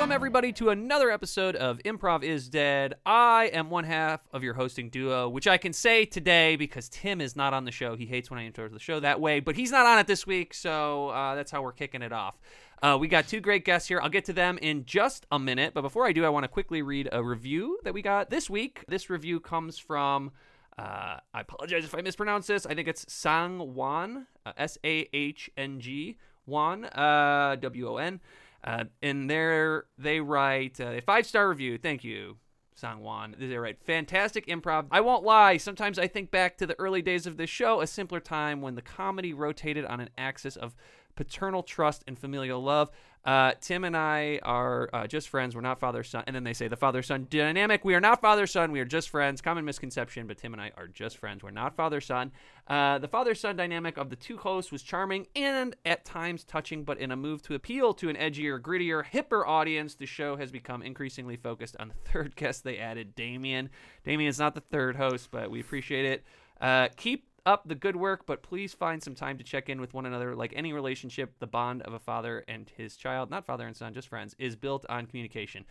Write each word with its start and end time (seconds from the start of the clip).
Welcome, 0.00 0.12
everybody, 0.12 0.50
to 0.52 0.70
another 0.70 1.10
episode 1.10 1.56
of 1.56 1.76
Improv 1.80 2.22
is 2.22 2.48
Dead. 2.48 2.94
I 3.04 3.50
am 3.52 3.68
one 3.68 3.84
half 3.84 4.22
of 4.32 4.42
your 4.42 4.54
hosting 4.54 4.88
duo, 4.88 5.28
which 5.28 5.46
I 5.46 5.58
can 5.58 5.74
say 5.74 6.06
today 6.06 6.56
because 6.56 6.88
Tim 6.88 7.20
is 7.20 7.36
not 7.36 7.52
on 7.52 7.66
the 7.66 7.70
show. 7.70 7.96
He 7.96 8.06
hates 8.06 8.30
when 8.30 8.40
I 8.40 8.46
intro 8.46 8.66
the 8.70 8.78
show 8.78 8.98
that 9.00 9.20
way, 9.20 9.40
but 9.40 9.56
he's 9.56 9.70
not 9.70 9.84
on 9.84 9.98
it 9.98 10.06
this 10.06 10.26
week, 10.26 10.54
so 10.54 11.10
uh, 11.10 11.34
that's 11.34 11.50
how 11.50 11.60
we're 11.60 11.72
kicking 11.72 12.00
it 12.00 12.14
off. 12.14 12.40
Uh, 12.82 12.96
we 12.98 13.08
got 13.08 13.28
two 13.28 13.40
great 13.40 13.66
guests 13.66 13.88
here. 13.88 14.00
I'll 14.00 14.08
get 14.08 14.24
to 14.24 14.32
them 14.32 14.56
in 14.62 14.86
just 14.86 15.26
a 15.30 15.38
minute, 15.38 15.74
but 15.74 15.82
before 15.82 16.06
I 16.06 16.12
do, 16.12 16.24
I 16.24 16.30
want 16.30 16.44
to 16.44 16.48
quickly 16.48 16.80
read 16.80 17.10
a 17.12 17.22
review 17.22 17.78
that 17.84 17.92
we 17.92 18.00
got 18.00 18.30
this 18.30 18.48
week. 18.48 18.82
This 18.88 19.10
review 19.10 19.38
comes 19.38 19.78
from. 19.78 20.30
Uh, 20.78 21.18
I 21.34 21.42
apologize 21.42 21.84
if 21.84 21.94
I 21.94 22.00
mispronounce 22.00 22.46
this. 22.46 22.64
I 22.64 22.74
think 22.74 22.88
it's 22.88 23.04
Sang 23.12 23.74
Wan, 23.74 24.28
uh, 24.46 24.52
S 24.56 24.78
A 24.82 25.10
H 25.12 25.50
N 25.58 25.78
G 25.78 26.16
Wan, 26.46 26.86
uh, 26.86 27.56
W 27.60 27.86
O 27.86 27.96
N. 27.98 28.20
Uh, 28.62 28.84
and 29.02 29.30
there 29.30 29.86
they 29.96 30.20
write 30.20 30.80
uh, 30.80 30.92
a 30.92 31.00
five 31.00 31.26
star 31.26 31.48
review. 31.48 31.78
Thank 31.78 32.04
you, 32.04 32.36
Sangwan. 32.80 33.38
They 33.38 33.56
write 33.56 33.82
fantastic 33.82 34.46
improv. 34.46 34.86
I 34.90 35.00
won't 35.00 35.24
lie. 35.24 35.56
Sometimes 35.56 35.98
I 35.98 36.06
think 36.06 36.30
back 36.30 36.58
to 36.58 36.66
the 36.66 36.78
early 36.78 37.02
days 37.02 37.26
of 37.26 37.36
this 37.36 37.50
show, 37.50 37.80
a 37.80 37.86
simpler 37.86 38.20
time 38.20 38.60
when 38.60 38.74
the 38.74 38.82
comedy 38.82 39.32
rotated 39.32 39.84
on 39.84 40.00
an 40.00 40.10
axis 40.18 40.56
of 40.56 40.74
paternal 41.16 41.62
trust 41.62 42.04
and 42.06 42.18
familial 42.18 42.62
love. 42.62 42.90
Uh, 43.22 43.52
Tim 43.60 43.84
and 43.84 43.94
I 43.94 44.40
are 44.42 44.88
uh, 44.94 45.06
just 45.06 45.28
friends. 45.28 45.54
We're 45.54 45.60
not 45.60 45.78
father 45.78 46.02
son. 46.02 46.24
And 46.26 46.34
then 46.34 46.44
they 46.44 46.54
say 46.54 46.68
the 46.68 46.76
father 46.76 47.02
son 47.02 47.26
dynamic. 47.28 47.84
We 47.84 47.94
are 47.94 48.00
not 48.00 48.22
father 48.22 48.46
son. 48.46 48.72
We 48.72 48.80
are 48.80 48.86
just 48.86 49.10
friends. 49.10 49.42
Common 49.42 49.64
misconception, 49.66 50.26
but 50.26 50.38
Tim 50.38 50.54
and 50.54 50.62
I 50.62 50.72
are 50.76 50.88
just 50.88 51.18
friends. 51.18 51.42
We're 51.42 51.50
not 51.50 51.76
father 51.76 52.00
son. 52.00 52.32
Uh, 52.66 52.98
the 52.98 53.08
father 53.08 53.34
son 53.34 53.56
dynamic 53.56 53.98
of 53.98 54.08
the 54.08 54.16
two 54.16 54.38
hosts 54.38 54.72
was 54.72 54.82
charming 54.82 55.26
and 55.36 55.76
at 55.84 56.06
times 56.06 56.44
touching, 56.44 56.82
but 56.82 56.98
in 56.98 57.10
a 57.10 57.16
move 57.16 57.42
to 57.42 57.54
appeal 57.54 57.92
to 57.94 58.08
an 58.08 58.16
edgier, 58.16 58.58
grittier, 58.58 59.04
hipper 59.04 59.46
audience, 59.46 59.94
the 59.94 60.06
show 60.06 60.36
has 60.36 60.50
become 60.50 60.82
increasingly 60.82 61.36
focused 61.36 61.76
on 61.78 61.88
the 61.88 61.94
third 62.10 62.36
guest 62.36 62.64
they 62.64 62.78
added, 62.78 63.14
Damien. 63.14 63.68
Damien 64.02 64.30
is 64.30 64.38
not 64.38 64.54
the 64.54 64.62
third 64.62 64.96
host, 64.96 65.28
but 65.30 65.50
we 65.50 65.60
appreciate 65.60 66.06
it. 66.06 66.24
Uh, 66.60 66.88
keep 66.96 67.26
up 67.46 67.68
the 67.68 67.74
good 67.74 67.96
work, 67.96 68.26
but 68.26 68.42
please 68.42 68.72
find 68.72 69.02
some 69.02 69.14
time 69.14 69.38
to 69.38 69.44
check 69.44 69.68
in 69.68 69.80
with 69.80 69.94
one 69.94 70.06
another. 70.06 70.34
Like 70.34 70.52
any 70.56 70.72
relationship, 70.72 71.38
the 71.38 71.46
bond 71.46 71.82
of 71.82 71.92
a 71.92 71.98
father 71.98 72.44
and 72.48 72.70
his 72.76 72.96
child, 72.96 73.30
not 73.30 73.46
father 73.46 73.66
and 73.66 73.76
son, 73.76 73.94
just 73.94 74.08
friends, 74.08 74.34
is 74.38 74.56
built 74.56 74.86
on 74.88 75.06
communication. 75.06 75.64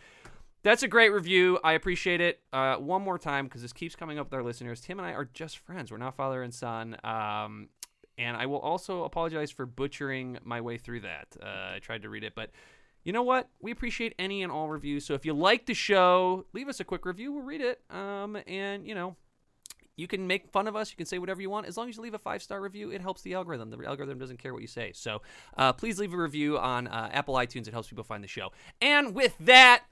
That's 0.62 0.82
a 0.82 0.88
great 0.88 1.10
review. 1.10 1.58
I 1.64 1.72
appreciate 1.72 2.20
it. 2.20 2.40
Uh, 2.52 2.76
one 2.76 3.02
more 3.02 3.18
time, 3.18 3.46
because 3.46 3.62
this 3.62 3.72
keeps 3.72 3.96
coming 3.96 4.18
up 4.18 4.26
with 4.26 4.34
our 4.34 4.42
listeners. 4.42 4.80
Tim 4.80 4.98
and 4.98 5.08
I 5.08 5.12
are 5.12 5.24
just 5.24 5.58
friends. 5.58 5.90
We're 5.90 5.96
not 5.96 6.16
father 6.16 6.42
and 6.42 6.52
son. 6.52 6.96
Um, 7.02 7.70
and 8.18 8.36
I 8.36 8.44
will 8.44 8.58
also 8.58 9.04
apologize 9.04 9.50
for 9.50 9.64
butchering 9.64 10.38
my 10.44 10.60
way 10.60 10.76
through 10.76 11.00
that. 11.00 11.28
Uh, 11.42 11.76
I 11.76 11.78
tried 11.80 12.02
to 12.02 12.10
read 12.10 12.24
it, 12.24 12.34
but 12.34 12.50
you 13.04 13.14
know 13.14 13.22
what? 13.22 13.48
We 13.62 13.70
appreciate 13.70 14.14
any 14.18 14.42
and 14.42 14.52
all 14.52 14.68
reviews. 14.68 15.06
So 15.06 15.14
if 15.14 15.24
you 15.24 15.32
like 15.32 15.64
the 15.64 15.72
show, 15.72 16.44
leave 16.52 16.68
us 16.68 16.80
a 16.80 16.84
quick 16.84 17.06
review. 17.06 17.32
We'll 17.32 17.44
read 17.44 17.62
it. 17.62 17.80
Um, 17.88 18.36
and, 18.46 18.86
you 18.86 18.94
know, 18.94 19.16
you 19.96 20.06
can 20.06 20.26
make 20.26 20.48
fun 20.48 20.66
of 20.66 20.76
us. 20.76 20.90
You 20.90 20.96
can 20.96 21.06
say 21.06 21.18
whatever 21.18 21.42
you 21.42 21.50
want. 21.50 21.66
As 21.66 21.76
long 21.76 21.88
as 21.88 21.96
you 21.96 22.02
leave 22.02 22.14
a 22.14 22.18
five 22.18 22.42
star 22.42 22.60
review, 22.60 22.90
it 22.90 23.00
helps 23.00 23.22
the 23.22 23.34
algorithm. 23.34 23.70
The 23.70 23.84
algorithm 23.86 24.18
doesn't 24.18 24.38
care 24.38 24.52
what 24.52 24.62
you 24.62 24.68
say. 24.68 24.92
So 24.94 25.22
uh, 25.56 25.72
please 25.72 25.98
leave 25.98 26.14
a 26.14 26.16
review 26.16 26.58
on 26.58 26.86
uh, 26.86 27.10
Apple 27.12 27.34
iTunes. 27.34 27.68
It 27.68 27.72
helps 27.72 27.88
people 27.88 28.04
find 28.04 28.24
the 28.24 28.28
show. 28.28 28.50
And 28.80 29.14
with 29.14 29.36
that 29.40 29.84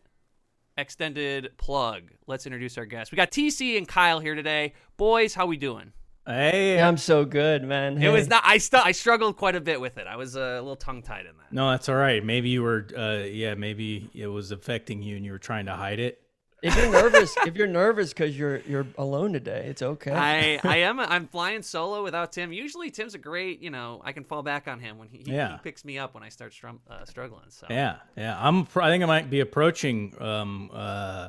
extended 0.77 1.51
plug, 1.59 2.13
let's 2.27 2.47
introduce 2.47 2.79
our 2.79 2.87
guests. 2.87 3.13
We 3.13 3.17
got 3.17 3.31
TC 3.31 3.77
and 3.77 3.87
Kyle 3.87 4.21
here 4.21 4.35
today. 4.35 4.75
Boys, 4.97 5.35
how 5.35 5.47
we 5.47 5.57
doing? 5.57 5.93
Hey, 6.27 6.79
I'm 6.79 6.99
so 6.99 7.25
good, 7.25 7.65
man. 7.65 8.03
It 8.03 8.11
was 8.11 8.29
not. 8.29 8.43
I 8.45 8.59
stu- 8.59 8.77
I 8.77 8.93
struggled 8.93 9.39
quite 9.39 9.57
a 9.57 9.63
bit 9.63 9.81
with 9.81 9.97
it. 9.97 10.07
I 10.07 10.17
was 10.17 10.37
uh, 10.37 10.41
a 10.41 10.61
little 10.61 10.77
tongue 10.77 11.01
tied 11.01 11.25
in 11.25 11.33
that. 11.39 11.53
No, 11.53 11.71
that's 11.71 11.89
all 11.89 11.95
right. 11.95 12.23
Maybe 12.23 12.51
you 12.51 12.63
were, 12.63 12.87
uh, 12.95 13.25
yeah, 13.25 13.55
maybe 13.55 14.11
it 14.13 14.27
was 14.27 14.51
affecting 14.51 15.03
you 15.03 15.17
and 15.17 15.25
you 15.25 15.33
were 15.33 15.39
trying 15.39 15.65
to 15.67 15.73
hide 15.75 16.01
it. 16.01 16.21
If 16.61 16.77
you're 16.77 16.91
nervous, 16.91 17.37
if 17.47 17.57
you're 17.57 17.67
nervous 17.69 18.09
because 18.11 18.37
you're 18.37 18.59
you're 18.61 18.87
alone 18.99 19.33
today, 19.33 19.67
it's 19.69 19.81
okay. 19.81 20.11
I 20.13 20.59
I 20.65 20.77
am. 20.89 20.99
I'm 20.99 21.29
flying 21.29 21.63
solo 21.63 22.03
without 22.03 22.33
Tim. 22.33 22.53
Usually 22.53 22.91
Tim's 22.91 23.15
a 23.15 23.19
great. 23.19 23.61
You 23.61 23.71
know, 23.71 24.03
I 24.05 24.11
can 24.13 24.25
fall 24.25 24.43
back 24.43 24.67
on 24.67 24.81
him 24.81 24.99
when 24.99 25.09
he, 25.09 25.19
he, 25.19 25.33
Yeah. 25.33 25.53
he 25.53 25.59
picks 25.63 25.85
me 25.85 25.99
up 25.99 26.15
when 26.15 26.25
I 26.25 26.31
start 26.31 26.53
strum- 26.53 26.81
uh, 26.91 27.05
struggling. 27.05 27.45
So 27.51 27.67
Yeah, 27.71 27.97
yeah. 28.17 28.37
I'm. 28.41 28.67
I 28.77 28.89
think 28.91 29.05
I 29.05 29.07
might 29.07 29.31
be 29.31 29.39
approaching 29.39 30.15
um, 30.21 30.71
uh, 30.73 31.29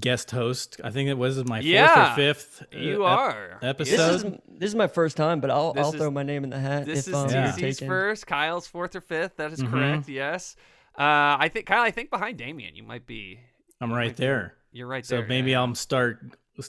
guest 0.00 0.30
host. 0.30 0.80
I 0.82 0.90
think 0.90 1.10
it 1.10 1.18
was 1.18 1.36
my 1.44 1.58
fourth 1.58 1.66
Yeah, 1.66 2.12
or 2.12 2.16
fifth. 2.16 2.62
uh, 2.74 2.78
you 2.78 3.04
ep- 3.04 3.10
are. 3.18 3.58
this 3.60 3.68
episode. 3.68 4.14
is 4.14 4.22
this 4.58 4.68
is 4.70 4.74
my 4.74 4.86
first 4.88 5.18
time, 5.18 5.40
but 5.40 5.50
I'll 5.50 5.74
This 5.74 5.84
I'll 5.84 5.92
is- 5.92 6.00
throw 6.00 6.10
my 6.10 6.22
name 6.22 6.44
in 6.44 6.50
the 6.50 6.58
hat 6.58 6.86
This 6.86 7.00
if 7.06 7.08
is 7.08 7.14
um, 7.14 7.28
Yeah. 7.28 7.52
TC's 7.52 7.76
taking. 7.76 7.88
first, 7.88 8.26
Kyle's 8.26 8.66
fourth 8.66 8.96
or 8.96 9.02
fifth. 9.02 9.36
That 9.36 9.52
is 9.52 9.62
Mhm. 9.62 9.70
correct. 9.70 10.08
Yes. 10.08 10.56
Uh, 10.98 11.36
I 11.38 11.50
think 11.52 11.66
Kyle. 11.66 11.82
I 11.82 11.90
think 11.90 12.08
behind 12.08 12.38
Damien, 12.38 12.74
you 12.74 12.82
might 12.82 13.06
be. 13.06 13.40
I'm 13.80 13.90
might 13.90 13.96
right 13.96 14.16
be- 14.16 14.22
there. 14.24 14.54
You're 14.72 14.86
right 14.86 15.04
So 15.06 15.16
there. 15.16 15.24
So 15.24 15.28
maybe 15.28 15.52
yeah. 15.52 15.60
I'll 15.62 15.74
start 15.74 16.20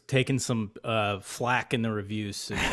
taking 0.07 0.39
some 0.39 0.71
uh, 0.83 1.19
flack 1.19 1.73
in 1.73 1.81
the 1.81 1.91
reviews. 1.91 2.37
soon. 2.37 2.59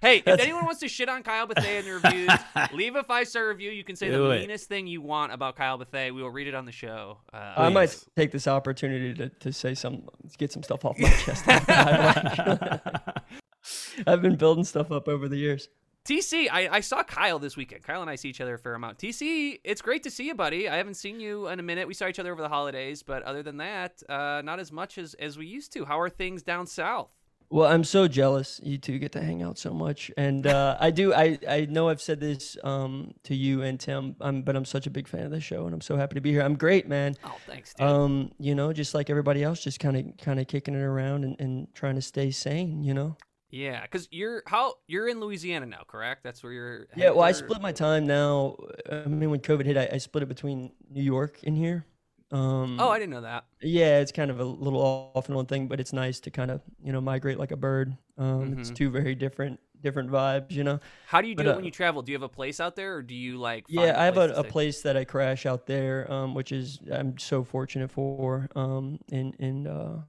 Hey, 0.00 0.20
if 0.26 0.40
anyone 0.40 0.64
wants 0.64 0.80
to 0.80 0.88
shit 0.88 1.08
on 1.08 1.22
Kyle 1.22 1.46
Bethea 1.46 1.78
in 1.78 1.84
the 1.84 1.92
reviews, 1.92 2.28
leave 2.72 2.96
a 2.96 3.04
five 3.04 3.28
star 3.28 3.46
review. 3.46 3.70
You 3.70 3.84
can 3.84 3.94
say 3.94 4.10
Do 4.10 4.24
the 4.24 4.30
it. 4.30 4.40
meanest 4.40 4.68
thing 4.68 4.88
you 4.88 5.00
want 5.00 5.32
about 5.32 5.54
Kyle 5.54 5.78
Bethea. 5.78 6.12
We 6.12 6.24
will 6.24 6.30
read 6.32 6.48
it 6.48 6.56
on 6.56 6.64
the 6.64 6.72
show. 6.72 7.18
Uh, 7.32 7.52
I 7.56 7.68
might 7.68 7.96
take 8.16 8.32
this 8.32 8.48
opportunity 8.48 9.14
to, 9.14 9.28
to 9.28 9.52
say 9.52 9.74
some, 9.76 10.08
get 10.38 10.50
some 10.50 10.64
stuff 10.64 10.84
off 10.84 10.98
my 10.98 11.08
chest. 11.08 11.44
I've 14.06 14.22
been 14.22 14.34
building 14.34 14.64
stuff 14.64 14.90
up 14.90 15.06
over 15.06 15.28
the 15.28 15.36
years. 15.36 15.68
TC, 16.04 16.48
I, 16.50 16.68
I 16.68 16.80
saw 16.80 17.04
Kyle 17.04 17.38
this 17.38 17.56
weekend. 17.56 17.84
Kyle 17.84 18.00
and 18.00 18.10
I 18.10 18.16
see 18.16 18.28
each 18.28 18.40
other 18.40 18.54
a 18.54 18.58
fair 18.58 18.74
amount. 18.74 18.98
TC, 18.98 19.60
it's 19.62 19.80
great 19.80 20.02
to 20.02 20.10
see 20.10 20.26
you, 20.26 20.34
buddy. 20.34 20.68
I 20.68 20.76
haven't 20.76 20.94
seen 20.94 21.20
you 21.20 21.46
in 21.46 21.60
a 21.60 21.62
minute. 21.62 21.86
We 21.86 21.94
saw 21.94 22.08
each 22.08 22.18
other 22.18 22.32
over 22.32 22.42
the 22.42 22.48
holidays, 22.48 23.04
but 23.04 23.22
other 23.22 23.42
than 23.42 23.58
that, 23.58 24.02
uh, 24.08 24.42
not 24.44 24.58
as 24.58 24.72
much 24.72 24.98
as, 24.98 25.14
as 25.14 25.38
we 25.38 25.46
used 25.46 25.72
to. 25.74 25.84
How 25.84 26.00
are 26.00 26.10
things 26.10 26.42
down 26.42 26.66
south? 26.66 27.14
Well, 27.50 27.70
I'm 27.70 27.84
so 27.84 28.08
jealous. 28.08 28.60
You 28.64 28.78
two 28.78 28.98
get 28.98 29.12
to 29.12 29.22
hang 29.22 29.42
out 29.42 29.58
so 29.58 29.74
much, 29.74 30.10
and 30.16 30.46
uh, 30.46 30.78
I 30.80 30.90
do. 30.90 31.12
I 31.12 31.38
I 31.46 31.66
know 31.66 31.90
I've 31.90 32.00
said 32.00 32.18
this 32.18 32.56
um, 32.64 33.12
to 33.24 33.34
you 33.36 33.60
and 33.60 33.78
Tim, 33.78 34.16
I'm, 34.22 34.40
but 34.40 34.56
I'm 34.56 34.64
such 34.64 34.86
a 34.86 34.90
big 34.90 35.06
fan 35.06 35.26
of 35.26 35.32
the 35.32 35.40
show, 35.40 35.66
and 35.66 35.74
I'm 35.74 35.82
so 35.82 35.98
happy 35.98 36.14
to 36.14 36.22
be 36.22 36.30
here. 36.30 36.40
I'm 36.40 36.56
great, 36.56 36.88
man. 36.88 37.14
Oh, 37.22 37.36
thanks, 37.46 37.74
dude. 37.74 37.86
Um, 37.86 38.32
you 38.38 38.54
know, 38.54 38.72
just 38.72 38.94
like 38.94 39.10
everybody 39.10 39.42
else, 39.42 39.62
just 39.62 39.80
kind 39.80 39.98
of 39.98 40.16
kind 40.16 40.40
of 40.40 40.46
kicking 40.46 40.74
it 40.74 40.80
around 40.80 41.24
and, 41.24 41.36
and 41.38 41.74
trying 41.74 41.96
to 41.96 42.00
stay 42.00 42.30
sane. 42.30 42.82
You 42.82 42.94
know. 42.94 43.18
Yeah, 43.52 43.82
because 43.82 44.08
you're 44.10 44.42
how 44.46 44.74
you're 44.88 45.06
in 45.08 45.20
Louisiana 45.20 45.66
now, 45.66 45.82
correct? 45.86 46.24
That's 46.24 46.42
where 46.42 46.52
you're. 46.52 46.86
Yeah. 46.96 47.10
Well, 47.10 47.22
I 47.22 47.32
split 47.32 47.60
my 47.62 47.70
time 47.70 48.06
now. 48.06 48.56
I 48.90 49.04
mean, 49.06 49.30
when 49.30 49.40
COVID 49.40 49.64
hit, 49.66 49.76
I, 49.76 49.88
I 49.92 49.98
split 49.98 50.22
it 50.24 50.28
between 50.28 50.72
New 50.90 51.02
York 51.02 51.38
and 51.44 51.56
here. 51.56 51.86
Um, 52.32 52.78
Oh, 52.80 52.88
I 52.88 52.98
didn't 52.98 53.12
know 53.12 53.20
that. 53.20 53.44
Yeah, 53.60 54.00
it's 54.00 54.10
kind 54.10 54.30
of 54.30 54.40
a 54.40 54.44
little 54.44 54.80
off 55.14 55.28
and 55.28 55.36
on 55.36 55.44
thing, 55.46 55.68
but 55.68 55.78
it's 55.80 55.92
nice 55.92 56.18
to 56.20 56.30
kind 56.30 56.50
of 56.50 56.62
you 56.82 56.90
know 56.92 57.00
migrate 57.00 57.38
like 57.38 57.52
a 57.52 57.56
bird. 57.56 57.96
Um, 58.18 58.54
It's 58.58 58.70
Mhm. 58.70 58.74
two 58.74 58.90
very 58.90 59.14
different 59.14 59.60
different 59.82 60.10
vibes, 60.10 60.52
you 60.52 60.64
know. 60.64 60.78
How 61.08 61.20
do 61.20 61.28
you 61.28 61.34
do 61.34 61.42
But, 61.42 61.46
it 61.46 61.52
uh, 61.52 61.56
when 61.56 61.64
you 61.64 61.70
travel? 61.70 62.02
Do 62.02 62.12
you 62.12 62.16
have 62.16 62.22
a 62.22 62.28
place 62.28 62.58
out 62.60 62.74
there, 62.76 62.96
or 62.96 63.02
do 63.02 63.14
you 63.14 63.36
like? 63.36 63.66
Yeah, 63.68 64.00
I 64.00 64.04
have 64.06 64.16
a, 64.16 64.32
a 64.32 64.44
place 64.44 64.80
that 64.82 64.96
I 64.96 65.04
crash 65.04 65.44
out 65.44 65.66
there, 65.66 66.10
um, 66.10 66.34
which 66.34 66.52
is 66.52 66.78
I'm 66.90 67.18
so 67.18 67.44
fortunate 67.44 67.90
for 67.90 68.48
um, 68.56 68.98
and 69.10 69.34
in 69.38 69.66
uh, 69.66 70.02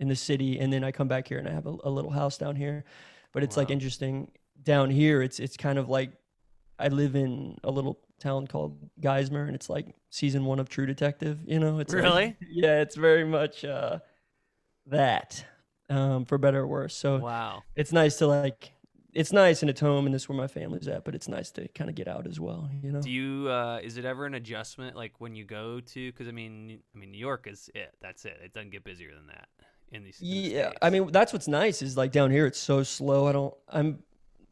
in 0.00 0.08
the 0.08 0.16
city, 0.16 0.58
and 0.58 0.72
then 0.72 0.82
I 0.82 0.90
come 0.90 1.06
back 1.06 1.28
here 1.28 1.38
and 1.38 1.46
I 1.46 1.52
have 1.52 1.66
a, 1.66 1.76
a 1.84 1.90
little 1.90 2.10
house 2.10 2.36
down 2.38 2.56
here. 2.56 2.84
But 3.32 3.44
it's 3.44 3.56
like 3.56 3.70
interesting 3.70 4.32
down 4.64 4.90
here. 4.90 5.22
It's 5.22 5.38
it's 5.38 5.56
kind 5.56 5.78
of 5.78 5.88
like 5.88 6.10
I 6.78 6.88
live 6.88 7.14
in 7.14 7.58
a 7.62 7.70
little 7.70 8.00
town 8.18 8.46
called 8.48 8.76
Geismar, 9.00 9.46
and 9.46 9.54
it's 9.54 9.70
like 9.70 9.94
season 10.08 10.44
one 10.44 10.58
of 10.58 10.68
True 10.68 10.86
Detective. 10.86 11.38
You 11.46 11.60
know, 11.60 11.78
it's 11.78 11.94
like- 11.94 12.02
Really? 12.02 12.36
yeah, 12.50 12.80
it's 12.80 12.96
very 12.96 13.24
much 13.24 13.64
uh, 13.64 14.00
that 14.86 15.44
um, 15.88 16.24
for 16.24 16.38
better 16.38 16.60
or 16.60 16.66
worse. 16.66 16.94
So 16.96 17.18
Wow. 17.18 17.62
it's 17.76 17.92
nice 17.92 18.16
to 18.18 18.26
like. 18.26 18.72
It's 19.12 19.32
nice 19.32 19.60
and 19.62 19.68
it's 19.68 19.80
home 19.80 20.06
and 20.06 20.14
this 20.14 20.22
is 20.22 20.28
where 20.28 20.38
my 20.38 20.46
family's 20.46 20.86
at, 20.86 21.04
but 21.04 21.16
it's 21.16 21.26
nice 21.26 21.50
to 21.52 21.66
kind 21.74 21.90
of 21.90 21.96
get 21.96 22.06
out 22.06 22.28
as 22.28 22.38
well, 22.38 22.70
you 22.80 22.92
know. 22.92 23.02
Do 23.02 23.10
you? 23.10 23.48
Uh, 23.50 23.80
is 23.82 23.96
it 23.96 24.04
ever 24.04 24.24
an 24.24 24.34
adjustment, 24.34 24.94
like 24.94 25.14
when 25.18 25.34
you 25.34 25.44
go 25.44 25.80
to? 25.80 26.12
Because 26.12 26.28
I 26.28 26.30
mean, 26.30 26.78
I 26.94 26.98
mean, 26.98 27.10
New 27.10 27.18
York 27.18 27.48
is 27.48 27.68
it. 27.74 27.92
That's 28.00 28.24
it. 28.24 28.38
It 28.44 28.52
doesn't 28.52 28.70
get 28.70 28.84
busier 28.84 29.12
than 29.12 29.26
that 29.26 29.48
in 29.92 30.04
these. 30.04 30.20
in 30.20 30.26
Yeah. 30.28 30.72
I 30.82 30.90
mean 30.90 31.10
that's 31.12 31.32
what's 31.32 31.48
nice 31.48 31.82
is 31.82 31.96
like 31.96 32.12
down 32.12 32.30
here 32.30 32.46
it's 32.46 32.58
so 32.58 32.82
slow. 32.82 33.26
I 33.26 33.32
don't. 33.32 33.54
I'm 33.68 34.02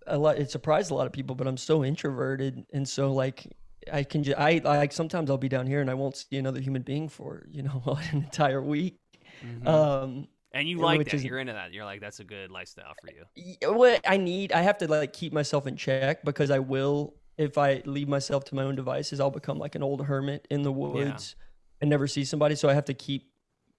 a 0.06 0.16
lot. 0.18 0.38
It 0.38 0.50
surprised 0.50 0.90
a 0.90 0.94
lot 0.94 1.06
of 1.06 1.12
people, 1.12 1.34
but 1.36 1.46
I'm 1.46 1.56
so 1.56 1.84
introverted, 1.84 2.64
and 2.72 2.88
so 2.88 3.12
like 3.12 3.46
I 3.92 4.02
can 4.02 4.22
just 4.22 4.38
I 4.38 4.60
like 4.64 4.92
sometimes 4.92 5.30
I'll 5.30 5.38
be 5.38 5.48
down 5.48 5.66
here 5.66 5.80
and 5.80 5.90
I 5.90 5.94
won't 5.94 6.16
see 6.16 6.36
another 6.38 6.60
human 6.60 6.82
being 6.82 7.08
for 7.08 7.46
you 7.50 7.62
know 7.62 7.82
an 8.12 8.18
entire 8.24 8.62
week. 8.62 8.98
Mhm. 9.44 9.66
Um, 9.66 10.28
and 10.52 10.66
you 10.68 10.78
yeah, 10.78 10.84
like 10.84 11.04
that. 11.04 11.14
is- 11.14 11.24
You're 11.24 11.38
into 11.38 11.52
that. 11.52 11.72
You're 11.72 11.84
like, 11.84 12.00
that's 12.00 12.20
a 12.20 12.24
good 12.24 12.50
lifestyle 12.50 12.94
for 13.00 13.10
you. 13.12 13.72
what 13.74 14.00
I 14.08 14.16
need, 14.16 14.50
I 14.52 14.62
have 14.62 14.78
to 14.78 14.88
like 14.88 15.12
keep 15.12 15.32
myself 15.32 15.66
in 15.66 15.76
check 15.76 16.24
because 16.24 16.50
I 16.50 16.58
will. 16.58 17.14
If 17.36 17.56
I 17.56 17.82
leave 17.84 18.08
myself 18.08 18.44
to 18.46 18.56
my 18.56 18.64
own 18.64 18.74
devices, 18.74 19.20
I'll 19.20 19.30
become 19.30 19.58
like 19.58 19.76
an 19.76 19.82
old 19.82 20.04
hermit 20.04 20.48
in 20.50 20.62
the 20.62 20.72
woods 20.72 21.36
and 21.80 21.88
never 21.88 22.08
see 22.08 22.24
somebody. 22.24 22.56
So 22.56 22.68
I 22.68 22.74
have 22.74 22.86
to 22.86 22.94
keep 22.94 23.30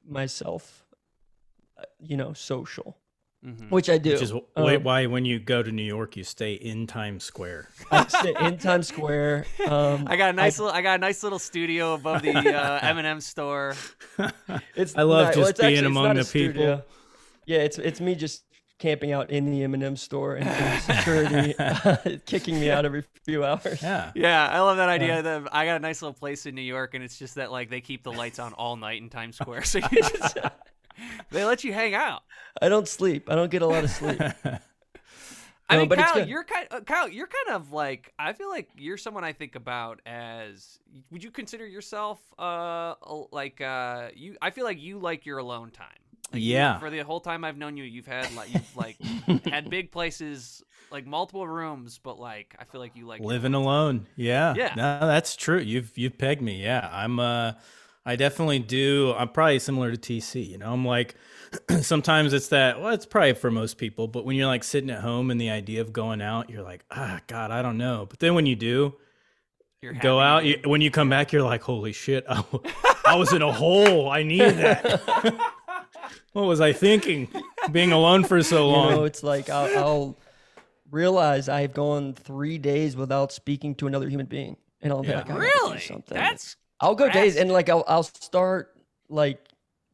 myself, 0.07 0.85
you 1.99 2.17
know, 2.17 2.33
social. 2.33 2.97
Mhm. 3.45 3.69
which 3.71 3.89
I 3.89 3.97
do. 3.97 4.11
Which 4.11 4.21
is 4.21 4.31
wh- 4.31 4.43
Um, 4.57 4.83
why 4.83 5.05
when 5.05 5.23
you 5.23 5.39
go 5.39 5.63
to 5.63 5.71
New 5.71 5.81
York, 5.83 6.17
you 6.17 6.25
stay 6.25 6.55
in 6.55 6.87
Times 6.87 7.23
Square. 7.23 7.69
I 7.91 8.05
sit 8.05 8.35
in 8.37 8.57
Times 8.57 8.89
Square. 8.89 9.45
Um, 9.65 10.03
I 10.09 10.17
got 10.17 10.31
a 10.31 10.33
nice 10.33 10.59
little 10.59 10.73
I 10.75 10.81
got 10.81 10.95
a 10.95 11.01
nice 11.01 11.23
little 11.23 11.39
studio 11.39 11.93
above 11.93 12.21
the 12.21 12.35
uh, 12.35 12.79
M&M 12.83 13.21
store. 13.21 13.75
It's 14.75 14.93
I 14.97 15.03
love 15.03 15.27
not- 15.27 15.33
just 15.35 15.49
it's 15.51 15.59
actually- 15.61 15.71
being 15.73 15.85
it's 15.85 15.87
among 15.87 16.15
the 16.17 16.25
people. 16.25 16.83
Yeah, 17.45 17.59
it's 17.59 17.77
it's 17.77 18.01
me 18.01 18.13
just 18.15 18.43
camping 18.77 19.13
out 19.13 19.29
in 19.29 19.49
the 19.51 19.63
M&M 19.63 19.95
store 19.95 20.35
and, 20.35 20.47
and 20.49 20.81
security 20.83 22.19
kicking 22.25 22.59
me 22.59 22.69
out 22.69 22.83
every 22.83 23.05
few 23.23 23.45
hours. 23.45 23.81
Yeah. 23.81 24.11
Yeah, 24.15 24.47
I 24.47 24.59
love 24.59 24.75
that 24.77 24.89
idea. 24.89 25.21
that 25.21 25.47
I 25.53 25.63
got 25.65 25.77
a 25.77 25.79
nice 25.79 26.01
little 26.01 26.13
place 26.13 26.45
in 26.45 26.55
New 26.55 26.61
York, 26.61 26.93
and 26.93 27.03
it's 27.05 27.17
just 27.17 27.35
that 27.35 27.53
like 27.53 27.69
they 27.69 27.79
keep 27.79 28.03
the 28.03 28.11
lights 28.11 28.37
on 28.39 28.51
all 28.53 28.75
night 28.75 29.01
in 29.01 29.09
Times 29.09 29.37
Square, 29.37 29.63
so 29.63 29.79
you 29.79 30.01
just 30.01 30.37
they 31.31 31.43
let 31.45 31.63
you 31.63 31.73
hang 31.73 31.93
out. 31.93 32.21
I 32.61 32.69
don't 32.69 32.87
sleep. 32.87 33.29
I 33.29 33.35
don't 33.35 33.51
get 33.51 33.61
a 33.61 33.67
lot 33.67 33.83
of 33.83 33.89
sleep. 33.89 34.19
I 35.71 35.75
No, 35.75 35.81
mean, 35.81 35.89
but 35.89 35.99
Kyle, 35.99 36.27
you're 36.27 36.43
kind. 36.43 36.67
Uh, 36.71 36.79
Kyle, 36.81 37.07
you're 37.07 37.27
kind 37.27 37.55
of 37.55 37.71
like. 37.71 38.11
I 38.17 38.33
feel 38.33 38.49
like 38.49 38.69
you're 38.75 38.97
someone 38.97 39.23
I 39.23 39.33
think 39.33 39.55
about 39.55 40.01
as. 40.05 40.79
Would 41.11 41.23
you 41.23 41.29
consider 41.31 41.65
yourself 41.67 42.19
uh 42.39 42.95
like 43.31 43.61
uh 43.61 44.09
you? 44.15 44.35
I 44.41 44.49
feel 44.49 44.65
like 44.65 44.79
you 44.81 44.97
like 44.97 45.27
your 45.27 45.37
alone 45.37 45.69
time. 45.69 45.87
Like 46.33 46.41
you- 46.41 46.53
Yeah. 46.53 46.79
for 46.79 46.89
the 46.89 46.99
whole 46.99 47.19
time 47.19 47.43
I've 47.43 47.57
known 47.57 47.77
you, 47.77 47.83
you've 47.83 48.07
had 48.07 48.33
like 48.33 48.51
you've 48.51 48.75
like 48.75 48.97
had 49.45 49.69
big 49.69 49.91
places, 49.91 50.63
like 50.91 51.05
multiple 51.05 51.47
rooms, 51.47 51.99
but 51.99 52.19
like 52.19 52.55
I 52.57 52.63
feel 52.63 52.81
like 52.81 52.95
you 52.95 53.05
like 53.05 53.21
Living 53.21 53.53
alone 53.53 53.65
alone. 53.65 54.07
Yeah. 54.15 54.55
Yeah. 54.57 54.73
No, 54.75 54.99
that's 55.05 55.35
true. 55.35 55.59
You've 55.59 55.95
you've 55.95 56.17
pegged 56.17 56.41
me. 56.41 56.63
Yeah. 56.63 56.89
I'm 56.91 57.19
uh 57.19 57.53
I 58.05 58.15
definitely 58.15 58.59
do. 58.59 59.13
I'm 59.17 59.29
probably 59.29 59.59
similar 59.59 59.95
to 59.95 59.97
TC. 59.97 60.49
You 60.49 60.57
know, 60.57 60.71
I'm 60.73 60.85
like 60.85 61.15
sometimes 61.81 62.33
it's 62.33 62.47
that 62.49 62.79
well, 62.81 62.93
it's 62.93 63.05
probably 63.05 63.33
for 63.33 63.51
most 63.51 63.77
people, 63.77 64.07
but 64.07 64.25
when 64.25 64.35
you're 64.35 64.47
like 64.47 64.63
sitting 64.63 64.89
at 64.89 65.01
home 65.01 65.29
and 65.31 65.39
the 65.39 65.49
idea 65.49 65.81
of 65.81 65.93
going 65.93 66.21
out, 66.21 66.49
you're 66.49 66.63
like, 66.63 66.83
ah 66.91 67.19
God, 67.27 67.51
I 67.51 67.61
don't 67.61 67.77
know. 67.77 68.05
But 68.09 68.19
then 68.19 68.33
when 68.35 68.45
you 68.45 68.55
do 68.55 68.95
You're 69.81 69.93
go 69.93 70.19
out, 70.19 70.45
you- 70.45 70.59
you, 70.63 70.69
when 70.69 70.81
you 70.81 70.89
come 70.91 71.09
back, 71.09 71.31
you're 71.33 71.43
like, 71.43 71.61
holy 71.61 71.91
shit, 71.93 72.25
i 72.29 73.15
was 73.15 73.33
in 73.33 73.41
a 73.41 73.51
hole. 73.51 74.09
I 74.09 74.23
needed 74.23 74.57
that. 74.57 75.01
what 76.33 76.43
was 76.43 76.61
I 76.61 76.73
thinking? 76.73 77.27
Being 77.71 77.91
alone 77.91 78.23
for 78.23 78.41
so 78.43 78.67
You 78.67 78.71
long. 78.71 78.91
know, 78.91 79.03
it's 79.03 79.23
like 79.23 79.49
I'll, 79.49 79.77
I'll 79.77 80.17
realize 80.91 81.49
I've 81.49 81.73
gone 81.73 82.13
three 82.13 82.57
days 82.57 82.95
without 82.95 83.31
speaking 83.31 83.75
to 83.75 83.87
another 83.87 84.07
human 84.09 84.25
being, 84.25 84.57
and 84.81 84.91
I'll 84.93 85.01
be 85.01 85.09
Yeah. 85.09 85.17
like, 85.17 85.25
I 85.25 85.27
gotta 85.29 85.39
do 85.41 85.45
really. 85.65 85.79
something. 85.79 86.17
That's 86.17 86.55
I'll 86.81 86.95
go 86.95 87.09
days, 87.09 87.35
and 87.35 87.51
like 87.51 87.69
I'll 87.69 87.83
I'll 87.87 88.03
start 88.03 88.75
like 89.09 89.45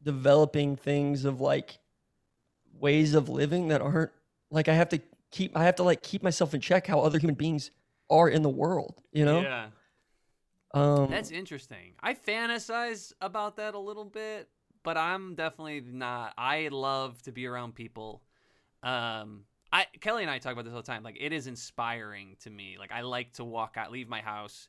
developing 0.02 0.76
things 0.76 1.24
of 1.24 1.40
like 1.40 1.78
ways 2.78 3.14
of 3.14 3.28
living 3.28 3.68
that 3.68 3.80
aren't 3.80 4.12
like 4.50 4.68
I 4.68 4.74
have 4.74 4.88
to 4.90 5.00
keep 5.30 5.56
I 5.56 5.64
have 5.64 5.76
to 5.76 5.82
like 5.82 6.02
keep 6.02 6.22
myself 6.22 6.54
in 6.54 6.60
check 6.60 6.86
how 6.86 7.00
other 7.00 7.18
human 7.18 7.34
beings 7.34 7.70
are 8.10 8.28
in 8.28 8.42
the 8.42 8.50
world. 8.50 9.02
You 9.12 9.24
know, 9.24 9.40
yeah. 9.40 9.66
um, 10.74 11.10
That's 11.10 11.30
interesting. 11.30 11.94
I 12.00 12.14
fantasize 12.14 13.12
about 13.20 13.56
that 13.56 13.74
a 13.74 13.78
little 13.78 14.04
bit, 14.04 14.48
but 14.82 14.96
I'm 14.96 15.34
definitely 15.34 15.80
not. 15.80 16.34
I 16.38 16.68
love 16.70 17.20
to 17.22 17.32
be 17.32 17.46
around 17.46 17.74
people. 17.74 18.22
Um, 18.82 19.44
I 19.72 19.86
Kelly 20.00 20.22
and 20.22 20.30
I 20.30 20.38
talk 20.38 20.52
about 20.52 20.64
this 20.64 20.72
all 20.72 20.82
the 20.82 20.86
time. 20.86 21.02
Like 21.02 21.18
it 21.20 21.32
is 21.32 21.48
inspiring 21.48 22.36
to 22.40 22.50
me. 22.50 22.76
Like 22.78 22.92
I 22.92 23.00
like 23.00 23.32
to 23.34 23.44
walk 23.44 23.74
out, 23.76 23.90
leave 23.90 24.08
my 24.08 24.20
house, 24.20 24.68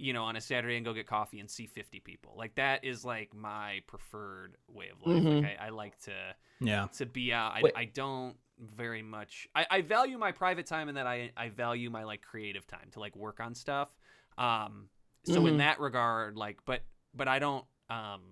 you 0.00 0.12
know, 0.12 0.24
on 0.24 0.36
a 0.36 0.40
Saturday 0.40 0.76
and 0.76 0.84
go 0.84 0.92
get 0.92 1.06
coffee 1.06 1.40
and 1.40 1.50
see 1.50 1.66
50 1.66 2.00
people. 2.00 2.34
Like 2.36 2.54
that 2.56 2.84
is 2.84 3.04
like 3.04 3.34
my 3.34 3.80
preferred 3.86 4.56
way 4.68 4.88
of 4.88 5.06
life. 5.06 5.22
Mhm. 5.22 5.42
Like 5.42 5.58
I, 5.60 5.66
I 5.66 5.68
like 5.70 5.98
to 6.02 6.12
yeah. 6.60 6.86
to 6.96 7.06
be 7.06 7.32
out. 7.32 7.52
I, 7.54 7.62
I 7.76 7.84
don't 7.84 8.36
very 8.76 9.02
much. 9.02 9.48
I, 9.54 9.66
I 9.70 9.80
value 9.82 10.18
my 10.18 10.32
private 10.32 10.66
time 10.66 10.88
and 10.88 10.96
that 10.96 11.06
I 11.06 11.30
I 11.36 11.48
value 11.50 11.90
my 11.90 12.04
like 12.04 12.22
creative 12.22 12.66
time 12.66 12.88
to 12.92 13.00
like 13.00 13.14
work 13.16 13.40
on 13.40 13.54
stuff. 13.54 13.90
Um, 14.38 14.88
so 15.24 15.46
in 15.46 15.54
Mhm. 15.54 15.58
that 15.58 15.80
regard, 15.80 16.36
like, 16.36 16.58
but 16.64 16.82
but 17.14 17.28
I 17.28 17.38
don't. 17.38 17.64
Um, 17.90 18.22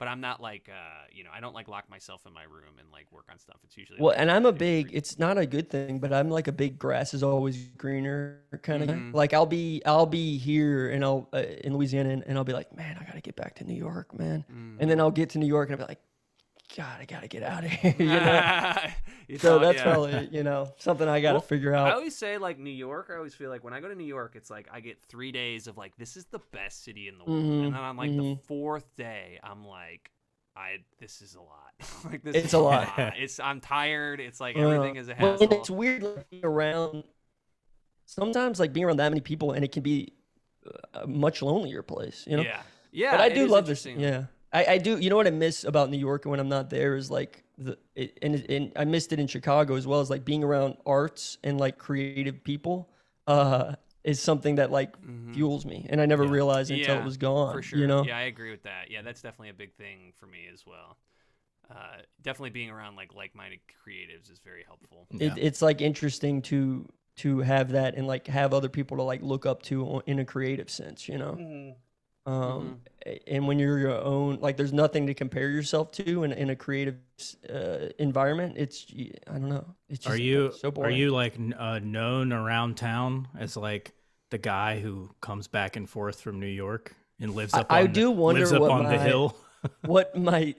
but 0.00 0.08
I'm 0.08 0.20
not 0.20 0.40
like 0.42 0.68
uh, 0.68 1.04
you 1.12 1.22
know, 1.22 1.30
I 1.32 1.38
don't 1.38 1.54
like 1.54 1.68
lock 1.68 1.88
myself 1.88 2.22
in 2.26 2.32
my 2.32 2.42
room 2.42 2.74
and 2.80 2.88
like 2.92 3.06
work 3.12 3.26
on 3.30 3.38
stuff. 3.38 3.58
It's 3.64 3.76
usually 3.76 4.00
well, 4.00 4.08
like, 4.08 4.18
and 4.20 4.28
I'm 4.30 4.46
a 4.46 4.52
big. 4.52 4.88
free- 4.88 4.96
It's 4.96 5.18
not 5.20 5.38
a 5.38 5.46
good 5.46 5.70
thing, 5.70 6.00
but 6.00 6.12
I'm 6.12 6.28
like 6.30 6.48
a 6.48 6.52
big 6.52 6.76
grass 6.78 7.14
is 7.14 7.22
always 7.22 7.68
greener 7.76 8.40
kind 8.62 8.82
of 8.82 8.88
guy. 8.88 8.94
Mhm. 8.94 9.14
Like 9.14 9.32
I'll 9.34 9.46
be 9.46 9.80
I'll 9.86 10.06
be 10.06 10.36
here 10.38 10.90
and 10.90 11.04
I'll 11.04 11.28
uh, 11.32 11.44
in 11.62 11.74
Louisiana 11.76 12.10
and, 12.10 12.24
and 12.26 12.36
I'll 12.36 12.44
be 12.44 12.52
like, 12.52 12.74
man, 12.76 12.96
I 13.00 13.04
gotta 13.04 13.20
get 13.20 13.36
back 13.36 13.54
to 13.56 13.64
New 13.64 13.74
York, 13.76 14.18
man. 14.18 14.44
Mm. 14.50 14.78
And 14.80 14.90
then 14.90 14.98
I'll 14.98 15.12
get 15.12 15.30
to 15.30 15.38
New 15.38 15.46
York 15.46 15.68
and 15.70 15.78
I'll 15.80 15.86
be 15.86 15.90
like, 15.92 16.00
God, 16.76 17.00
I 17.00 17.04
gotta 17.04 17.26
get 17.28 17.42
out 17.42 17.64
of 17.64 17.70
here. 17.70 17.94
you 17.98 18.06
know. 18.06 18.72
You 19.28 19.38
So 19.38 19.58
thought- 19.58 19.62
that's 19.62 19.78
yeah. 19.78 19.82
probably 19.84 20.28
you 20.32 20.42
know 20.42 20.72
something 20.78 21.08
I 21.08 21.20
got 21.20 21.28
to 21.30 21.34
Well, 21.34 21.40
figure 21.42 21.72
out. 21.72 21.86
I 21.88 21.92
always 21.92 22.16
say 22.16 22.36
like 22.38 22.58
New 22.58 22.70
York. 22.70 23.10
I 23.12 23.16
always 23.16 23.32
feel 23.34 23.48
like 23.48 23.62
when 23.62 23.72
I 23.72 23.80
go 23.80 23.86
to 23.88 23.94
New 23.94 24.02
York, 24.04 24.32
it's 24.34 24.50
like 24.50 24.66
I 24.72 24.80
get 24.80 25.00
three 25.02 25.30
days 25.30 25.68
of 25.68 25.76
like 25.78 25.96
this 25.96 26.16
is 26.16 26.24
the 26.26 26.40
best 26.52 26.82
city 26.82 27.06
in 27.06 27.16
the 27.16 27.24
world, 27.24 27.44
Mhm, 27.44 27.64
and 27.66 27.74
then 27.74 27.80
on 27.80 27.96
like 27.96 28.10
the 28.10 28.22
mhm. 28.22 28.42
fourth 28.42 28.92
day, 28.96 29.38
I'm 29.44 29.64
like, 29.64 30.10
I 30.56 30.78
this 30.98 31.22
is 31.22 31.36
a 31.36 31.40
lot. 31.40 31.72
like 32.10 32.24
this 32.24 32.34
It's 32.34 32.46
is 32.46 32.52
a 32.54 32.58
lot. 32.58 32.92
It's 33.16 33.38
I'm 33.38 33.60
tired. 33.60 34.18
It's 34.20 34.40
like 34.40 34.56
Uh, 34.56 34.60
everything 34.68 34.96
is 34.96 35.08
a 35.08 35.14
well, 35.18 35.32
hassle. 35.32 35.44
and 35.44 35.52
it's 35.52 35.70
weird 35.70 36.02
like, 36.02 36.26
around. 36.42 37.04
Sometimes 38.06 38.58
like 38.58 38.72
being 38.72 38.84
around 38.86 38.96
that 38.96 39.10
many 39.10 39.20
people 39.20 39.52
and 39.52 39.64
it 39.64 39.70
can 39.70 39.82
be 39.84 40.12
a 40.94 41.06
much 41.06 41.42
lonelier 41.42 41.82
place. 41.82 42.24
You 42.26 42.38
know. 42.38 42.42
Yeah, 42.42 42.62
yeah. 42.90 43.10
but 43.12 43.20
I 43.20 43.28
do 43.28 43.46
love 43.46 43.66
this. 43.66 43.86
interesting. 43.86 44.00
Yeah, 44.00 44.24
I, 44.52 44.64
I 44.64 44.78
do. 44.78 44.98
You 44.98 45.10
know 45.10 45.16
what 45.16 45.26
I 45.26 45.30
miss 45.30 45.64
about 45.64 45.90
New 45.90 45.98
York 45.98 46.24
when 46.24 46.40
I'm 46.40 46.48
not 46.48 46.70
there 46.70 46.96
is 46.96 47.10
like 47.10 47.44
the 47.58 47.78
it, 47.94 48.18
and, 48.22 48.34
and 48.50 48.72
I 48.76 48.84
missed 48.84 49.12
it 49.12 49.20
in 49.20 49.26
Chicago 49.26 49.76
as 49.76 49.86
well 49.86 50.00
as 50.00 50.10
like 50.10 50.24
being 50.24 50.42
around 50.42 50.76
arts 50.86 51.38
and 51.44 51.58
like 51.58 51.78
creative 51.78 52.42
people. 52.42 52.88
Uh, 53.26 53.74
is 54.02 54.18
something 54.18 54.54
that 54.56 54.70
like 54.70 54.96
Mhm. 55.02 55.34
fuels 55.34 55.66
me, 55.66 55.86
and 55.90 56.00
I 56.00 56.06
never 56.06 56.24
Yeah. 56.24 56.30
realized 56.30 56.70
until 56.70 56.94
Yeah, 56.94 57.00
it 57.02 57.04
was 57.04 57.16
gone. 57.18 57.52
for 57.54 57.62
sure. 57.62 57.78
You 57.78 57.86
know. 57.86 58.02
Yeah, 58.02 58.16
I 58.16 58.22
agree 58.22 58.50
with 58.50 58.62
that. 58.62 58.90
Yeah, 58.90 59.02
that's 59.02 59.20
definitely 59.20 59.50
a 59.50 59.54
big 59.54 59.74
thing 59.74 60.14
for 60.16 60.26
me 60.26 60.48
as 60.52 60.64
well. 60.66 60.96
Uh, 61.70 61.98
definitely 62.22 62.50
being 62.50 62.70
around 62.70 62.96
like 62.96 63.14
like-minded 63.14 63.60
creatives 63.86 64.32
is 64.32 64.40
very 64.40 64.64
helpful. 64.64 65.06
Yeah. 65.10 65.34
It, 65.36 65.38
it's 65.38 65.62
like 65.62 65.80
interesting 65.82 66.40
to 66.42 66.88
to 67.16 67.40
have 67.40 67.72
that 67.72 67.94
and 67.96 68.06
like 68.06 68.26
have 68.28 68.54
other 68.54 68.70
people 68.70 68.96
to 68.96 69.02
like 69.02 69.20
look 69.22 69.44
up 69.44 69.62
to 69.64 70.02
in 70.06 70.18
a 70.18 70.24
creative 70.24 70.70
sense. 70.70 71.08
You 71.08 71.18
know. 71.18 71.74
Um 72.26 72.80
a- 73.06 73.20
and 73.32 73.46
when 73.46 73.58
you're 73.58 73.78
your 73.78 73.98
own 73.98 74.38
like 74.40 74.56
there's 74.56 74.72
nothing 74.72 75.06
to 75.06 75.14
compare 75.14 75.48
yourself 75.48 75.90
to 75.90 76.24
in, 76.24 76.32
in 76.32 76.50
a 76.50 76.56
creative 76.56 76.96
uh, 77.48 77.86
environment 77.98 78.54
it's 78.58 78.86
I 79.26 79.32
don't 79.32 79.48
know 79.48 79.64
it's 79.88 80.00
just 80.04 80.14
Are 80.14 80.20
you 80.20 80.52
so 80.52 80.70
are 80.76 80.90
you 80.90 81.10
like 81.10 81.34
uh, 81.58 81.78
known 81.82 82.32
around 82.32 82.76
town 82.76 83.26
as 83.38 83.56
like 83.56 83.92
the 84.30 84.38
guy 84.38 84.80
who 84.80 85.10
comes 85.20 85.48
back 85.48 85.76
and 85.76 85.88
forth 85.88 86.20
from 86.20 86.38
New 86.40 86.46
York 86.46 86.94
and 87.18 87.34
lives 87.34 87.54
I- 87.54 87.60
up? 87.60 87.66
I 87.72 87.82
on 87.84 87.92
do 87.92 88.04
the, 88.04 88.10
wonder 88.10 88.40
lives 88.40 88.52
up 88.52 88.60
what 88.60 88.70
on 88.70 88.84
the 88.84 88.98
hill. 88.98 89.36
what 89.86 90.14
my 90.30 90.54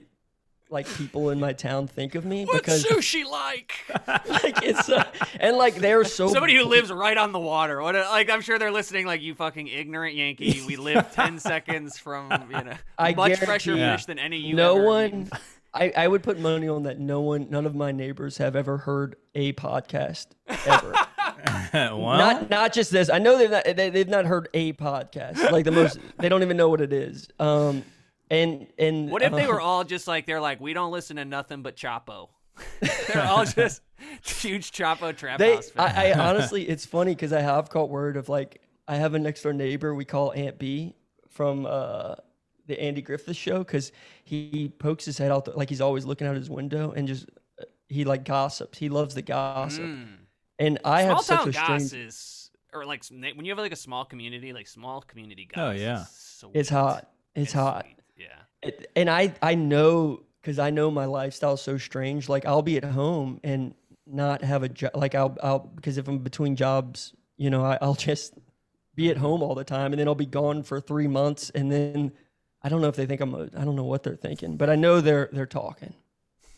like 0.72 0.88
people 0.96 1.30
in 1.30 1.38
my 1.38 1.52
town 1.52 1.86
think 1.86 2.14
of 2.14 2.24
me 2.24 2.44
What's 2.44 2.58
because 2.58 2.84
sushi 2.84 3.24
like? 3.24 3.74
like 4.28 4.62
it's 4.62 4.88
uh, 4.88 5.04
and 5.38 5.56
like 5.56 5.76
they're 5.76 6.04
so 6.04 6.28
Somebody 6.28 6.56
who 6.56 6.64
lives 6.68 6.90
right 6.90 7.16
on 7.16 7.32
the 7.32 7.38
water. 7.38 7.80
What? 7.82 7.94
A, 7.94 8.00
like 8.10 8.30
I'm 8.30 8.40
sure 8.40 8.58
they're 8.58 8.72
listening. 8.72 9.06
Like 9.06 9.20
you 9.20 9.34
fucking 9.34 9.68
ignorant 9.68 10.16
Yankee. 10.16 10.62
We 10.66 10.76
live 10.76 11.12
ten 11.14 11.38
seconds 11.38 11.98
from 11.98 12.30
you 12.50 12.64
know 12.64 12.74
I 12.98 13.14
much 13.14 13.38
fresher 13.38 13.74
guarantee 13.74 13.98
fish 13.98 14.06
than 14.06 14.18
any 14.18 14.38
you. 14.38 14.54
no 14.54 14.76
ever 14.76 14.84
one. 14.84 15.30
I, 15.74 15.90
I 15.96 16.06
would 16.06 16.22
put 16.22 16.38
money 16.38 16.68
on 16.68 16.82
that 16.82 16.98
no 16.98 17.20
one 17.20 17.48
none 17.48 17.64
of 17.64 17.74
my 17.74 17.92
neighbors 17.92 18.38
have 18.38 18.56
ever 18.56 18.78
heard 18.78 19.16
a 19.34 19.54
podcast 19.54 20.26
ever 20.66 20.94
well, 21.72 21.98
not 21.98 22.50
not 22.50 22.72
just 22.72 22.90
this. 22.90 23.08
I 23.10 23.18
know 23.18 23.38
they've 23.38 23.50
not 23.50 23.64
they, 23.64 23.90
they've 23.90 24.08
not 24.08 24.24
heard 24.26 24.48
a 24.54 24.72
podcast. 24.74 25.50
Like 25.50 25.64
the 25.64 25.70
most, 25.72 25.98
they 26.18 26.28
don't 26.28 26.42
even 26.42 26.56
know 26.56 26.68
what 26.68 26.80
it 26.80 26.92
is. 26.92 27.28
Um, 27.38 27.84
and 28.32 28.66
and 28.78 29.10
What 29.10 29.22
if 29.22 29.32
they 29.32 29.44
uh, 29.44 29.48
were 29.48 29.60
all 29.60 29.84
just 29.84 30.08
like 30.08 30.26
they're 30.26 30.40
like 30.40 30.60
we 30.60 30.72
don't 30.72 30.90
listen 30.90 31.16
to 31.16 31.24
nothing 31.24 31.62
but 31.62 31.76
Chapo. 31.76 32.30
they're 33.08 33.22
all 33.24 33.44
just 33.44 33.80
huge 34.24 34.72
Chapo 34.72 35.16
trap 35.16 35.38
They, 35.38 35.54
house 35.56 35.70
fans. 35.70 35.92
I, 35.96 36.10
I 36.12 36.18
honestly, 36.28 36.68
it's 36.68 36.84
funny 36.84 37.14
because 37.14 37.32
I 37.32 37.40
have 37.40 37.70
caught 37.70 37.88
word 37.88 38.16
of 38.16 38.28
like 38.28 38.60
I 38.88 38.96
have 38.96 39.14
a 39.14 39.18
next 39.18 39.42
door 39.42 39.52
neighbor 39.52 39.94
we 39.94 40.04
call 40.04 40.32
Aunt 40.32 40.58
Bee 40.58 40.94
from 41.28 41.66
uh 41.66 42.16
the 42.66 42.80
Andy 42.80 43.02
Griffith 43.02 43.36
show 43.36 43.58
because 43.58 43.90
he 44.24 44.72
pokes 44.78 45.04
his 45.04 45.18
head 45.18 45.30
out 45.32 45.44
the, 45.46 45.50
like 45.52 45.68
he's 45.68 45.80
always 45.80 46.04
looking 46.04 46.26
out 46.26 46.36
his 46.36 46.48
window 46.50 46.92
and 46.92 47.08
just 47.08 47.28
he 47.88 48.04
like 48.04 48.24
gossips. 48.24 48.78
He 48.78 48.88
loves 48.88 49.14
the 49.14 49.22
gossip, 49.22 49.84
Mm. 49.84 50.06
and 50.58 50.78
I 50.84 51.02
small 51.02 51.16
have 51.16 51.24
such 51.24 51.46
a 51.48 51.52
strange. 51.52 51.82
goss 51.82 51.92
is 51.92 52.50
or 52.72 52.84
like 52.86 53.04
when 53.10 53.44
you 53.44 53.50
have 53.52 53.58
like 53.58 53.72
a 53.72 53.76
small 53.76 54.04
community, 54.04 54.52
like 54.52 54.66
small 54.66 55.00
community 55.02 55.48
guys. 55.52 55.62
Oh, 55.62 55.70
yeah. 55.72 56.02
is 56.02 56.08
so 56.08 56.50
It's 56.54 56.68
sweet. 56.68 56.76
hot. 56.78 57.10
It's 57.34 57.52
hot. 57.52 57.84
sweet. 57.84 57.96
Yeah. 58.62 58.70
And 58.96 59.10
I 59.10 59.34
I 59.42 59.54
know 59.54 60.22
because 60.40 60.58
I 60.58 60.70
know 60.70 60.90
my 60.90 61.04
lifestyle 61.04 61.54
is 61.54 61.60
so 61.60 61.78
strange. 61.78 62.28
Like 62.28 62.46
I'll 62.46 62.62
be 62.62 62.76
at 62.76 62.84
home 62.84 63.40
and 63.44 63.74
not 64.06 64.42
have 64.42 64.62
a 64.62 64.68
job. 64.68 64.92
Like 64.94 65.14
I'll 65.14 65.36
I'll 65.42 65.60
because 65.60 65.98
if 65.98 66.08
I'm 66.08 66.18
between 66.18 66.56
jobs, 66.56 67.14
you 67.36 67.50
know, 67.50 67.64
I, 67.64 67.78
I'll 67.80 67.94
just 67.94 68.34
be 68.94 69.10
at 69.10 69.16
home 69.16 69.42
all 69.42 69.54
the 69.54 69.64
time, 69.64 69.92
and 69.92 70.00
then 70.00 70.08
I'll 70.08 70.14
be 70.14 70.26
gone 70.26 70.62
for 70.62 70.80
three 70.80 71.08
months, 71.08 71.50
and 71.50 71.70
then 71.72 72.12
I 72.62 72.68
don't 72.68 72.80
know 72.80 72.88
if 72.88 72.96
they 72.96 73.06
think 73.06 73.20
I'm. 73.20 73.34
A, 73.34 73.44
I 73.56 73.64
don't 73.64 73.76
know 73.76 73.84
what 73.84 74.02
they're 74.02 74.16
thinking, 74.16 74.56
but 74.56 74.68
I 74.70 74.76
know 74.76 75.00
they're 75.00 75.28
they're 75.32 75.46
talking. 75.46 75.94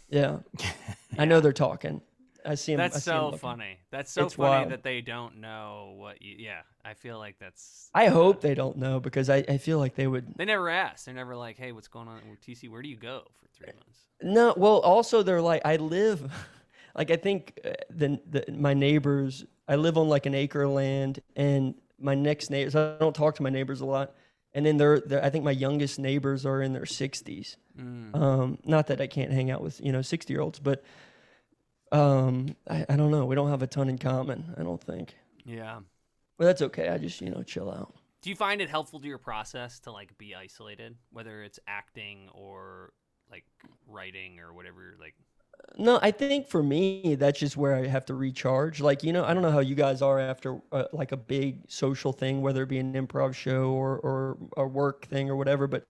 Yeah, 0.09 0.39
I 1.19 1.25
know 1.25 1.41
they're 1.41 1.53
talking. 1.53 2.01
I 2.45 2.55
see 2.57 2.73
him. 2.73 2.81
I 2.81 2.85
That's 2.85 2.97
see 2.97 3.11
so 3.11 3.25
looking. 3.27 3.39
funny. 3.39 3.79
That's 3.91 4.11
so 4.13 4.27
It's 4.27 4.35
funny 4.35 4.51
wild. 4.51 4.71
that 4.73 4.83
they 4.83 5.01
don't 5.01 5.41
know 5.41 5.95
what 5.97 6.21
you. 6.21 6.37
Yeah, 6.39 6.61
I 6.85 6.95
feel 6.95 7.19
like 7.19 7.39
that's. 7.39 7.89
I 7.95 8.07
hope 8.07 8.41
they 8.41 8.55
don't 8.55 8.77
know 8.77 9.01
because 9.01 9.31
I, 9.31 9.45
I 9.49 9.57
feel 9.59 9.79
like 9.79 9.95
they 9.95 10.07
would. 10.07 10.35
They 10.37 10.45
never 10.45 10.69
ask. 10.69 11.07
They're 11.07 11.15
never 11.15 11.35
like, 11.37 11.57
"Hey, 11.57 11.73
what's 11.73 11.89
going 11.89 12.09
on 12.09 12.21
with 12.29 12.41
TC? 12.41 12.69
Where 12.71 12.83
do 12.83 12.89
you 12.89 12.97
go 12.97 13.23
for 13.41 13.49
three 13.57 13.73
months?" 13.73 14.05
No, 14.23 14.55
well, 14.57 14.79
also 14.81 15.23
they're 15.23 15.41
like 15.43 15.63
I 15.65 15.77
live, 15.77 16.31
like 16.95 17.11
I 17.11 17.17
think 17.17 17.59
uh, 17.65 17.71
the, 17.91 18.21
the 18.29 18.45
my 18.53 18.75
neighbors. 18.75 19.45
I 19.67 19.77
live 19.77 19.97
on 19.97 20.09
like 20.09 20.27
an 20.27 20.35
acre 20.35 20.63
of 20.63 20.73
land, 20.73 21.21
and 21.37 21.75
my 21.99 22.15
next 22.15 22.51
neighbors. 22.51 22.77
I 22.77 22.97
don't 22.99 23.15
talk 23.17 23.37
to 23.37 23.43
my 23.43 23.51
neighbors 23.51 23.81
a 23.81 23.87
lot, 23.87 24.15
and 24.53 24.67
then 24.67 24.77
they're, 24.77 25.01
they're 25.01 25.25
I 25.25 25.31
think 25.31 25.45
my 25.45 25.51
youngest 25.51 25.99
neighbors 25.99 26.45
are 26.45 26.61
in 26.61 26.75
their 26.75 26.85
sixties. 26.87 27.57
Mm. 27.81 28.15
Um, 28.15 28.59
not 28.65 28.89
that 28.89 29.01
I 29.01 29.07
can't 29.07 29.33
hang 29.33 29.51
out 29.51 29.63
with 29.63 29.81
you 29.81 29.93
know 29.93 30.03
sixty 30.03 30.35
year 30.35 30.43
olds, 30.43 30.59
but 30.59 30.85
um, 31.95 32.57
I, 32.69 32.85
I 32.89 32.97
don't 32.97 33.11
know. 33.11 33.25
We 33.27 33.35
don't 33.35 33.49
have 33.51 33.63
a 33.63 33.67
ton 33.67 33.89
in 33.89 33.99
common. 33.99 34.55
I 34.59 34.63
don't 34.63 34.83
think, 34.83 35.15
Yeah. 35.45 35.81
but 36.39 36.45
that's 36.47 36.63
okay. 36.63 36.89
I 36.89 36.99
just 36.99 37.21
you 37.21 37.31
know 37.31 37.43
chill 37.43 37.71
out. 37.71 37.95
Do 38.23 38.31
you 38.31 38.37
find 38.37 38.61
it 38.61 38.71
helpful 38.71 39.01
to 39.01 39.07
your 39.07 39.19
process 39.19 39.81
to 39.81 39.93
like 39.93 40.17
be 40.19 40.35
isolated, 40.35 40.97
whether 41.13 41.43
it's 41.43 41.59
acting 41.67 42.29
or 42.35 42.93
like 43.31 43.45
writing 43.87 44.41
or 44.41 44.53
whatever? 44.55 44.97
Like, 44.99 45.15
No, 45.77 45.99
I 46.03 46.11
think 46.13 46.49
for 46.49 46.63
me, 46.63 47.17
that's 47.17 47.39
just 47.41 47.57
where 47.57 47.75
I 47.75 47.87
have 47.87 48.05
to 48.07 48.15
recharge. 48.15 48.81
Like, 48.81 49.03
you 49.03 49.13
know, 49.13 49.25
I 49.25 49.35
don't 49.35 49.43
know 49.43 49.51
how 49.51 49.61
you 49.61 49.75
guys 49.75 50.03
are 50.03 50.21
after 50.21 50.61
uh, 50.73 50.85
like 50.93 51.13
a 51.13 51.17
big 51.17 51.61
social 51.69 52.13
thing, 52.13 52.43
whether 52.43 52.63
it 52.63 52.69
be 52.69 52.79
an 52.79 52.93
improv 52.95 53.35
show 53.35 53.71
or, 53.73 53.99
or 53.99 54.37
a 54.57 54.67
work 54.67 55.07
thing 55.07 55.29
or 55.31 55.37
whatever. 55.37 55.67
But 55.67 55.87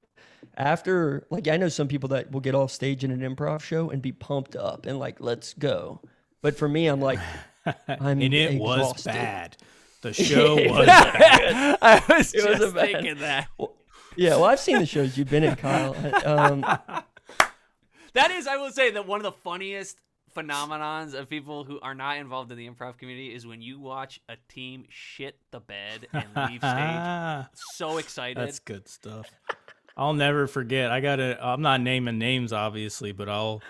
after, 0.56 1.26
like, 1.30 1.48
I 1.48 1.56
know 1.58 1.68
some 1.68 1.88
people 1.88 2.08
that 2.10 2.30
will 2.30 2.40
get 2.40 2.54
off 2.54 2.70
stage 2.70 3.04
in 3.04 3.10
an 3.10 3.20
improv 3.20 3.60
show 3.60 3.90
and 3.90 4.00
be 4.00 4.12
pumped 4.12 4.56
up 4.56 4.86
and 4.86 4.98
like, 4.98 5.20
let's 5.20 5.52
go. 5.54 6.00
But 6.40 6.56
for 6.56 6.68
me, 6.68 6.86
I'm 6.86 7.00
like, 7.00 7.18
I'm 7.86 8.20
and 8.22 8.34
it 8.34 8.58
was 8.60 9.02
bad. 9.04 9.56
The 10.00 10.12
show 10.14 10.54
was 10.56 10.86
bad. 10.86 11.78
I 11.82 12.02
was 12.08 12.32
It 12.34 12.48
was 12.48 12.58
just 12.58 12.72
a 12.72 12.74
bad- 12.74 12.92
thinking 12.92 13.18
that. 13.18 13.48
Yeah, 14.16 14.30
well, 14.36 14.44
I've 14.44 14.60
seen 14.60 14.78
the 14.78 14.86
shows 14.86 15.18
you've 15.18 15.28
been 15.30 15.42
in, 15.44 15.56
Kyle. 15.56 15.94
Um, 16.24 16.64
That 18.14 18.30
is, 18.30 18.46
I 18.46 18.56
will 18.56 18.70
say 18.70 18.90
that 18.92 19.06
one 19.06 19.18
of 19.18 19.24
the 19.24 19.32
funniest 19.32 19.98
phenomenons 20.34 21.14
of 21.14 21.28
people 21.28 21.64
who 21.64 21.78
are 21.80 21.94
not 21.94 22.18
involved 22.18 22.50
in 22.50 22.58
the 22.58 22.68
improv 22.68 22.98
community 22.98 23.34
is 23.34 23.46
when 23.46 23.62
you 23.62 23.78
watch 23.78 24.20
a 24.28 24.36
team 24.48 24.84
shit 24.88 25.38
the 25.50 25.60
bed 25.60 26.06
and 26.12 26.26
leave 26.36 26.60
stage. 26.60 27.46
So 27.74 27.98
excited. 27.98 28.36
That's 28.36 28.58
good 28.58 28.88
stuff. 28.88 29.28
I'll 29.96 30.12
never 30.14 30.46
forget. 30.46 30.90
I 30.90 31.00
got 31.00 31.16
to 31.16 31.38
I'm 31.44 31.62
not 31.62 31.80
naming 31.80 32.18
names 32.18 32.52
obviously, 32.52 33.12
but 33.12 33.28
I'll 33.28 33.62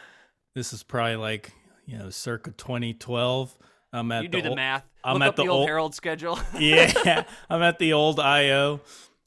this 0.55 0.73
is 0.73 0.83
probably 0.83 1.17
like, 1.17 1.53
you 1.87 1.99
know, 1.99 2.11
circa 2.11 2.51
2012. 2.53 3.57
I'm 3.93 4.11
at 4.13 4.23
you 4.25 4.29
do 4.29 4.43
the 4.43 4.51
ol- 4.51 4.57
math. 4.57 4.85
I'm 5.03 5.19
Look 5.19 5.29
at 5.29 5.37
the, 5.37 5.45
the 5.45 5.49
old 5.49 5.61
ol- 5.63 5.67
Herald 5.67 5.95
schedule. 5.95 6.39
yeah, 6.59 7.25
I'm 7.51 7.63
at 7.63 7.79
the 7.79 7.93
old 7.93 8.21
IO 8.21 8.81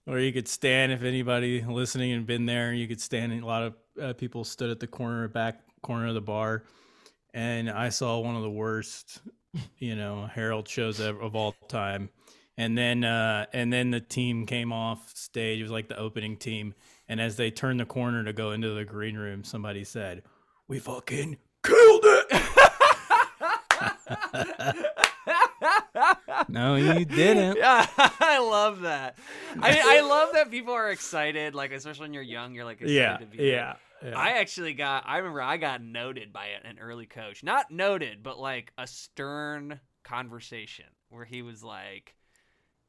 where 0.06 0.20
you 0.20 0.32
could 0.32 0.48
stand 0.48 0.92
if 0.92 1.04
anybody 1.04 1.62
listening 1.62 2.14
had 2.14 2.26
been 2.26 2.46
there, 2.46 2.74
you 2.74 2.88
could 2.88 3.02
stand 3.02 3.32
and 3.32 3.44
a 3.44 3.46
lot 3.46 3.64
of 3.64 3.76
uh, 4.02 4.14
people 4.14 4.44
stood 4.44 4.70
at 4.70 4.80
the 4.80 4.88
corner 4.88 5.28
back 5.28 5.62
corner 5.82 6.08
of 6.08 6.14
the 6.14 6.22
bar 6.22 6.64
and 7.34 7.70
I 7.70 7.90
saw 7.90 8.18
one 8.20 8.36
of 8.36 8.42
the 8.42 8.50
worst, 8.50 9.20
you 9.78 9.96
know, 9.96 10.26
Herald 10.26 10.68
shows 10.68 11.00
ever, 11.00 11.22
of 11.22 11.36
all 11.36 11.54
time. 11.68 12.10
And 12.58 12.76
then 12.76 13.04
uh 13.04 13.46
and 13.54 13.72
then 13.72 13.92
the 13.92 14.00
team 14.00 14.48
came 14.48 14.74
off 14.74 15.16
stage. 15.16 15.60
It 15.60 15.64
was 15.64 15.72
like 15.72 15.88
the 15.88 15.98
opening 15.98 16.38
team 16.38 16.74
and 17.08 17.22
as 17.22 17.36
they 17.36 17.52
turned 17.52 17.80
the 17.80 17.86
corner 17.86 18.24
to 18.24 18.34
go 18.34 18.52
into 18.52 18.74
the 18.74 18.84
green 18.84 19.16
room, 19.16 19.44
somebody 19.44 19.84
said, 19.84 20.24
"We 20.68 20.80
fucking 20.80 21.38
killed 21.64 22.04
it." 22.04 22.44
no, 26.50 26.76
you 26.76 27.06
didn't. 27.06 27.58
Yeah, 27.58 27.86
I 27.98 28.40
love 28.40 28.82
that. 28.82 29.18
I, 29.60 29.98
I 30.00 30.02
love 30.02 30.30
that 30.34 30.50
people 30.52 30.74
are 30.74 30.90
excited, 30.90 31.56
like 31.56 31.72
especially 31.72 32.04
when 32.06 32.14
you're 32.14 32.24
young, 32.24 32.54
you're 32.54 32.66
like 32.66 32.82
excited 32.82 32.94
Yeah, 32.96 33.18
to 33.18 33.26
be 33.26 33.38
there. 33.38 33.46
yeah, 33.46 33.76
yeah. 34.04 34.18
I 34.18 34.40
actually 34.40 34.74
got. 34.74 35.04
I 35.08 35.18
remember 35.18 35.42
I 35.42 35.58
got 35.58 35.82
noted 35.82 36.32
by 36.34 36.48
an 36.64 36.78
early 36.80 37.06
coach. 37.06 37.44
Not 37.44 37.72
noted, 37.72 38.24
but 38.24 38.40
like 38.40 38.72
a 38.78 38.86
stern 38.88 39.80
conversation 40.04 40.86
where 41.10 41.26
he 41.26 41.42
was 41.42 41.64
like, 41.64 42.16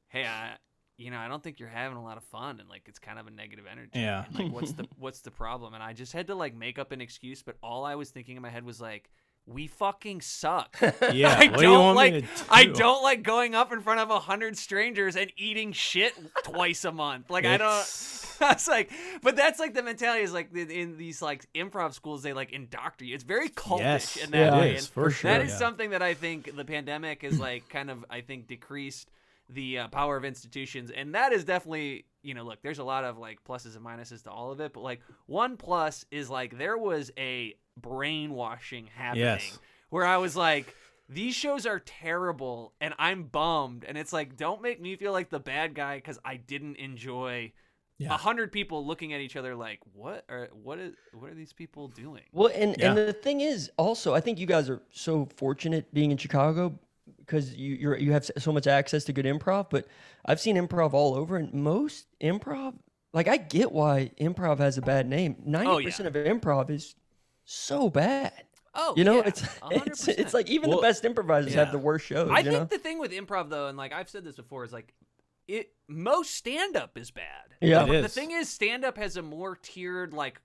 "Hey, 0.08 0.24
I, 0.24 0.56
you 0.96 1.10
know, 1.10 1.18
I 1.18 1.28
don't 1.28 1.42
think 1.42 1.60
you're 1.60 1.68
having 1.68 1.96
a 1.96 2.02
lot 2.02 2.16
of 2.16 2.24
fun, 2.24 2.60
and 2.60 2.68
like 2.68 2.82
it's 2.86 2.98
kind 2.98 3.18
of 3.18 3.26
a 3.26 3.30
negative 3.30 3.64
energy. 3.70 3.90
Yeah. 4.00 4.24
And, 4.26 4.38
like, 4.38 4.52
what's 4.52 4.72
the 4.74 4.86
what's 4.96 5.20
the 5.20 5.30
problem?" 5.30 5.74
And 5.74 5.82
I 5.82 5.92
just 5.92 6.12
had 6.12 6.26
to 6.28 6.34
like 6.34 6.54
make 6.54 6.78
up 6.78 6.92
an 6.92 7.00
excuse, 7.00 7.42
but 7.42 7.56
all 7.62 7.84
I 7.84 7.94
was 7.94 8.10
thinking 8.10 8.36
in 8.36 8.42
my 8.42 8.50
head 8.50 8.64
was 8.64 8.80
like, 8.80 9.10
"We 9.48 9.66
fucking 9.66 10.20
suck." 10.20 10.76
yeah. 11.12 11.36
I 11.38 11.46
do 11.48 11.62
don't 11.62 11.80
want 11.84 11.96
like. 11.96 12.14
to 12.14 12.44
I 12.50 12.64
do? 12.66 12.74
don't 12.74 13.02
like 13.02 13.22
going 13.22 13.54
up 13.54 13.72
in 13.72 13.80
front 13.80 14.00
of 14.00 14.10
a 14.10 14.18
hundred 14.20 14.56
strangers 14.58 15.16
and 15.16 15.32
eating 15.36 15.72
shit 15.72 16.14
twice 16.44 16.84
a 16.84 16.92
month. 16.92 17.30
Like 17.30 17.44
I 17.44 17.56
don't. 17.56 17.68
It's- 17.80 18.14
I 18.40 18.52
was 18.52 18.68
like, 18.68 18.92
but 19.20 19.34
that's 19.34 19.58
like 19.58 19.74
the 19.74 19.82
mentality 19.82 20.22
is 20.22 20.32
like 20.32 20.54
in- 20.54 20.70
in 20.70 20.96
these 20.96 21.20
like 21.20 21.44
improv 21.54 21.92
schools 21.92 22.22
they 22.22 22.32
like 22.32 22.52
indoctrinate. 22.52 23.14
It's 23.14 23.24
very 23.24 23.48
cultish 23.48 23.80
Yes, 23.80 24.16
in 24.16 24.30
that 24.30 24.52
Yeah. 24.52 24.60
way. 24.60 24.74
is 24.76 24.86
for 24.86 25.10
sure. 25.10 25.30
that 25.32 25.40
is 25.40 25.50
yeah. 25.50 25.56
something 25.58 25.90
that 25.90 26.02
I 26.02 26.14
think 26.14 26.54
the 26.54 26.64
pandemic 26.64 27.24
is 27.24 27.40
like 27.40 27.68
kind 27.68 27.90
of 27.90 28.04
I 28.08 28.20
think 28.20 28.46
decreased 28.46 29.10
the 29.48 29.78
uh, 29.78 29.88
power 29.88 30.16
of 30.16 30.24
institutions, 30.24 30.90
and 30.90 31.14
that 31.14 31.32
is 31.32 31.44
definitely 31.44 32.04
you 32.22 32.34
know 32.34 32.42
look. 32.44 32.60
There's 32.62 32.78
a 32.78 32.84
lot 32.84 33.04
of 33.04 33.18
like 33.18 33.42
pluses 33.44 33.76
and 33.76 33.84
minuses 33.84 34.22
to 34.24 34.30
all 34.30 34.50
of 34.52 34.60
it, 34.60 34.72
but 34.72 34.82
like 34.82 35.00
one 35.26 35.56
plus 35.56 36.04
is 36.10 36.28
like 36.30 36.56
there 36.58 36.76
was 36.78 37.10
a 37.18 37.54
brainwashing 37.80 38.86
happening 38.94 39.24
Yes. 39.24 39.58
where 39.90 40.04
I 40.06 40.16
was 40.18 40.36
like. 40.36 40.74
These 41.10 41.34
shows 41.34 41.64
are 41.64 41.78
terrible, 41.80 42.74
and 42.82 42.92
I'm 42.98 43.22
bummed. 43.22 43.86
And 43.88 43.96
it's 43.96 44.12
like, 44.12 44.36
don't 44.36 44.60
make 44.60 44.78
me 44.78 44.94
feel 44.94 45.10
like 45.10 45.30
the 45.30 45.40
bad 45.40 45.74
guy 45.74 45.96
because 45.96 46.18
I 46.22 46.36
didn't 46.36 46.76
enjoy 46.76 47.50
a 47.98 48.02
Yeah. 48.04 48.18
hundred 48.18 48.52
people 48.52 48.86
looking 48.86 49.14
at 49.14 49.20
each 49.22 49.34
other 49.34 49.54
like, 49.56 49.80
what 49.94 50.26
are 50.28 50.48
what 50.52 50.78
is 50.78 50.92
what 51.14 51.30
are 51.30 51.34
these 51.34 51.54
people 51.54 51.88
doing? 51.88 52.24
Well, 52.30 52.50
and 52.54 52.76
Yeah. 52.78 52.88
and 52.90 52.98
the 52.98 53.14
thing 53.14 53.40
is, 53.40 53.70
also, 53.78 54.14
I 54.14 54.20
think 54.20 54.38
you 54.38 54.44
guys 54.44 54.68
are 54.68 54.82
so 54.90 55.24
fortunate 55.34 55.94
being 55.94 56.10
in 56.10 56.18
Chicago 56.18 56.78
because 57.18 57.54
you 57.54 57.74
you're, 57.74 57.96
you 57.98 58.12
have 58.12 58.28
so 58.38 58.52
much 58.52 58.66
access 58.66 59.04
to 59.04 59.12
good 59.12 59.26
improv. 59.26 59.70
But 59.70 59.86
I've 60.24 60.40
seen 60.40 60.56
improv 60.56 60.92
all 60.92 61.14
over, 61.14 61.36
and 61.36 61.52
most 61.52 62.06
improv, 62.20 62.74
like 63.12 63.28
I 63.28 63.36
get 63.36 63.72
why 63.72 64.10
improv 64.20 64.58
has 64.58 64.78
a 64.78 64.82
bad 64.82 65.06
name. 65.08 65.36
Ninety 65.44 65.70
Oh, 65.70 65.78
yeah. 65.78 65.86
percent 65.88 66.06
of 66.08 66.14
improv 66.14 66.70
is 66.70 66.94
so 67.44 67.90
bad. 67.90 68.32
Oh, 68.74 68.94
You 68.96 69.04
know, 69.04 69.16
yeah, 69.16 69.22
it's 69.24 69.44
it's 69.70 70.08
it's 70.08 70.34
like 70.34 70.48
even 70.48 70.70
Well, 70.70 70.78
the 70.78 70.82
best 70.82 71.04
improvisers 71.04 71.54
yeah. 71.54 71.60
have 71.60 71.72
the 71.72 71.78
worst 71.78 72.06
shows. 72.06 72.30
I 72.30 72.40
you 72.40 72.44
think 72.44 72.52
know? 72.52 72.64
the 72.70 72.78
thing 72.78 72.98
with 72.98 73.12
improv 73.12 73.48
though, 73.50 73.68
and 73.68 73.76
like 73.78 73.92
I've 73.92 74.08
said 74.08 74.24
this 74.24 74.36
before, 74.36 74.64
is 74.64 74.72
like 74.72 74.94
it 75.46 75.72
most 75.88 76.34
stand 76.34 76.76
up 76.76 76.96
is 76.98 77.10
bad. 77.10 77.56
Yeah. 77.60 77.86
But 77.86 78.02
the 78.02 78.08
thing 78.08 78.30
is, 78.30 78.48
stand 78.48 78.84
up 78.84 78.98
has 78.98 79.16
a 79.16 79.22
more 79.22 79.56
tiered 79.56 80.12
like 80.12 80.40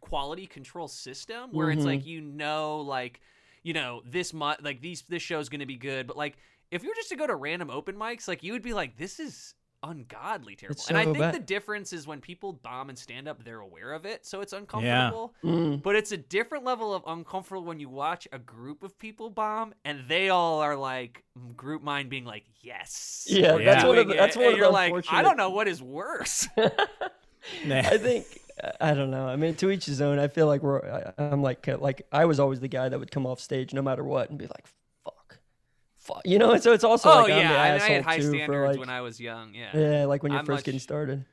quality 0.00 0.46
control 0.46 0.88
system 0.88 1.50
where 1.52 1.70
it's 1.70 1.82
Mhm. 1.82 1.86
like 1.86 2.04
you 2.06 2.20
know 2.20 2.80
like 2.80 3.20
you 3.68 3.74
know 3.74 4.00
this 4.06 4.32
mu- 4.32 4.54
like 4.62 4.80
these 4.80 5.02
this 5.10 5.22
show's 5.22 5.50
gonna 5.50 5.66
be 5.66 5.76
good, 5.76 6.06
but 6.06 6.16
like 6.16 6.38
if 6.70 6.82
you 6.82 6.88
were 6.88 6.94
just 6.94 7.10
to 7.10 7.16
go 7.16 7.26
to 7.26 7.34
random 7.34 7.68
open 7.68 7.96
mics, 7.96 8.26
like 8.26 8.42
you 8.42 8.54
would 8.54 8.62
be 8.62 8.72
like, 8.72 8.96
this 8.96 9.20
is 9.20 9.52
ungodly 9.82 10.56
terrible. 10.56 10.72
It's 10.72 10.88
and 10.88 10.96
I 10.96 11.04
think 11.04 11.18
bad. 11.18 11.34
the 11.34 11.38
difference 11.38 11.92
is 11.92 12.06
when 12.06 12.22
people 12.22 12.54
bomb 12.54 12.88
and 12.88 12.98
stand 12.98 13.28
up, 13.28 13.44
they're 13.44 13.60
aware 13.60 13.92
of 13.92 14.06
it, 14.06 14.24
so 14.24 14.40
it's 14.40 14.54
uncomfortable. 14.54 15.34
Mm. 15.44 15.82
But 15.82 15.96
it's 15.96 16.12
a 16.12 16.16
different 16.16 16.64
level 16.64 16.94
of 16.94 17.02
uncomfortable 17.06 17.62
when 17.62 17.78
you 17.78 17.90
watch 17.90 18.26
a 18.32 18.38
group 18.38 18.82
of 18.82 18.98
people 18.98 19.28
bomb 19.28 19.74
and 19.84 20.08
they 20.08 20.30
all 20.30 20.60
are 20.60 20.74
like 20.74 21.22
group 21.54 21.82
mind 21.82 22.08
being 22.08 22.24
like, 22.24 22.44
yes. 22.62 23.26
Yeah, 23.28 23.58
that's 23.58 23.84
one 23.84 23.98
of 23.98 24.08
the- 24.08 24.14
that's 24.14 24.34
one 24.34 24.46
and 24.46 24.54
of 24.54 24.58
you're 24.58 24.72
like, 24.72 24.94
I 25.10 25.20
don't 25.20 25.36
know 25.36 25.50
what 25.50 25.68
is 25.68 25.82
worse. 25.82 26.48
Nah. 26.56 26.68
I 27.78 27.98
think 27.98 28.26
I 28.80 28.94
don't 28.94 29.10
know. 29.10 29.26
I 29.28 29.36
mean, 29.36 29.54
to 29.56 29.70
each 29.70 29.86
his 29.86 30.00
own. 30.00 30.18
I 30.18 30.28
feel 30.28 30.46
like 30.46 30.62
we're. 30.62 30.80
I, 31.18 31.22
I'm 31.22 31.42
like 31.42 31.66
like 31.66 32.06
I 32.12 32.24
was 32.24 32.40
always 32.40 32.60
the 32.60 32.68
guy 32.68 32.88
that 32.88 32.98
would 32.98 33.10
come 33.10 33.26
off 33.26 33.40
stage 33.40 33.72
no 33.74 33.82
matter 33.82 34.02
what 34.04 34.30
and 34.30 34.38
be 34.38 34.46
like, 34.46 34.66
"Fuck, 35.04 35.38
fuck," 35.96 36.22
you 36.24 36.38
know. 36.38 36.52
And 36.52 36.62
so 36.62 36.72
it's 36.72 36.84
also 36.84 37.10
oh 37.10 37.18
like 37.22 37.28
yeah, 37.28 37.60
I, 37.62 37.66
had 37.78 38.02
high 38.02 38.20
standards 38.20 38.70
like 38.70 38.78
when 38.80 38.88
I 38.90 39.00
was 39.00 39.20
young. 39.20 39.54
Yeah. 39.54 39.76
yeah, 39.76 40.04
like 40.06 40.22
when 40.22 40.32
you're 40.32 40.40
I'm 40.40 40.46
first 40.46 40.58
much- 40.58 40.64
getting 40.64 40.80
started. 40.80 41.24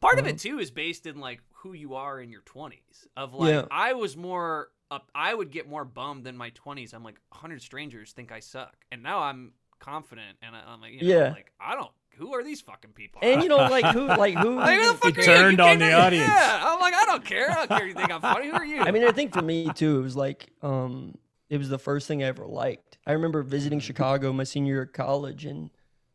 Part 0.00 0.18
of 0.18 0.24
Uh-huh. 0.24 0.30
it 0.34 0.38
too 0.38 0.58
is 0.58 0.70
based 0.70 1.06
in 1.06 1.20
like 1.20 1.40
who 1.52 1.74
you 1.74 1.94
are 1.94 2.20
in 2.20 2.30
your 2.30 2.40
20s. 2.42 3.06
Of 3.16 3.34
like 3.34 3.50
Yeah. 3.52 3.64
I 3.70 3.92
was 3.92 4.16
more 4.16 4.68
up 4.90 5.10
I 5.14 5.34
would 5.34 5.50
get 5.50 5.68
more 5.68 5.84
bummed 5.84 6.24
than 6.24 6.36
my 6.38 6.50
20s. 6.52 6.94
I'm 6.94 7.04
like 7.04 7.20
100 7.30 7.60
strangers 7.60 8.12
think 8.12 8.32
I 8.32 8.40
suck. 8.40 8.74
And 8.90 9.02
now 9.02 9.18
I'm 9.20 9.52
confident 9.78 10.38
and 10.42 10.56
I, 10.56 10.60
I'm 10.66 10.80
like, 10.80 10.92
you 10.94 11.02
know, 11.02 11.18
Yeah. 11.18 11.30
like 11.32 11.52
I 11.60 11.74
don't 11.74 11.90
who 12.16 12.34
are 12.34 12.42
these 12.44 12.60
fucking 12.60 12.92
people? 12.92 13.20
And 13.22 13.42
you 13.42 13.48
know, 13.48 13.56
like 13.56 13.84
who, 13.86 14.06
like 14.06 14.36
who? 14.36 14.56
Like, 14.60 14.78
who 14.78 14.92
the 14.92 14.98
fuck 14.98 15.16
He 15.16 15.22
are 15.22 15.24
you? 15.24 15.30
You 15.32 15.38
turned 15.38 15.60
on 15.60 15.78
the 15.78 15.88
in- 15.88 15.94
audience. 15.94 16.28
Yeah, 16.28 16.60
I'm 16.62 16.80
like, 16.80 16.94
I 16.94 17.04
don't 17.06 17.24
care. 17.24 17.50
I 17.50 17.54
don't 17.66 17.68
care. 17.78 17.86
You 17.86 17.94
think 17.94 18.12
I'm 18.12 18.20
funny? 18.20 18.48
Who 18.48 18.52
are 18.54 18.64
you? 18.64 18.80
I 18.82 18.90
mean, 18.90 19.04
I 19.04 19.12
think 19.12 19.32
for 19.32 19.42
me 19.42 19.70
too, 19.74 19.98
it 19.98 20.02
was 20.02 20.16
like 20.16 20.50
um, 20.62 21.14
it 21.48 21.58
was 21.58 21.68
the 21.68 21.78
first 21.78 22.06
thing 22.08 22.22
I 22.22 22.26
ever 22.26 22.46
liked. 22.46 22.98
I 23.06 23.12
remember 23.12 23.42
visiting 23.42 23.80
Chicago 23.80 24.32
my 24.32 24.44
senior 24.44 24.74
year 24.74 24.82
of 24.82 24.92
college, 24.92 25.44
and 25.46 25.70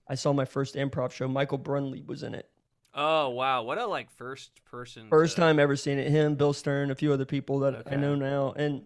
I 0.08 0.16
saw 0.16 0.32
my 0.34 0.46
first 0.46 0.76
improv 0.76 1.12
show. 1.12 1.28
Michael 1.28 1.58
Brunley 1.58 2.04
was 2.06 2.22
in 2.24 2.36
it. 2.36 2.50
oh 2.94 3.30
wow, 3.30 3.64
what 3.64 3.78
a 3.78 3.86
like 3.88 4.10
first 4.12 4.64
person. 4.66 5.08
First 5.10 5.36
to- 5.36 5.42
time 5.42 5.60
ever 5.60 5.76
seeing 5.76 5.98
it. 5.98 6.12
Him, 6.12 6.36
Bill 6.36 6.54
Stern, 6.54 6.92
a 6.92 6.96
few 6.96 7.12
other 7.12 7.26
people 7.26 7.60
that 7.60 7.84
I 7.92 7.96
know 7.96 8.14
now, 8.16 8.54
and 8.56 8.84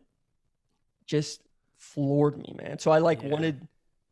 just 1.06 1.42
floored 1.78 2.38
me, 2.38 2.56
man. 2.62 2.80
So 2.80 2.92
I 2.92 3.00
like 3.00 3.22
Yeah. 3.24 3.30
wanted 3.30 3.68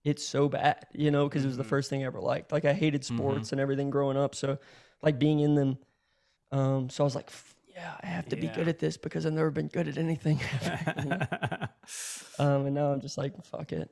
it 0.08 0.20
so 0.20 0.48
bad, 0.50 0.86
you 0.94 1.12
know, 1.12 1.28
because 1.28 1.44
it 1.44 1.48
was 1.48 1.58
the 1.58 1.64
Mhm. 1.64 1.68
first 1.70 1.90
thing 1.90 2.04
I 2.04 2.06
ever 2.08 2.20
liked. 2.22 2.52
Like 2.52 2.66
I 2.66 2.74
hated 2.74 3.02
Mm-hmm. 3.04 3.18
sports 3.18 3.52
and 3.52 3.62
everything 3.62 3.90
growing 3.90 4.18
up, 4.18 4.36
so 4.36 4.58
like 5.02 5.20
being 5.20 5.40
in 5.40 5.56
them. 5.56 5.78
Um, 6.52 6.90
so 6.90 7.04
I 7.04 7.06
was 7.06 7.16
like, 7.16 7.30
yeah, 7.68 7.96
I 8.02 8.06
have 8.08 8.28
to 8.30 8.36
be 8.38 8.48
good 8.48 8.68
at 8.68 8.80
this 8.80 8.98
because 8.98 9.26
I've 9.26 9.34
never 9.34 9.52
been 9.52 9.68
good 9.68 9.88
at 9.88 9.98
anything. 9.98 10.40
um, 12.40 12.66
and 12.68 12.74
now 12.76 12.92
I'm 12.94 13.02
just 13.02 13.18
like, 13.18 13.34
fuck 13.46 13.72
it. 13.72 13.90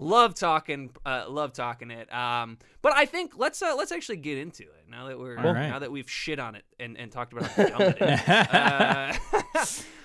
Love 0.00 0.34
talking, 0.34 0.90
uh, 1.04 1.24
love 1.28 1.52
talking 1.52 1.90
it. 1.90 2.12
Um, 2.14 2.58
but 2.82 2.92
I 2.94 3.04
think 3.04 3.32
let's 3.36 3.60
uh, 3.62 3.74
let's 3.76 3.90
actually 3.90 4.18
get 4.18 4.38
into 4.38 4.62
it 4.62 4.84
now 4.88 5.08
that 5.08 5.18
we're 5.18 5.36
All 5.36 5.52
right. 5.52 5.68
now 5.68 5.80
that 5.80 5.90
we've 5.90 6.08
shit 6.08 6.38
on 6.38 6.54
it 6.54 6.64
and, 6.78 6.96
and 6.96 7.10
talked 7.10 7.32
about 7.32 7.50
how 7.50 7.64
dumb 7.64 7.82
it 7.82 7.98
is. 8.00 8.20
uh, 8.28 9.16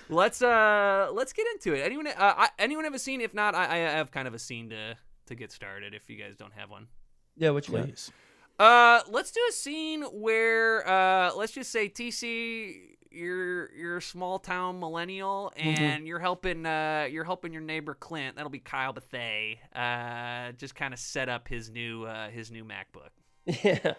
let's 0.08 0.42
uh 0.42 1.10
let's 1.12 1.32
get 1.32 1.46
into 1.54 1.74
it. 1.74 1.82
Anyone 1.84 2.08
uh, 2.08 2.12
I, 2.18 2.48
anyone 2.58 2.82
have 2.84 2.94
a 2.94 2.98
scene? 2.98 3.20
If 3.20 3.34
not, 3.34 3.54
I, 3.54 3.66
I 3.66 3.76
have 3.76 4.10
kind 4.10 4.26
of 4.26 4.34
a 4.34 4.38
scene 4.40 4.70
to 4.70 4.96
to 5.26 5.34
get 5.34 5.52
started. 5.52 5.94
If 5.94 6.08
you 6.08 6.16
guys 6.16 6.36
don't 6.36 6.52
have 6.54 6.70
one. 6.70 6.88
Yeah, 7.36 7.50
which 7.50 7.68
you 7.68 7.76
got? 7.76 7.86
Please. 7.86 8.12
Uh, 8.58 9.00
let's 9.08 9.32
do 9.32 9.40
a 9.48 9.52
scene 9.52 10.02
where 10.02 10.86
uh, 10.88 11.34
let's 11.34 11.52
just 11.52 11.72
say 11.72 11.88
TC, 11.88 12.94
you're 13.10 13.72
you're 13.74 13.96
a 13.98 14.02
small 14.02 14.38
town 14.38 14.78
millennial 14.80 15.52
and 15.56 16.06
you're 16.06 16.18
helping 16.18 16.66
uh 16.66 17.06
you're 17.10 17.24
helping 17.24 17.52
your 17.52 17.62
neighbor 17.62 17.94
Clint. 17.94 18.36
That'll 18.36 18.50
be 18.50 18.58
Kyle 18.58 18.92
Bethea. 18.92 19.56
Uh, 19.74 20.52
just 20.52 20.74
kind 20.74 20.92
of 20.92 21.00
set 21.00 21.28
up 21.28 21.48
his 21.48 21.70
new 21.70 22.04
uh 22.04 22.28
his 22.30 22.50
new 22.50 22.64
MacBook. 22.64 23.10
Yeah. 23.64 23.94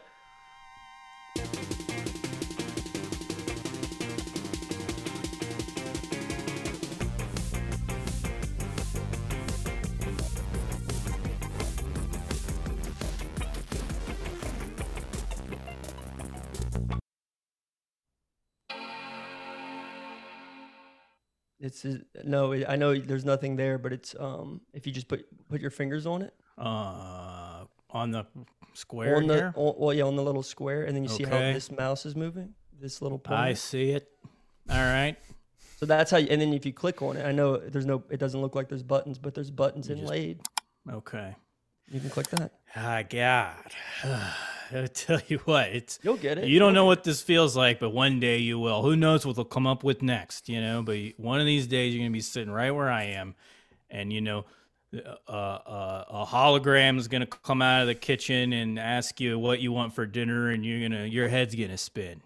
It's 21.65 21.85
no, 22.23 22.53
I 22.53 22.75
know 22.75 22.95
there's 22.97 23.25
nothing 23.25 23.55
there, 23.55 23.77
but 23.77 23.91
it's 23.93 24.15
um 24.19 24.61
if 24.73 24.85
you 24.87 24.93
just 24.93 25.07
put 25.07 25.25
put 25.49 25.59
your 25.61 25.71
fingers 25.71 26.05
on 26.05 26.21
it 26.21 26.33
Uh, 26.57 27.65
on 27.89 28.11
the 28.11 28.25
square 28.73 29.15
on 29.17 29.27
the 29.27 29.47
on, 29.55 29.73
well 29.77 29.93
yeah 29.93 30.03
on 30.03 30.15
the 30.15 30.23
little 30.23 30.43
square, 30.43 30.83
and 30.85 30.95
then 30.95 31.03
you 31.03 31.09
see 31.09 31.23
how 31.23 31.39
this 31.39 31.71
mouse 31.71 32.05
is 32.05 32.15
moving, 32.15 32.53
this 32.79 33.01
little 33.01 33.21
I 33.25 33.29
pointer. 33.29 33.55
see 33.55 33.89
it. 33.91 34.09
All 34.69 34.77
right. 34.77 35.15
So 35.77 35.85
that's 35.85 36.09
how, 36.11 36.17
you, 36.17 36.27
and 36.29 36.39
then 36.41 36.53
if 36.53 36.65
you 36.65 36.71
click 36.71 37.01
on 37.01 37.17
it, 37.17 37.25
I 37.25 37.31
know 37.33 37.57
there's 37.57 37.85
no, 37.85 38.01
it 38.09 38.17
doesn't 38.17 38.39
look 38.41 38.55
like 38.55 38.69
there's 38.69 38.81
buttons, 38.83 39.19
but 39.19 39.33
there's 39.35 39.51
buttons 39.51 39.89
You 39.89 39.95
just- 39.95 40.03
inlaid. 40.03 40.39
Okay. 40.89 41.35
You 41.91 41.99
can 41.99 42.09
click 42.09 42.27
that. 42.29 42.53
Ah, 42.75 43.03
God. 43.09 43.71
I 44.71 44.87
tell 44.87 45.21
you 45.27 45.39
what, 45.39 45.69
it's 45.69 45.99
You'll 46.03 46.17
get 46.17 46.37
it. 46.37 46.47
you 46.47 46.59
don't 46.59 46.73
know 46.73 46.85
what 46.85 47.03
this 47.03 47.21
feels 47.21 47.55
like, 47.55 47.79
but 47.79 47.91
one 47.91 48.19
day 48.19 48.37
you 48.37 48.59
will. 48.59 48.81
Who 48.81 48.95
knows 48.95 49.25
what 49.25 49.35
they'll 49.35 49.45
come 49.45 49.67
up 49.67 49.83
with 49.83 50.01
next, 50.01 50.49
you 50.49 50.61
know? 50.61 50.81
But 50.81 50.97
one 51.17 51.39
of 51.39 51.45
these 51.45 51.67
days 51.67 51.93
you're 51.93 52.01
gonna 52.01 52.11
be 52.11 52.21
sitting 52.21 52.51
right 52.51 52.71
where 52.71 52.89
I 52.89 53.03
am, 53.03 53.35
and 53.89 54.11
you 54.11 54.21
know, 54.21 54.45
uh, 54.93 55.31
uh, 55.31 56.03
a 56.09 56.25
hologram 56.25 56.97
is 56.97 57.07
gonna 57.07 57.25
come 57.25 57.61
out 57.61 57.81
of 57.81 57.87
the 57.87 57.95
kitchen 57.95 58.53
and 58.53 58.79
ask 58.79 59.19
you 59.19 59.37
what 59.37 59.59
you 59.59 59.71
want 59.71 59.93
for 59.93 60.05
dinner, 60.05 60.49
and 60.49 60.65
you're 60.65 60.87
gonna 60.87 61.05
your 61.05 61.27
head's 61.27 61.55
gonna 61.55 61.77
spin. 61.77 62.21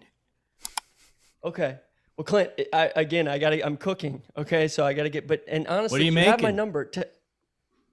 Okay. 1.44 1.78
Well, 2.16 2.24
Clint, 2.26 2.50
I, 2.74 2.92
again, 2.96 3.28
I 3.28 3.38
gotta, 3.38 3.64
I'm 3.64 3.78
cooking. 3.78 4.20
Okay, 4.36 4.68
so 4.68 4.84
I 4.84 4.92
gotta 4.92 5.08
get, 5.08 5.26
but 5.26 5.42
and 5.48 5.66
honestly, 5.66 5.94
what 5.94 6.02
are 6.02 6.04
you 6.04 6.18
if 6.18 6.26
have 6.26 6.42
my 6.42 6.50
number. 6.50 6.84
To, 6.84 7.08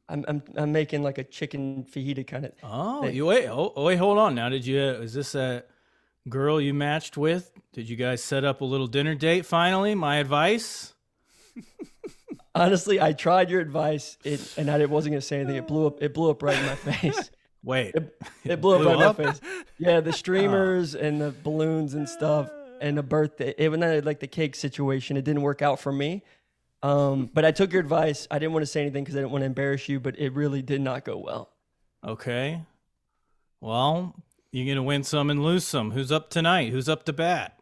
I'm, 0.09 0.23
I'm, 0.27 0.41
I'm 0.55 0.71
making 0.71 1.03
like 1.03 1.17
a 1.17 1.23
chicken 1.23 1.83
fajita 1.83 2.25
kind 2.25 2.45
of. 2.45 2.51
Oh, 2.63 3.03
Hey. 3.03 3.11
you 3.13 3.25
wait. 3.25 3.47
Oh, 3.47 3.73
oh, 3.75 3.83
wait, 3.85 3.97
hold 3.97 4.17
on. 4.17 4.35
Now, 4.35 4.47
did 4.49 4.65
you? 4.65 4.79
Uh, 4.79 5.01
is 5.01 5.13
this 5.13 5.35
a 5.35 5.63
girl 6.29 6.61
you 6.61 6.73
matched 6.73 7.17
with? 7.17 7.51
Did 7.73 7.89
you 7.89 7.95
guys 7.95 8.23
set 8.23 8.43
up 8.45 8.61
a 8.61 8.65
little 8.65 8.87
dinner 8.87 9.15
date? 9.15 9.45
Finally, 9.45 9.95
my 9.95 10.17
advice. 10.17 10.93
Honestly, 12.55 12.99
I 12.99 13.13
tried 13.13 13.51
your 13.51 13.61
advice, 13.61 14.17
it, 14.23 14.55
and 14.57 14.69
I 14.71 14.83
wasn't 14.85 15.13
gonna 15.13 15.21
say 15.21 15.37
anything. 15.41 15.57
It 15.57 15.67
blew 15.67 15.85
up. 15.87 16.01
It 16.01 16.13
blew 16.13 16.31
up 16.31 16.41
right 16.41 16.57
in 16.57 16.65
my 16.65 16.75
face. 16.93 17.29
Wait, 17.63 17.93
It 18.45 18.61
blew 18.61 18.75
up 18.75 18.81
blew 18.81 18.87
right 18.93 19.01
up? 19.01 19.19
in 19.19 19.25
my 19.27 19.31
face. 19.33 19.41
Yeah, 19.77 19.99
the 19.99 20.13
streamers 20.23 20.95
oh. 20.95 20.99
and 20.99 21.21
the 21.21 21.33
balloons 21.43 21.93
and 21.93 22.07
stuff, 22.09 22.49
and 22.81 22.97
the 22.97 23.03
birthday. 23.03 23.53
It 23.57 23.69
was 23.69 23.79
not 23.79 24.05
like 24.05 24.19
the 24.21 24.27
cake 24.27 24.55
situation. 24.55 25.17
It 25.17 25.25
didn't 25.25 25.43
work 25.43 25.61
out 25.61 25.79
for 25.79 25.91
me. 25.91 26.23
Um, 26.83 27.29
but 27.33 27.43
I 27.45 27.51
took 27.51 27.71
your 27.71 27.81
advice. 27.81 28.27
I 28.29 28.39
didn't 28.39 28.53
want 28.53 28.63
to 28.63 28.67
say 28.71 28.81
anything 28.81 29.03
because 29.03 29.15
I 29.15 29.19
didn't 29.19 29.31
want 29.31 29.41
to 29.41 29.47
embarrass 29.47 29.89
you, 29.89 29.99
but 29.99 30.17
it 30.19 30.33
really 30.33 30.61
did 30.61 30.81
not 30.81 31.03
go 31.05 31.17
well. 31.17 31.51
okay. 32.05 32.61
Well, 33.59 34.15
you're 34.51 34.67
gonna 34.67 34.83
win 34.83 35.03
some 35.03 35.29
and 35.31 35.43
lose 35.43 35.65
some. 35.65 35.91
Who's 35.91 36.11
up 36.11 36.29
tonight? 36.29 36.71
Who's 36.71 36.87
up 36.87 37.05
to 37.05 37.13
bat? 37.13 37.59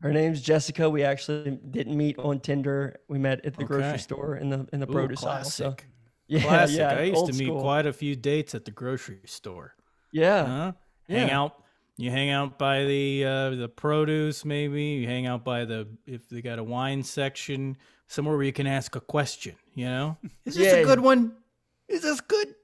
Her 0.00 0.12
name's 0.12 0.42
Jessica. 0.42 0.90
We 0.90 1.04
actually 1.04 1.58
didn't 1.70 1.96
meet 1.96 2.18
on 2.18 2.40
Tinder. 2.40 2.96
We 3.08 3.18
met 3.18 3.44
at 3.46 3.56
the 3.56 3.62
grocery 3.64 3.98
store 4.00 4.34
in 4.36 4.50
the 4.50 4.66
in 4.72 4.80
the 4.80 4.88
Ooh, 4.88 4.92
produce 4.92 5.22
aisle. 5.22 5.44
So 5.44 5.64
classic. 5.66 5.86
yeah, 6.26 6.40
Classic. 6.42 6.76
yeah, 6.78 6.88
I 6.90 7.02
used 7.02 7.26
to 7.26 7.32
meet 7.34 7.46
school. 7.46 7.60
quite 7.60 7.86
a 7.86 7.92
few 7.92 8.16
dates 8.16 8.52
at 8.56 8.64
the 8.64 8.72
grocery 8.72 9.20
store. 9.26 9.74
Yeah, 10.10 10.44
Huh? 10.44 10.72
Hang 11.08 11.30
out. 11.30 11.62
You 11.98 12.10
hang 12.10 12.30
out 12.30 12.58
by 12.58 12.84
the 12.84 13.24
uh, 13.24 13.50
the 13.50 13.68
produce, 13.68 14.44
maybe. 14.44 14.82
You 14.82 15.06
hang 15.06 15.26
out 15.28 15.44
by 15.44 15.64
the 15.66 15.86
if 16.04 16.28
they 16.28 16.42
got 16.42 16.58
a 16.58 16.64
wine 16.64 17.04
section, 17.04 17.76
somewhere 18.12 18.36
where 18.36 18.44
you 18.44 18.52
can 18.52 18.66
ask 18.66 18.94
a 18.94 19.00
question. 19.00 19.54
You 19.74 19.86
know, 19.86 20.16
is 20.44 20.54
this 20.54 20.72
Yeah. 20.72 20.80
a 20.80 20.84
good 20.84 21.00
one? 21.00 21.32
Is 21.88 22.02
this 22.02 22.20
good? 22.20 22.54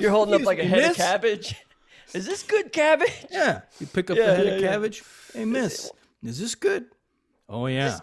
you're 0.00 0.10
holding 0.10 0.34
up 0.34 0.42
like 0.42 0.58
a 0.58 0.64
head 0.64 0.78
miss? 0.82 0.90
of 0.92 0.96
cabbage. 0.96 1.54
Is 2.14 2.24
this 2.26 2.44
good 2.44 2.72
cabbage? 2.72 3.12
Yeah. 3.30 3.62
You 3.80 3.86
pick 3.88 4.08
up 4.08 4.16
Yeah, 4.16 4.26
the 4.26 4.36
head 4.36 4.46
yeah, 4.46 4.52
of 4.52 4.60
yeah. 4.60 4.68
cabbage. 4.68 5.02
Hey, 5.34 5.44
miss, 5.44 5.90
is 6.22 6.38
this 6.38 6.54
good? 6.54 6.84
Oh 7.48 7.66
yeah. 7.66 7.98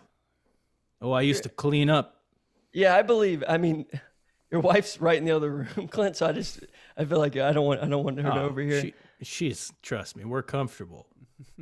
Oh, 1.02 1.14
I 1.14 1.22
used 1.22 1.44
to 1.44 1.50
clean 1.50 1.90
up. 1.90 2.22
Yeah, 2.74 2.94
I 2.96 3.04
believe. 3.04 3.42
I 3.48 3.58
mean, 3.58 3.86
your 4.52 4.60
wife's 4.60 5.00
right 5.00 5.18
in 5.18 5.24
the 5.24 5.32
other 5.32 5.50
room, 5.78 5.88
Clint. 5.88 6.18
So 6.18 6.26
I 6.28 6.34
just, 6.34 6.60
I 6.98 7.06
feel 7.06 7.20
like 7.20 7.38
I 7.38 7.54
don't 7.54 7.66
want, 7.66 7.82
I 7.82 7.88
don't 7.88 8.04
want 8.04 8.18
her 8.20 8.24
to 8.30 8.40
Oh, 8.42 8.46
over 8.48 8.60
here. 8.62 8.82
She, 8.82 8.94
she's 9.22 9.72
trust 9.82 10.18
me, 10.18 10.26
we're 10.26 10.44
comfortable. 10.44 11.08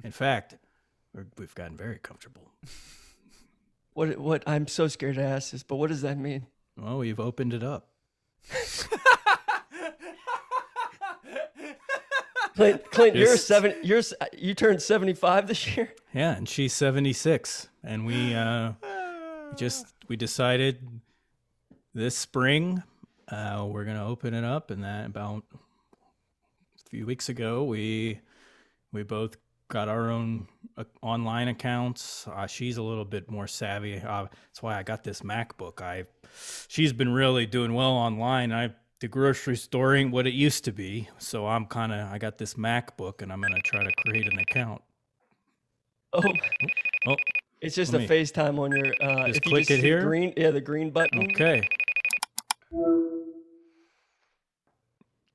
In 0.04 0.12
fact, 0.12 0.56
we're, 1.14 1.28
we've 1.38 1.54
gotten 1.54 1.78
very 1.78 2.00
comfortable. 2.00 2.52
What, 4.00 4.18
what? 4.18 4.44
I'm 4.48 4.66
so 4.66 4.88
scared 4.88 5.16
to 5.16 5.22
ask 5.22 5.52
this, 5.52 5.62
but 5.62 5.76
what 5.76 5.90
does 5.90 6.04
that 6.04 6.18
mean? 6.18 6.46
Well, 6.78 7.00
we've 7.00 7.20
opened 7.20 7.54
it 7.54 7.64
up. 7.64 7.90
Clint, 12.56 12.90
Clint, 12.92 13.18
you're 13.18 13.36
seven. 13.36 13.76
You're 13.84 14.02
you 14.38 14.54
turned 14.54 14.82
75 14.82 15.50
this 15.50 15.76
year. 15.76 15.94
Yeah, 16.14 16.34
and 16.34 16.48
she's 16.48 16.72
76. 16.72 17.68
And 17.84 18.06
we 18.06 18.34
uh 18.34 18.72
just 19.58 19.88
we 20.08 20.16
decided 20.16 21.02
this 21.94 22.18
spring 22.18 22.82
uh 23.28 23.68
we're 23.70 23.84
going 23.84 23.98
to 23.98 24.06
open 24.06 24.34
it 24.34 24.46
up 24.46 24.72
and 24.72 24.86
that 24.86 25.08
about 25.08 25.44
a 25.52 26.90
few 26.90 27.06
weeks 27.06 27.28
ago 27.28 27.66
we 27.66 28.22
we 28.94 29.04
both 29.04 29.36
got 29.70 29.88
our 29.88 30.10
own 30.10 30.48
uh, 30.78 30.84
online 31.02 31.48
accounts. 31.48 32.28
Uh, 32.28 32.46
she's 32.48 32.78
a 32.78 32.84
little 32.84 33.06
bit 33.06 33.30
more 33.32 33.48
savvy. 33.48 33.98
Uh, 34.00 34.26
that's 34.48 34.62
why 34.62 34.78
I 34.78 34.84
got 34.84 35.04
this 35.04 35.22
MacBook. 35.22 35.82
I 35.82 36.04
she's 36.68 36.92
been 36.94 37.14
really 37.14 37.46
doing 37.46 37.74
well 37.74 37.92
online. 37.92 38.52
I 38.52 38.74
the 39.00 39.08
grocery 39.08 39.56
store 39.56 39.96
ain't 39.96 40.12
what 40.12 40.28
it 40.28 40.34
used 40.34 40.66
to 40.66 40.72
be, 40.74 41.08
so 41.20 41.48
I'm 41.48 41.66
kind 41.68 41.94
of 41.94 42.12
I 42.12 42.18
got 42.18 42.38
this 42.38 42.56
MacBook 42.56 43.22
and 43.22 43.32
I'm 43.32 43.42
gonna 43.42 43.62
try 43.64 43.84
to 43.84 43.92
create 44.06 44.28
an 44.32 44.40
account. 44.40 44.82
Oh, 46.14 46.22
Oh, 47.08 47.16
it's 47.62 47.76
just 47.76 47.94
a 47.94 48.00
me- 48.00 48.08
FaceTime 48.08 48.60
on 48.60 48.72
your. 48.72 48.88
Uh, 49.02 49.28
Just 49.28 49.40
if 49.40 49.46
you 49.46 49.52
click 49.52 49.68
just 49.68 49.80
it 49.80 49.84
here? 49.84 50.02
Green, 50.04 50.34
yeah, 50.36 50.50
the 50.52 50.60
green 50.60 50.90
button. 50.90 51.20
okay. 51.32 51.62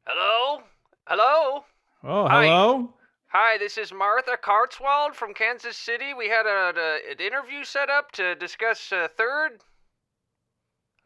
Hello, 0.06 0.62
hello. 1.06 1.64
Oh, 2.02 2.28
Hi. 2.28 2.44
hello. 2.44 2.93
Hi, 3.34 3.58
this 3.58 3.76
is 3.78 3.92
Martha 3.92 4.36
Cartswald 4.40 5.14
from 5.14 5.34
Kansas 5.34 5.76
City. 5.76 6.14
We 6.14 6.28
had 6.28 6.46
a, 6.46 6.72
a- 6.76 7.10
an 7.12 7.18
interview 7.18 7.64
set 7.64 7.90
up 7.90 8.12
to 8.12 8.34
discuss 8.36 8.92
a 8.92 9.08
third. 9.08 9.60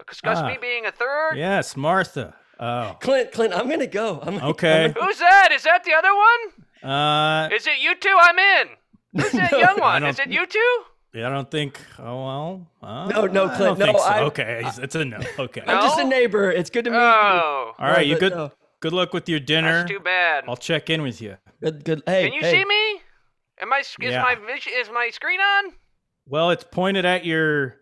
Discuss 0.07 0.43
me 0.43 0.55
Ah. 0.57 0.61
being 0.61 0.85
a 0.87 0.93
third. 0.93 1.35
Yes, 1.37 1.77
Martha. 1.77 2.35
Oh, 2.61 2.97
Clint, 3.01 3.33
Clint, 3.33 3.55
I'm 3.55 3.69
gonna 3.69 3.87
go. 3.87 4.21
I'm 4.23 4.37
Okay. 4.43 4.85
I'm 4.87 4.93
gonna- 4.93 5.07
Who's 5.07 5.19
that? 5.19 5.51
Is 5.53 5.62
that 5.62 5.85
the 5.85 5.95
other 5.95 6.11
one? 6.14 6.91
uh, 6.91 7.49
Is 7.53 7.67
it 7.67 7.79
you 7.81 7.95
two? 7.97 8.17
I'm 8.21 8.38
in. 8.38 8.69
Who's 9.23 9.33
that 9.33 9.53
No, 9.53 9.59
young 9.59 9.81
one? 9.81 10.05
Is 10.05 10.19
it 10.19 10.29
you 10.29 10.45
two? 10.47 10.75
I 11.14 11.31
don't 11.31 11.51
think. 11.51 11.81
Oh 11.99 12.27
well. 12.27 12.67
Uh, 12.83 13.09
No, 13.09 13.27
no, 13.27 13.47
I 13.47 13.57
Clint, 13.57 13.59
don't 13.59 13.77
think 13.79 13.93
no, 13.97 13.99
so. 14.03 14.05
I- 14.09 14.21
okay, 14.25 14.59
it's- 14.59 14.79
it's 14.79 14.95
a 14.95 15.05
no. 15.05 15.19
Okay. 15.38 15.62
I'm 15.67 15.81
just 15.83 15.99
a 15.99 16.05
neighbor. 16.05 16.51
It's 16.51 16.69
good 16.69 16.85
to 16.85 16.91
meet 16.91 16.97
you. 16.99 17.03
Oh, 17.03 17.73
All 17.79 17.88
right, 17.88 18.07
you 18.07 18.19
good? 18.19 18.35
no. 18.35 18.53
Good 18.81 18.93
luck 18.93 19.12
with 19.12 19.29
your 19.29 19.41
dinner. 19.41 19.79
that's 19.79 19.91
too 19.91 20.01
bad. 20.01 20.45
I'll 20.49 20.57
check 20.57 20.88
in 20.91 21.03
with 21.03 21.21
you. 21.21 21.37
Good, 21.62 21.85
good. 21.85 22.03
Hey, 22.07 22.25
Can 22.25 22.33
you 22.35 22.41
hey. 22.41 22.53
see 22.53 22.64
me? 22.64 23.01
Am 23.61 23.73
I? 23.73 23.81
Is 23.81 23.97
Yeah. 24.01 24.23
my 24.23 24.35
vision? 24.37 24.73
Is 24.77 24.88
my 24.91 25.11
screen 25.12 25.41
on? 25.41 25.73
Well, 26.27 26.51
it's 26.51 26.64
pointed 26.64 27.05
at 27.05 27.25
your 27.25 27.77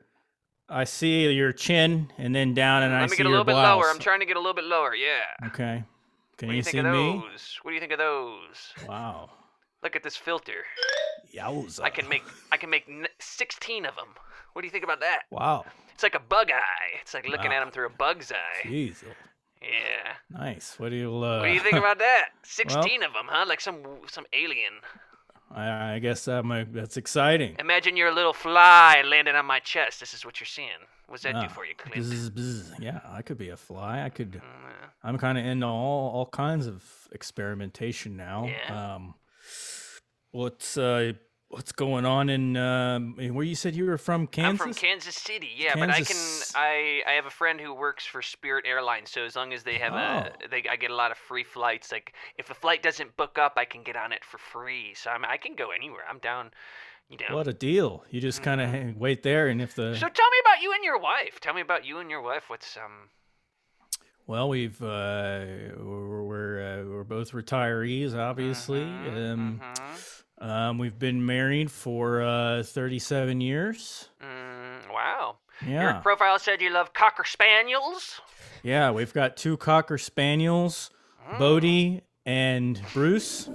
I 0.68 0.84
see 0.84 1.30
your 1.30 1.52
chin 1.52 2.10
and 2.18 2.34
then 2.34 2.52
down, 2.54 2.82
and 2.82 2.92
I 2.94 3.00
Let 3.02 3.04
me 3.04 3.08
see 3.10 3.16
get 3.18 3.26
a 3.26 3.28
your 3.28 3.38
little 3.38 3.44
bit 3.44 3.52
blouse. 3.52 3.76
lower. 3.84 3.90
I'm 3.90 3.98
trying 4.00 4.20
to 4.20 4.26
get 4.26 4.36
a 4.36 4.40
little 4.40 4.54
bit 4.54 4.64
lower. 4.64 4.94
Yeah. 4.96 5.46
Okay. 5.48 5.84
Can 6.38 6.48
What 6.48 6.52
do 6.52 6.52
you, 6.52 6.56
you 6.56 6.62
think 6.64 6.72
see 6.72 6.78
of 6.78 6.86
me? 6.86 7.22
those? 7.30 7.58
What 7.62 7.70
do 7.70 7.74
you 7.74 7.80
think 7.80 7.92
of 7.92 7.98
those? 7.98 8.72
Wow. 8.88 9.30
Look 9.82 9.94
at 9.96 10.02
this 10.02 10.16
filter. 10.16 10.64
Yowza. 11.32 11.82
I 11.82 11.90
can 11.90 12.08
make 12.08 12.24
I 12.50 12.56
can 12.56 12.70
make 12.70 12.88
16 13.20 13.84
of 13.86 13.94
them. 13.96 14.08
What 14.54 14.62
do 14.62 14.66
you 14.66 14.72
think 14.72 14.84
about 14.84 15.00
that? 15.00 15.22
Wow. 15.30 15.66
It's 15.94 16.02
like 16.02 16.14
a 16.14 16.20
bug 16.20 16.50
eye. 16.50 16.98
It's 17.02 17.14
like 17.14 17.28
looking 17.28 17.50
Wow. 17.50 17.58
at 17.58 17.60
them 17.60 17.70
through 17.70 17.86
a 17.86 17.90
bug's 17.90 18.32
eye. 18.32 18.66
Jeez. 18.66 19.04
Yeah. 19.62 20.12
Nice. 20.30 20.78
What 20.78 20.90
do 20.90 20.96
you? 20.96 21.10
Uh, 21.16 21.40
What 21.40 21.46
do 21.46 21.52
you 21.52 21.60
think 21.60 21.76
about 21.76 21.98
that? 21.98 22.28
16 22.44 23.02
of 23.02 23.12
them, 23.12 23.26
huh? 23.28 23.44
Like 23.48 23.60
some 23.60 23.78
some 24.08 24.26
alien. 24.32 24.74
I, 25.50 25.94
I 25.94 25.98
guess 26.00 26.24
that 26.24 26.44
might, 26.44 26.72
that's 26.72 26.96
exciting. 26.96 27.54
Imagine 27.60 27.96
you're 27.96 28.08
a 28.08 28.14
little 28.14 28.32
fly 28.32 29.02
landing 29.06 29.36
on 29.36 29.46
my 29.46 29.60
chest. 29.60 30.00
This 30.00 30.12
is 30.12 30.24
what 30.24 30.40
you're 30.40 30.46
seeing. 30.46 30.68
What's 31.06 31.22
that 31.22 31.34
do 31.34 31.42
Ah, 31.44 31.48
for 31.48 31.64
you, 31.64 31.74
Clint? 31.76 32.04
bzz, 32.04 32.30
bzz. 32.30 32.80
Yeah, 32.80 32.98
I 33.06 33.22
could 33.22 33.38
be 33.38 33.50
a 33.50 33.56
fly. 33.56 34.02
I 34.02 34.08
could. 34.08 34.32
Mm, 34.32 34.40
I'm 35.04 35.18
kind 35.18 35.38
of 35.38 35.44
into 35.44 35.66
all 35.66 36.10
all 36.10 36.26
kinds 36.26 36.66
of 36.66 36.82
experimentation 37.12 38.16
now. 38.16 38.46
Yeah. 38.48 38.94
Um, 38.96 39.14
what's 40.32 40.76
uh, 40.76 41.12
what's 41.56 41.72
going 41.72 42.04
on 42.04 42.28
in 42.28 42.54
um, 42.56 43.14
where 43.32 43.44
you 43.44 43.54
said 43.54 43.74
you 43.74 43.86
were 43.86 43.96
from? 43.96 44.26
Kansas. 44.26 44.50
I'm 44.50 44.58
from 44.58 44.74
Kansas 44.74 45.14
City, 45.14 45.48
yeah, 45.56 45.74
but 45.74 45.88
I 45.88 46.02
can 46.02 46.16
I 46.54 47.00
I 47.06 47.12
have 47.12 47.24
a 47.24 47.30
friend 47.30 47.58
who 47.58 47.72
works 47.74 48.04
for 48.04 48.20
Spirit 48.20 48.66
Airlines, 48.68 49.10
so 49.10 49.24
as 49.24 49.34
long 49.34 49.54
as 49.54 49.62
they 49.62 49.78
have 49.78 49.94
a 49.94 49.96
Oh. 49.96 50.46
they 50.50 50.64
I 50.70 50.76
get 50.76 50.90
a 50.90 50.94
lot 50.94 51.10
of 51.10 51.16
free 51.16 51.44
flights. 51.44 51.90
Like 51.90 52.12
if 52.36 52.46
the 52.46 52.54
flight 52.54 52.82
doesn't 52.82 53.16
book 53.16 53.38
up, 53.38 53.54
I 53.56 53.64
can 53.64 53.82
get 53.82 53.96
on 53.96 54.12
it 54.12 54.22
for 54.22 54.36
free. 54.38 54.92
So 54.94 55.10
I'm 55.10 55.24
I 55.24 55.38
can 55.38 55.54
go 55.54 55.70
anywhere. 55.70 56.02
I'm 56.08 56.18
down, 56.18 56.50
you 57.08 57.16
know. 57.16 57.34
What 57.34 57.48
a 57.48 57.54
deal! 57.54 58.04
You 58.10 58.20
just 58.20 58.42
kind 58.42 58.60
of 58.60 58.96
wait 58.96 59.22
there, 59.22 59.48
and 59.48 59.62
if 59.62 59.74
the 59.74 59.82
Mm-hmm. 59.82 59.94
So 59.94 60.08
tell 60.08 60.30
me 60.30 60.38
about 60.42 60.62
you 60.62 60.72
and 60.74 60.84
your 60.84 61.00
wife. 61.00 61.40
Tell 61.40 61.54
me 61.54 61.62
about 61.62 61.86
you 61.86 61.98
and 61.98 62.10
your 62.10 62.20
wife. 62.20 62.44
What's 62.48 62.76
um 62.76 63.08
well, 64.26 64.48
we've 64.48 64.82
uh, 64.82 65.44
we're 65.78 66.22
we're, 66.22 66.60
uh, 66.60 66.84
we're 66.84 67.04
both 67.04 67.30
retirees, 67.30 68.14
obviously. 68.14 68.82
Um, 68.82 69.62
mhm. 69.62 70.22
Um, 70.38 70.78
we've 70.78 70.98
been 70.98 71.24
married 71.24 71.70
for 71.70 72.22
uh, 72.22 72.62
37 72.62 73.40
years. 73.40 74.08
mm, 74.22 74.92
wow. 74.92 75.36
Your 75.66 75.94
profile 76.02 76.38
said 76.38 76.60
you 76.60 76.70
love 76.70 76.92
cocker 76.92 77.24
spaniels. 77.24 78.20
yeah. 78.62 78.90
We've 78.90 79.12
got 79.14 79.36
two 79.36 79.56
cocker 79.56 79.98
spaniels, 79.98 80.90
Mm. 81.30 81.38
Bodie 81.38 82.02
and 82.24 82.80
Bruce. 82.92 83.48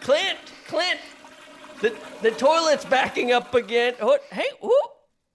Clint, 0.00 0.38
Clint, 0.66 0.98
the 1.80 1.94
the 2.22 2.30
toilet's 2.32 2.84
backing 2.84 3.30
up 3.30 3.54
again. 3.54 3.94
Oh, 4.00 4.18
hey, 4.32 4.48
ooh, 4.64 4.82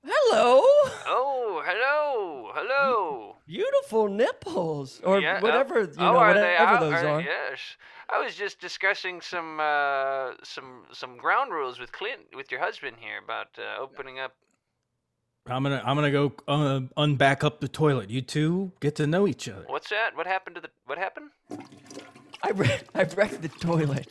hello, 0.04 0.60
Oh, 1.08 1.64
hello, 1.66 2.52
hello. 2.54 3.36
beautiful 3.48 4.10
nipples, 4.10 5.00
or 5.06 5.22
Yeah, 5.22 5.38
uh, 5.38 5.40
whatever 5.42 5.80
you 5.82 5.94
oh, 6.00 6.04
know, 6.04 6.18
are 6.18 6.28
whatever 6.28 6.40
they 6.46 6.58
out? 6.58 6.80
those 6.82 6.94
Are- 6.94 7.08
are. 7.08 7.22
Yes. 7.22 7.60
I 8.10 8.24
was 8.24 8.36
just 8.36 8.60
discussing 8.60 9.20
some 9.22 9.60
uh, 9.60 10.32
some 10.44 10.84
some 10.94 11.18
ground 11.18 11.52
rules 11.52 11.80
with 11.80 11.92
Clint, 11.92 12.22
with 12.36 12.52
your 12.52 12.60
husband 12.62 12.96
here, 13.00 13.20
about 13.24 13.48
uh, 13.58 13.82
opening 13.82 14.20
up. 14.20 14.34
I'm 15.46 15.64
gonna 15.64 15.82
I'm 15.86 15.96
gonna 15.96 16.12
go 16.12 16.34
uh, 16.48 16.82
unback 16.98 17.44
up 17.44 17.60
the 17.60 17.68
toilet. 17.68 18.10
You 18.10 18.22
two 18.22 18.72
get 18.80 18.96
to 18.96 19.08
know 19.08 19.28
each 19.28 19.48
other. 19.50 19.64
What's 19.68 19.90
that? 19.90 20.16
What 20.16 20.28
happened 20.28 20.56
to 20.56 20.62
the? 20.62 20.70
What 20.86 20.98
happened? 20.98 21.30
I 22.44 22.50
re- 22.52 22.80
I 22.96 23.04
wrecked 23.04 23.42
the 23.42 23.50
toilet. 23.50 24.08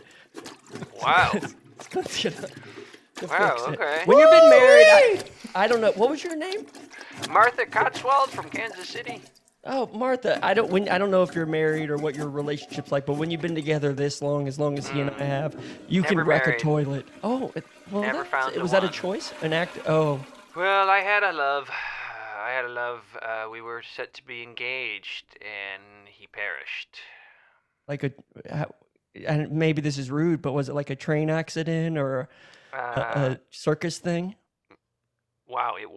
Wow. 1.03 1.31
Clint's 1.91 2.23
gonna- 2.23 2.49
to 3.17 3.27
Wow, 3.29 3.57
fix 3.57 3.63
it. 3.69 3.81
okay. 3.81 4.03
When 4.05 4.19
you've 4.19 4.31
been 4.31 4.51
married, 4.51 4.87
I, 4.91 5.25
I 5.55 5.67
don't 5.69 5.81
know. 5.81 5.93
What 5.93 6.11
was 6.11 6.23
your 6.23 6.37
name? 6.37 6.67
Martha 7.31 7.65
Cotswold 7.65 8.29
from 8.29 8.51
Kansas 8.51 8.87
City. 8.91 9.23
Oh, 9.69 9.89
Martha. 9.93 10.39
I 10.45 10.55
don't. 10.55 10.71
When 10.71 10.89
I 10.89 10.97
don't 10.99 11.11
know 11.11 11.23
if 11.23 11.35
you're 11.35 11.45
married 11.47 11.91
or 11.91 11.97
what 11.97 12.15
your 12.15 12.29
relationship's 12.29 12.93
like, 12.93 13.05
but 13.05 13.15
when 13.15 13.31
you've 13.31 13.41
been 13.41 13.55
together 13.55 13.93
this 13.93 14.23
long, 14.23 14.47
as 14.47 14.59
long 14.59 14.79
as 14.79 14.87
he 14.89 15.01
and 15.01 15.11
I 15.11 15.25
have, 15.25 15.57
you 15.89 16.03
can 16.03 16.19
Mm. 16.19 16.27
Wreck 16.27 16.47
married. 16.47 16.61
a 16.61 16.63
toilet. 16.65 17.07
Oh, 17.25 17.53
it, 17.57 17.65
well, 17.91 18.03
Never 18.03 18.19
that's- 18.19 18.31
found 18.31 18.55
the 18.55 18.61
was 18.61 18.71
that 18.71 18.83
a 18.85 18.87
one. 18.87 18.93
choice? 18.93 19.33
An 19.43 19.53
act? 19.53 19.79
Oh, 19.87 20.25
Well, 20.55 20.89
I 20.89 21.01
had 21.01 21.23
a 21.23 21.33
love. 21.33 21.69
I 21.71 22.51
had 22.51 22.65
a 22.65 22.69
love. 22.69 23.01
Uh, 23.21 23.49
we 23.51 23.61
were 23.61 23.83
set 23.83 24.15
to 24.15 24.23
be 24.25 24.43
engaged, 24.43 25.25
and 25.41 25.83
he 26.09 26.27
perished. 26.29 27.01
like 27.89 28.03
a. 28.05 28.13
how- 28.55 28.75
And 29.27 29.51
maybe 29.51 29.81
this 29.81 29.97
is 29.99 30.11
rude, 30.11 30.43
but 30.43 30.53
was 30.53 30.69
it 30.69 30.75
like 30.75 30.91
a 30.91 30.97
train 30.97 31.29
accident 31.31 31.97
or 31.99 32.29
a, 32.73 32.77
Uh, 32.77 33.35
a 33.35 33.41
circus 33.51 33.99
thing? 33.99 34.37
wow. 35.49 35.75
It, 35.77 35.89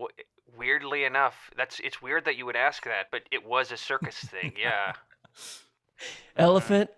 weirdly 0.60 1.06
enough, 1.06 1.50
that's 1.56 1.80
it's 1.80 2.02
weird 2.02 2.26
that 2.26 2.36
you 2.36 2.46
would 2.46 2.58
ask 2.58 2.84
that, 2.84 3.08
but 3.12 3.24
it 3.32 3.46
was 3.46 3.72
a 3.72 3.78
circus 3.78 4.18
thing. 4.18 4.54
Yeah. 4.60 4.94
Elephant? 6.38 6.90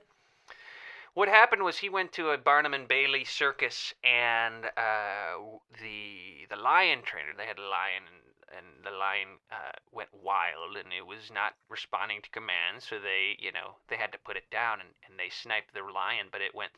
What 1.13 1.28
happened 1.28 1.63
was 1.63 1.78
he 1.78 1.89
went 1.89 2.13
to 2.13 2.32
a 2.32 2.38
Barnum 2.38 2.74
and 2.74 2.88
Bailey 2.88 3.26
circus, 3.26 3.93
and 4.04 4.65
uh, 4.78 5.36
the 5.80 6.47
the 6.50 6.56
lion 6.56 7.02
trainer 7.04 7.34
they 7.38 7.45
had 7.45 7.60
a 7.60 7.67
lion, 7.67 8.04
and, 8.08 8.58
and 8.58 8.86
the 8.86 8.97
lion 8.97 9.39
uh, 9.52 9.76
went 9.91 10.10
wild, 10.13 10.78
and 10.78 10.93
it 10.93 11.06
was 11.06 11.30
not 11.32 11.54
responding 11.69 12.21
to 12.21 12.30
commands, 12.30 12.88
so 12.88 12.97
they 12.97 13.36
you 13.39 13.52
know 13.52 13.76
they 13.89 13.97
had 13.97 14.12
to 14.13 14.19
put 14.26 14.38
it 14.38 14.50
down, 14.50 14.80
and, 14.80 14.89
and 15.08 15.19
they 15.19 15.30
sniped 15.30 15.74
the 15.74 15.82
lion, 15.84 16.28
but 16.32 16.41
it 16.41 16.56
went. 16.56 16.71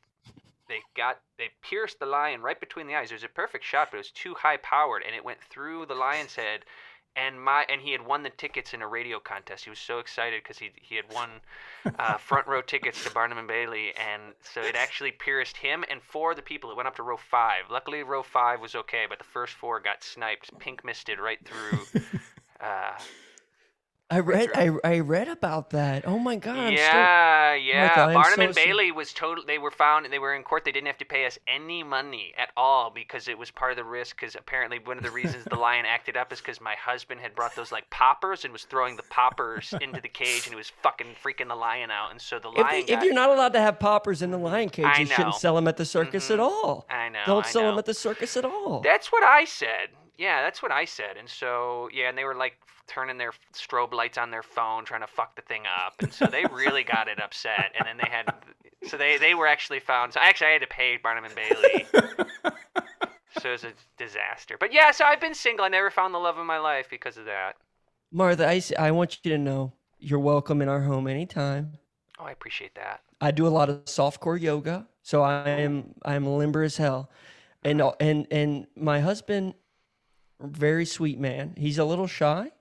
They 0.67 0.79
got 0.95 1.19
they 1.37 1.49
pierced 1.61 1.99
the 1.99 2.05
lion 2.05 2.41
right 2.41 2.59
between 2.59 2.87
the 2.87 2.95
eyes. 2.95 3.11
It 3.11 3.15
was 3.15 3.23
a 3.23 3.29
perfect 3.29 3.65
shot, 3.65 3.89
but 3.91 3.97
it 3.97 3.99
was 3.99 4.11
too 4.11 4.35
high 4.35 4.57
powered, 4.57 5.03
and 5.05 5.15
it 5.15 5.23
went 5.23 5.41
through 5.41 5.85
the 5.85 5.95
lion's 5.95 6.35
head. 6.35 6.65
And 7.15 7.39
my 7.39 7.63
and 7.69 7.79
he 7.79 7.91
had 7.91 8.03
won 8.03 8.23
the 8.23 8.31
tickets 8.31 8.73
in 8.73 8.81
a 8.81 8.87
radio 8.87 9.19
contest. 9.19 9.65
He 9.65 9.69
was 9.69 9.77
so 9.77 9.99
excited 9.99 10.41
because 10.41 10.57
he 10.57 10.71
he 10.75 10.95
had 10.95 11.13
won 11.13 11.29
uh, 11.99 12.17
front 12.17 12.47
row 12.47 12.61
tickets 12.61 13.03
to 13.03 13.11
Barnum 13.11 13.37
and 13.37 13.47
Bailey, 13.47 13.93
and 13.95 14.33
so 14.41 14.61
it 14.61 14.75
actually 14.75 15.11
pierced 15.11 15.57
him 15.57 15.83
and 15.91 16.01
four 16.01 16.31
of 16.31 16.37
the 16.37 16.41
people. 16.41 16.71
It 16.71 16.77
went 16.77 16.87
up 16.87 16.95
to 16.95 17.03
row 17.03 17.17
five. 17.17 17.65
Luckily, 17.69 18.01
row 18.01 18.23
five 18.23 18.61
was 18.61 18.73
okay, 18.73 19.05
but 19.07 19.19
the 19.19 19.25
first 19.25 19.53
four 19.53 19.79
got 19.79 20.03
sniped, 20.03 20.57
pink 20.57 20.83
misted 20.83 21.19
right 21.19 21.39
through. 21.45 22.01
Uh, 22.63 22.97
I 24.13 24.19
read. 24.19 24.49
I, 24.53 24.69
I 24.83 24.99
read 24.99 25.27
about 25.27 25.71
that. 25.71 26.07
Oh 26.07 26.19
my 26.19 26.35
god! 26.35 26.55
I'm 26.57 26.77
still- 26.77 26.85
yeah, 26.85 27.53
yeah. 27.55 27.85
Martha, 27.87 27.99
I 28.01 28.07
am 28.09 28.13
Barnum 28.13 28.35
so 28.37 28.41
and 28.43 28.55
Bailey 28.55 28.91
was 28.91 29.11
total. 29.13 29.43
They 29.45 29.57
were 29.57 29.71
found. 29.71 30.05
They 30.11 30.19
were 30.19 30.35
in 30.35 30.43
court. 30.43 30.65
They 30.65 30.71
didn't 30.71 30.85
have 30.87 30.97
to 30.99 31.05
pay 31.05 31.25
us 31.25 31.39
any 31.47 31.81
money 31.83 32.33
at 32.37 32.49
all 32.55 32.91
because 32.93 33.27
it 33.27 33.37
was 33.37 33.49
part 33.49 33.71
of 33.71 33.77
the 33.77 33.83
risk. 33.83 34.15
Because 34.19 34.35
apparently 34.35 34.77
one 34.77 34.97
of 34.97 35.03
the 35.03 35.09
reasons 35.11 35.45
the 35.45 35.55
lion 35.55 35.85
acted 35.87 36.15
up 36.15 36.31
is 36.31 36.39
because 36.39 36.61
my 36.61 36.75
husband 36.75 37.21
had 37.21 37.33
brought 37.33 37.55
those 37.55 37.71
like 37.71 37.89
poppers 37.89 38.43
and 38.43 38.53
was 38.53 38.63
throwing 38.65 38.95
the 38.97 39.03
poppers 39.09 39.73
into 39.81 39.99
the 39.99 40.09
cage 40.09 40.43
and 40.45 40.53
he 40.53 40.55
was 40.55 40.71
fucking 40.83 41.07
freaking 41.23 41.47
the 41.47 41.55
lion 41.55 41.89
out. 41.89 42.11
And 42.11 42.21
so 42.21 42.37
the 42.37 42.49
lion. 42.49 42.83
if 42.83 42.87
got- 42.87 43.03
you're 43.03 43.13
not 43.15 43.29
allowed 43.31 43.53
to 43.53 43.61
have 43.61 43.79
poppers 43.79 44.21
in 44.21 44.29
the 44.29 44.37
lion 44.37 44.69
cage, 44.69 44.85
I 44.85 44.99
you 44.99 45.05
know. 45.05 45.09
Mm-hmm. 45.09 45.15
shouldn't 45.15 45.35
sell 45.35 45.55
them 45.55 45.67
at 45.67 45.77
the 45.77 45.85
circus 45.85 46.29
at 46.29 46.39
all. 46.39 46.85
I 46.89 47.09
know. 47.09 47.19
Don't 47.25 47.45
I 47.45 47.49
sell 47.49 47.63
them 47.63 47.79
at 47.79 47.85
the 47.85 47.93
circus 47.95 48.37
at 48.37 48.45
all. 48.45 48.81
That's 48.81 49.11
what 49.11 49.23
I 49.23 49.45
said. 49.45 49.89
Yeah, 50.23 50.41
that's 50.41 50.63
what 50.63 50.71
I 50.71 50.85
said. 50.85 51.17
And 51.19 51.27
so, 51.27 51.89
yeah, 51.93 52.07
and 52.07 52.17
they 52.17 52.23
were 52.23 52.33
like 52.33 52.53
turning 52.87 53.17
their 53.17 53.33
strobe 53.53 53.93
lights 53.93 54.17
on 54.17 54.31
their 54.31 54.41
phone, 54.41 54.85
trying 54.85 55.01
to 55.01 55.07
fuck 55.07 55.35
the 55.35 55.41
thing 55.41 55.63
up. 55.65 55.95
And 55.99 56.13
so 56.13 56.27
they 56.27 56.45
really 56.45 56.85
got 56.85 57.09
it 57.09 57.21
upset. 57.21 57.73
And 57.77 57.85
then 57.85 57.97
they 57.97 58.09
had, 58.09 58.33
so 58.87 58.95
they 58.95 59.17
they 59.17 59.33
were 59.33 59.47
actually 59.47 59.81
found. 59.81 60.13
So 60.13 60.21
actually, 60.21 60.47
I 60.47 60.51
had 60.51 60.61
to 60.61 60.67
pay 60.67 60.95
Barnum 60.95 61.25
and 61.25 61.35
Bailey. 61.35 61.85
so 63.41 63.49
it 63.49 63.51
was 63.51 63.65
a 63.65 63.73
disaster. 63.97 64.55
But 64.57 64.71
yeah, 64.71 64.91
so 64.91 65.03
I've 65.03 65.19
been 65.19 65.33
single. 65.33 65.65
I 65.65 65.67
never 65.67 65.89
found 65.89 66.13
the 66.13 66.19
love 66.19 66.37
of 66.37 66.45
my 66.45 66.57
life 66.57 66.87
because 66.89 67.17
of 67.17 67.25
that. 67.25 67.57
Martha, 68.09 68.47
I, 68.47 68.61
I 68.79 68.91
want 68.91 69.19
you 69.25 69.31
to 69.31 69.37
know 69.37 69.73
you're 69.99 70.19
welcome 70.19 70.61
in 70.61 70.69
our 70.69 70.83
home 70.83 71.05
anytime. 71.05 71.73
Oh, 72.17 72.23
I 72.23 72.31
appreciate 72.31 72.75
that. 72.75 73.01
I 73.19 73.31
do 73.31 73.45
a 73.45 73.49
lot 73.49 73.69
of 73.69 73.83
softcore 73.85 74.39
yoga, 74.39 74.87
so 75.01 75.21
I 75.21 75.49
am 75.49 75.95
I 76.05 76.15
am 76.15 76.25
limber 76.25 76.63
as 76.63 76.77
hell, 76.77 77.09
and 77.61 77.81
and 77.99 78.25
and 78.31 78.67
my 78.77 79.01
husband, 79.01 79.55
very 80.47 80.85
sweet 80.85 81.19
man. 81.19 81.53
He's 81.57 81.77
a 81.77 81.85
little 81.85 82.07
shy. 82.07 82.51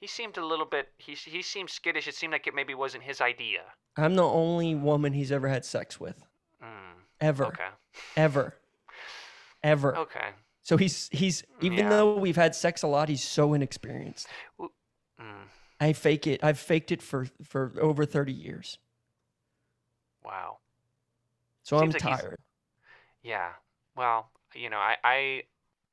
He 0.00 0.06
seemed 0.06 0.38
a 0.38 0.44
little 0.44 0.66
bit. 0.66 0.88
He 0.98 1.14
he 1.14 1.42
seemed 1.42 1.70
skittish. 1.70 2.08
It 2.08 2.14
seemed 2.14 2.32
like 2.32 2.46
it 2.46 2.54
maybe 2.54 2.74
wasn't 2.74 3.04
his 3.04 3.20
idea. 3.20 3.62
I'm 3.96 4.14
the 4.14 4.24
only 4.24 4.74
woman 4.74 5.12
he's 5.12 5.32
ever 5.32 5.48
had 5.48 5.64
sex 5.64 5.98
with, 6.00 6.24
Mm, 6.62 6.94
ever, 7.20 7.46
okay. 7.46 7.68
ever, 8.16 8.54
ever. 9.62 9.96
Okay. 9.96 10.30
So 10.62 10.76
he's 10.76 11.08
he's 11.12 11.42
even 11.60 11.78
Yeah. 11.78 11.88
though 11.88 12.16
we've 12.16 12.36
had 12.36 12.54
sex 12.54 12.82
a 12.82 12.86
lot, 12.86 13.08
he's 13.08 13.22
so 13.24 13.52
inexperienced. 13.54 14.28
Mm, 15.20 15.48
I 15.80 15.92
fake 15.92 16.26
it. 16.26 16.42
I've 16.42 16.58
faked 16.58 16.92
it 16.92 17.02
for 17.02 17.26
for 17.44 17.72
over 17.80 18.04
30 18.06 18.32
years. 18.32 18.78
wow. 20.24 20.58
So 21.62 21.78
I'm 21.78 21.90
like 21.90 21.98
tired. 21.98 22.38
Yeah. 23.22 23.50
Well, 23.96 24.30
you 24.54 24.70
know, 24.70 24.78
I, 24.78 24.96
I 25.04 25.42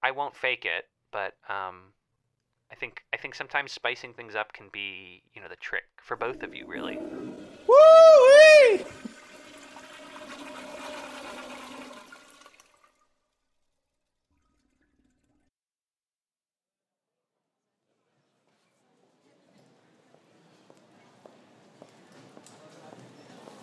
I 0.02 0.12
won't 0.12 0.36
fake 0.36 0.66
it, 0.66 0.86
but 1.12 1.34
um, 1.50 1.94
I 2.72 2.76
think 2.76 3.04
I 3.14 3.18
think 3.18 3.36
sometimes 3.36 3.72
spicing 3.72 4.14
things 4.14 4.36
up 4.36 4.54
can 4.54 4.70
be 4.72 5.24
you 5.34 5.42
know 5.42 5.48
the 5.48 5.56
trick 5.56 5.86
for 6.02 6.16
both 6.16 6.44
of 6.44 6.54
you 6.54 6.66
really. 6.68 6.98
Woo! 7.68 8.86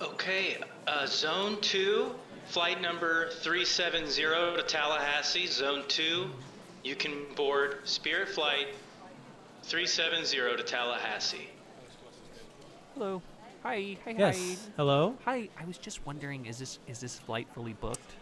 Okay, 0.02 0.56
uh, 0.86 1.06
zone 1.06 1.58
two, 1.60 2.14
flight 2.46 2.80
number 2.80 3.28
370 3.42 4.56
to 4.56 4.64
Tallahassee, 4.66 5.46
zone 5.46 5.84
two, 5.88 6.30
you 6.84 6.94
can 6.94 7.24
board 7.34 7.78
Spirit 7.84 8.28
Flight 8.28 8.68
370 9.62 10.56
to 10.58 10.62
Tallahassee. 10.62 11.48
Hello. 12.94 13.22
Hi. 13.62 13.96
Hi. 14.04 14.12
Hi. 14.12 14.18
Yes. 14.18 14.68
Hello. 14.76 15.16
Hi. 15.24 15.48
I 15.58 15.64
was 15.64 15.78
just 15.78 16.04
wondering, 16.06 16.46
is 16.46 16.58
this 16.58 16.78
is 16.86 17.00
this 17.00 17.18
flight 17.18 17.48
fully 17.54 17.72
booked? 17.72 18.12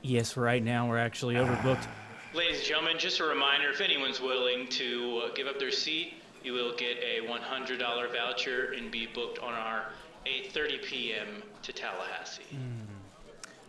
Yes, 0.00 0.36
right 0.36 0.62
now 0.62 0.88
we're 0.88 0.98
actually 0.98 1.34
overbooked. 1.34 1.86
Ladies 2.34 2.58
and 2.58 2.66
gentlemen, 2.66 2.96
just 2.98 3.20
a 3.20 3.24
reminder 3.24 3.68
if 3.70 3.80
anyone's 3.80 4.20
willing 4.20 4.66
to 4.68 5.22
uh, 5.26 5.34
give 5.34 5.46
up 5.46 5.58
their 5.58 5.70
seat, 5.70 6.14
you 6.42 6.52
will 6.54 6.74
get 6.76 6.96
a 6.98 7.20
$100 7.26 7.78
voucher 8.12 8.72
and 8.72 8.90
be 8.90 9.06
booked 9.06 9.38
on 9.40 9.52
our 9.52 9.86
8:30 10.24 10.82
p.m. 10.84 11.42
to 11.62 11.72
Tallahassee. 11.72 12.42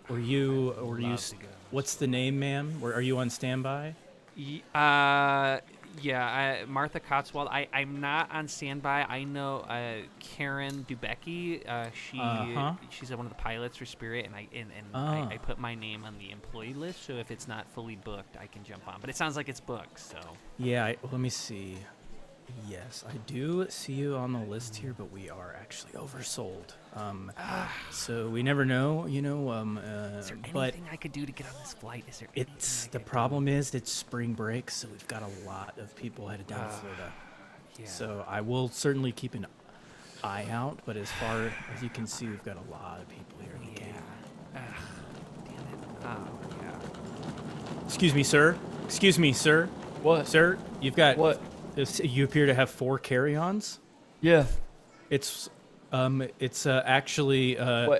Were 0.07 0.19
you? 0.19 0.75
Were 0.81 0.99
you? 0.99 1.07
Love 1.07 1.13
s- 1.13 1.31
to 1.31 1.35
go. 1.37 1.47
What's 1.71 1.95
the 1.95 2.07
name, 2.07 2.39
ma'am? 2.39 2.79
Were, 2.79 2.93
are 2.93 3.01
you 3.01 3.17
on 3.17 3.29
standby? 3.31 3.95
Uh, 4.73 5.59
yeah, 6.01 6.25
I, 6.25 6.65
Martha 6.65 6.99
Cotswold. 6.99 7.47
I, 7.49 7.67
I'm 7.71 7.99
not 8.01 8.31
on 8.31 8.47
standby. 8.47 9.03
I 9.03 9.23
know 9.25 9.59
uh, 9.59 10.05
Karen 10.19 10.85
Dubecki. 10.89 11.67
Uh, 11.69 11.89
she 11.93 12.19
Uh-huh. 12.19 12.73
she's 12.89 13.11
one 13.11 13.27
of 13.27 13.29
the 13.29 13.35
pilots 13.37 13.77
for 13.77 13.85
Spirit, 13.85 14.25
and 14.25 14.35
I 14.35 14.47
and, 14.53 14.71
and. 14.75 14.95
I, 14.95 15.33
I 15.33 15.37
put 15.37 15.59
my 15.59 15.75
name 15.75 16.03
on 16.03 16.17
the 16.17 16.31
employee 16.31 16.73
list. 16.73 17.05
So 17.05 17.13
if 17.13 17.29
it's 17.29 17.47
not 17.47 17.69
fully 17.71 17.95
booked, 17.95 18.37
I 18.37 18.47
can 18.47 18.63
jump 18.63 18.87
on. 18.87 18.99
But 19.01 19.09
it 19.11 19.15
sounds 19.15 19.35
like 19.35 19.49
it's 19.49 19.59
booked. 19.59 19.99
So 19.99 20.17
Yeah. 20.57 20.85
I, 20.85 20.97
let 21.11 21.19
me 21.19 21.29
see. 21.29 21.77
Yes, 22.67 23.05
I 23.07 23.17
do 23.25 23.67
see 23.69 23.93
you 23.93 24.15
on 24.15 24.33
the 24.33 24.39
list 24.39 24.75
here, 24.75 24.93
but 24.97 25.11
we 25.11 25.29
are 25.29 25.55
actually 25.59 25.93
oversold. 25.93 26.73
Um, 26.95 27.31
so 27.91 28.29
we 28.29 28.43
never 28.43 28.65
know, 28.65 29.07
you 29.07 29.21
know. 29.21 29.49
Um, 29.49 29.77
uh, 29.77 30.19
is 30.19 30.27
there 30.27 30.37
but 30.53 30.75
I 30.91 30.95
could 30.95 31.11
do 31.11 31.25
to 31.25 31.31
get 31.31 31.47
on 31.47 31.53
this 31.61 31.73
flight? 31.73 32.03
Is 32.07 32.19
there? 32.19 32.29
it's 32.35 32.85
I 32.85 32.91
the 32.91 32.99
could 32.99 33.05
do? 33.05 33.09
problem 33.11 33.47
is 33.47 33.73
it's 33.73 33.91
spring 33.91 34.33
break, 34.33 34.69
so 34.69 34.87
we've 34.91 35.07
got 35.07 35.23
a 35.23 35.47
lot 35.47 35.77
of 35.79 35.95
people 35.95 36.27
headed 36.27 36.47
down 36.47 36.65
to 36.69 36.75
Florida. 36.75 37.11
Yeah. 37.79 37.85
So 37.87 38.25
I 38.27 38.41
will 38.41 38.67
certainly 38.69 39.11
keep 39.11 39.33
an 39.33 39.47
eye 40.23 40.45
out, 40.51 40.79
but 40.85 40.95
as 40.95 41.11
far 41.13 41.51
as 41.73 41.81
you 41.81 41.89
can 41.89 42.05
see, 42.05 42.27
we've 42.27 42.43
got 42.43 42.57
a 42.57 42.71
lot 42.71 42.99
of 43.01 43.09
people 43.09 43.39
here. 43.41 43.53
at 43.55 43.75
the 43.75 43.81
yeah. 43.81 43.87
gate. 43.87 43.95
Ugh, 44.55 44.61
damn 45.45 45.55
it. 45.55 45.89
Oh 46.05 46.39
yeah. 46.61 47.85
Excuse 47.85 48.13
me, 48.13 48.23
sir. 48.23 48.55
Excuse 48.85 49.17
me, 49.17 49.33
sir. 49.33 49.65
What? 50.03 50.27
Sir, 50.27 50.59
you've 50.81 50.95
got 50.95 51.17
What? 51.17 51.41
this- 51.75 51.99
You 52.03 52.23
appear 52.25 52.45
to 52.45 52.53
have 52.53 52.69
four 52.69 52.99
carry-ons. 52.99 53.79
Yeah. 54.21 54.45
It's, 55.09 55.49
um, 55.93 56.27
it's 56.39 56.65
uh, 56.65 56.81
actually 56.85 57.57
uh, 57.57 57.99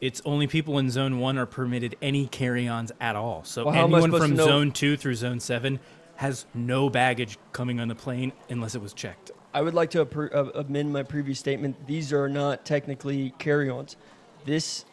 it's 0.00 0.22
only 0.24 0.46
people 0.46 0.78
in 0.78 0.90
zone 0.90 1.18
one 1.18 1.36
are 1.38 1.46
permitted 1.46 1.94
any 2.00 2.26
carry-ons 2.26 2.90
at 3.00 3.14
all. 3.16 3.44
So 3.44 3.66
Well, 3.66 3.74
how 3.74 3.84
am 3.84 3.94
I 3.94 3.98
anyone 3.98 4.10
supposed 4.10 4.22
from 4.22 4.30
to 4.32 4.36
know- 4.38 4.46
zone 4.46 4.72
two 4.72 4.96
through 4.96 5.14
zone 5.14 5.38
seven 5.40 5.78
has 6.16 6.46
no 6.54 6.90
baggage 6.90 7.38
coming 7.52 7.80
on 7.80 7.88
the 7.88 7.94
plane 7.94 8.32
unless 8.50 8.74
it 8.74 8.82
was 8.82 8.92
checked. 8.92 9.30
I 9.54 9.62
would 9.62 9.72
like 9.74 9.90
to 9.90 10.04
appro- 10.04 10.34
uh, 10.34 10.50
amend 10.58 10.92
my 10.92 11.02
previous 11.02 11.38
statement. 11.38 11.86
These 11.86 12.12
are 12.12 12.28
not 12.28 12.64
technically 12.64 13.32
carry-ons. 13.38 13.96
This 14.44 14.84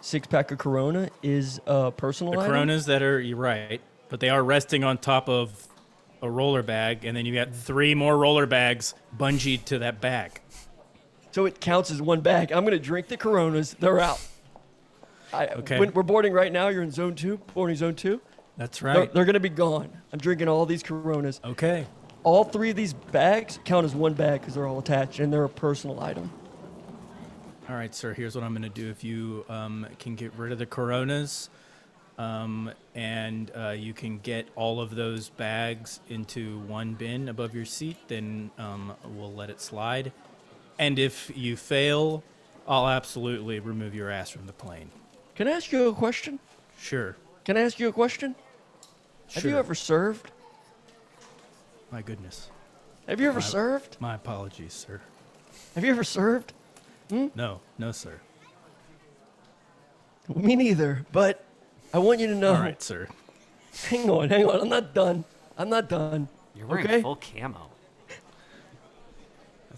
six-pack 0.00 0.50
of 0.52 0.58
Corona 0.58 1.10
is 1.22 1.60
a 1.66 1.90
personal 1.90 2.32
The 2.32 2.38
item. 2.40 2.50
Coronas 2.52 2.86
that 2.86 3.02
are 3.02 3.20
you're 3.20 3.36
right, 3.36 3.80
but 4.08 4.20
they 4.20 4.28
are 4.28 4.42
resting 4.42 4.82
on 4.84 4.98
top 4.98 5.28
of 5.28 5.66
a 6.22 6.30
roller 6.30 6.62
bag, 6.62 7.04
and 7.04 7.16
then 7.16 7.26
you 7.26 7.34
got 7.34 7.52
three 7.52 7.94
more 7.94 8.16
roller 8.16 8.46
bags 8.46 8.94
bungeed 9.16 9.64
to 9.66 9.80
that 9.80 10.00
bag. 10.00 10.40
So 11.38 11.46
it 11.46 11.60
counts 11.60 11.92
as 11.92 12.02
one 12.02 12.20
bag. 12.20 12.50
I'm 12.50 12.64
going 12.64 12.76
to 12.76 12.84
drink 12.84 13.06
the 13.06 13.16
Coronas. 13.16 13.76
They're 13.78 14.00
out. 14.00 14.20
I, 15.32 15.46
Okay. 15.46 15.78
when- 15.78 15.92
we're 15.92 16.02
boarding 16.02 16.32
right 16.32 16.50
now. 16.50 16.66
You're 16.66 16.82
in 16.82 16.90
zone 16.90 17.14
two, 17.14 17.36
boarding 17.54 17.76
zone 17.76 17.94
two. 17.94 18.20
That's 18.56 18.80
They're, 18.80 18.92
right. 18.92 19.14
they're 19.14 19.24
going 19.24 19.34
to 19.34 19.38
be 19.38 19.48
gone. 19.48 19.88
I'm 20.12 20.18
drinking 20.18 20.48
all 20.48 20.66
these 20.66 20.82
Coronas. 20.82 21.40
Okay. 21.44 21.86
All 22.24 22.42
three 22.42 22.70
of 22.70 22.76
these 22.76 22.92
bags 22.92 23.60
count 23.64 23.84
as 23.84 23.94
one 23.94 24.14
bag 24.14 24.40
because 24.40 24.54
they're 24.54 24.66
all 24.66 24.80
attached 24.80 25.20
and 25.20 25.32
they're 25.32 25.44
a 25.44 25.48
personal 25.48 26.00
item. 26.00 26.28
All 27.68 27.76
right, 27.76 27.94
sir. 27.94 28.14
Here's 28.14 28.34
what 28.34 28.42
I'm 28.42 28.50
going 28.50 28.62
to 28.62 28.68
do. 28.68 28.90
If 28.90 29.04
you 29.04 29.44
um, 29.48 29.86
can 30.00 30.16
get 30.16 30.32
rid 30.36 30.50
of 30.50 30.58
the 30.58 30.66
Coronas, 30.66 31.50
um, 32.18 32.72
and 32.96 33.52
uh, 33.56 33.68
you 33.78 33.94
can 33.94 34.18
get 34.18 34.48
all 34.56 34.80
of 34.80 34.96
those 34.96 35.28
bags 35.28 36.00
into 36.08 36.58
one 36.62 36.94
bin 36.94 37.28
above 37.28 37.54
your 37.54 37.64
seat, 37.64 37.96
then 38.08 38.50
um, 38.58 38.92
we'll 39.14 39.32
let 39.32 39.50
it 39.50 39.60
slide. 39.60 40.10
And 40.78 40.98
if 40.98 41.30
you 41.36 41.56
fail, 41.56 42.22
I'll 42.66 42.88
absolutely 42.88 43.60
remove 43.60 43.94
your 43.94 44.10
ass 44.10 44.30
from 44.30 44.46
the 44.46 44.52
plane. 44.52 44.90
Can 45.34 45.48
I 45.48 45.52
ask 45.52 45.72
you 45.72 45.88
a 45.88 45.94
question? 45.94 46.38
Sure. 46.78 47.16
Can 47.44 47.56
I 47.56 47.60
ask 47.62 47.78
you 47.78 47.88
a 47.88 47.92
question? 47.92 48.34
Sure. 49.28 49.42
Have 49.42 49.50
you 49.50 49.58
ever 49.58 49.74
served? 49.74 50.30
My 51.90 52.02
goodness. 52.02 52.50
Have 53.08 53.20
you 53.20 53.28
ever 53.28 53.40
My- 53.40 53.44
served? 53.46 53.96
My 54.00 54.14
apologies, 54.14 54.72
sir. 54.74 55.00
Have 55.74 55.84
you 55.84 55.90
ever 55.90 56.04
served? 56.04 56.52
Hmm? 57.10 57.28
No, 57.34 57.60
no, 57.78 57.90
sir. 57.92 58.20
Me 60.34 60.56
neither. 60.56 61.06
But 61.10 61.44
I 61.94 61.98
want 61.98 62.20
you 62.20 62.26
to 62.26 62.34
know. 62.34 62.54
All 62.54 62.60
right, 62.60 62.82
sir. 62.82 63.08
Hang 63.88 64.10
on, 64.10 64.28
hang 64.28 64.44
on. 64.44 64.60
I'm 64.60 64.68
not 64.68 64.92
done. 64.94 65.24
I'm 65.56 65.70
not 65.70 65.88
done. 65.88 66.28
You're 66.54 66.66
wearing 66.66 66.84
Okay. 66.86 67.02
full 67.02 67.16
camo. 67.16 67.70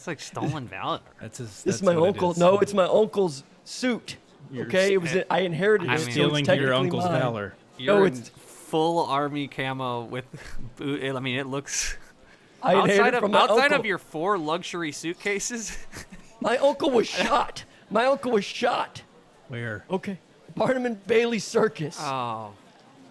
That's 0.00 0.06
like 0.06 0.20
stolen 0.20 0.66
valor. 0.66 1.00
That's 1.20 1.36
his. 1.38 1.62
This 1.62 1.74
is 1.76 1.82
my 1.82 1.94
uncle. 1.94 2.30
is. 2.30 2.38
No, 2.38 2.58
it's 2.58 2.72
my 2.72 2.84
uncle's 2.86 3.44
suit. 3.64 4.16
You're 4.50 4.64
okay, 4.64 4.94
it 4.94 4.96
was. 4.96 5.14
s- 5.14 5.24
I 5.28 5.40
inherited 5.40 5.90
I 5.90 5.96
it. 5.96 5.98
mean- 5.98 6.06
so 6.06 6.10
stealing 6.12 6.46
it's 6.46 6.58
your 6.58 6.72
uncle's 6.72 7.04
mine. 7.04 7.20
valor. 7.20 7.54
You're 7.76 8.06
in 8.06 8.14
it's- 8.14 8.30
full 8.30 9.04
army 9.04 9.46
camo 9.46 10.04
with 10.04 10.24
boot. 10.76 11.04
I 11.14 11.20
mean, 11.20 11.38
it 11.38 11.48
looks 11.48 11.98
I 12.62 12.76
outside 12.76 12.90
inherited 12.90 13.14
of 13.18 13.22
from 13.24 13.32
my 13.32 13.40
outside 13.40 13.60
uncle. 13.64 13.80
of 13.80 13.84
your 13.84 13.98
four 13.98 14.38
luxury 14.38 14.90
suitcases. 14.92 15.76
My 16.40 16.56
uncle 16.56 16.90
was 16.90 17.06
shot. 17.06 17.64
My 17.90 18.06
uncle 18.06 18.32
was 18.32 18.46
shot. 18.46 19.02
Where? 19.48 19.84
Okay. 19.90 20.18
Barnum 20.56 20.86
and 20.86 21.06
Bailey 21.06 21.38
Circus. 21.40 21.98
oh, 22.00 22.52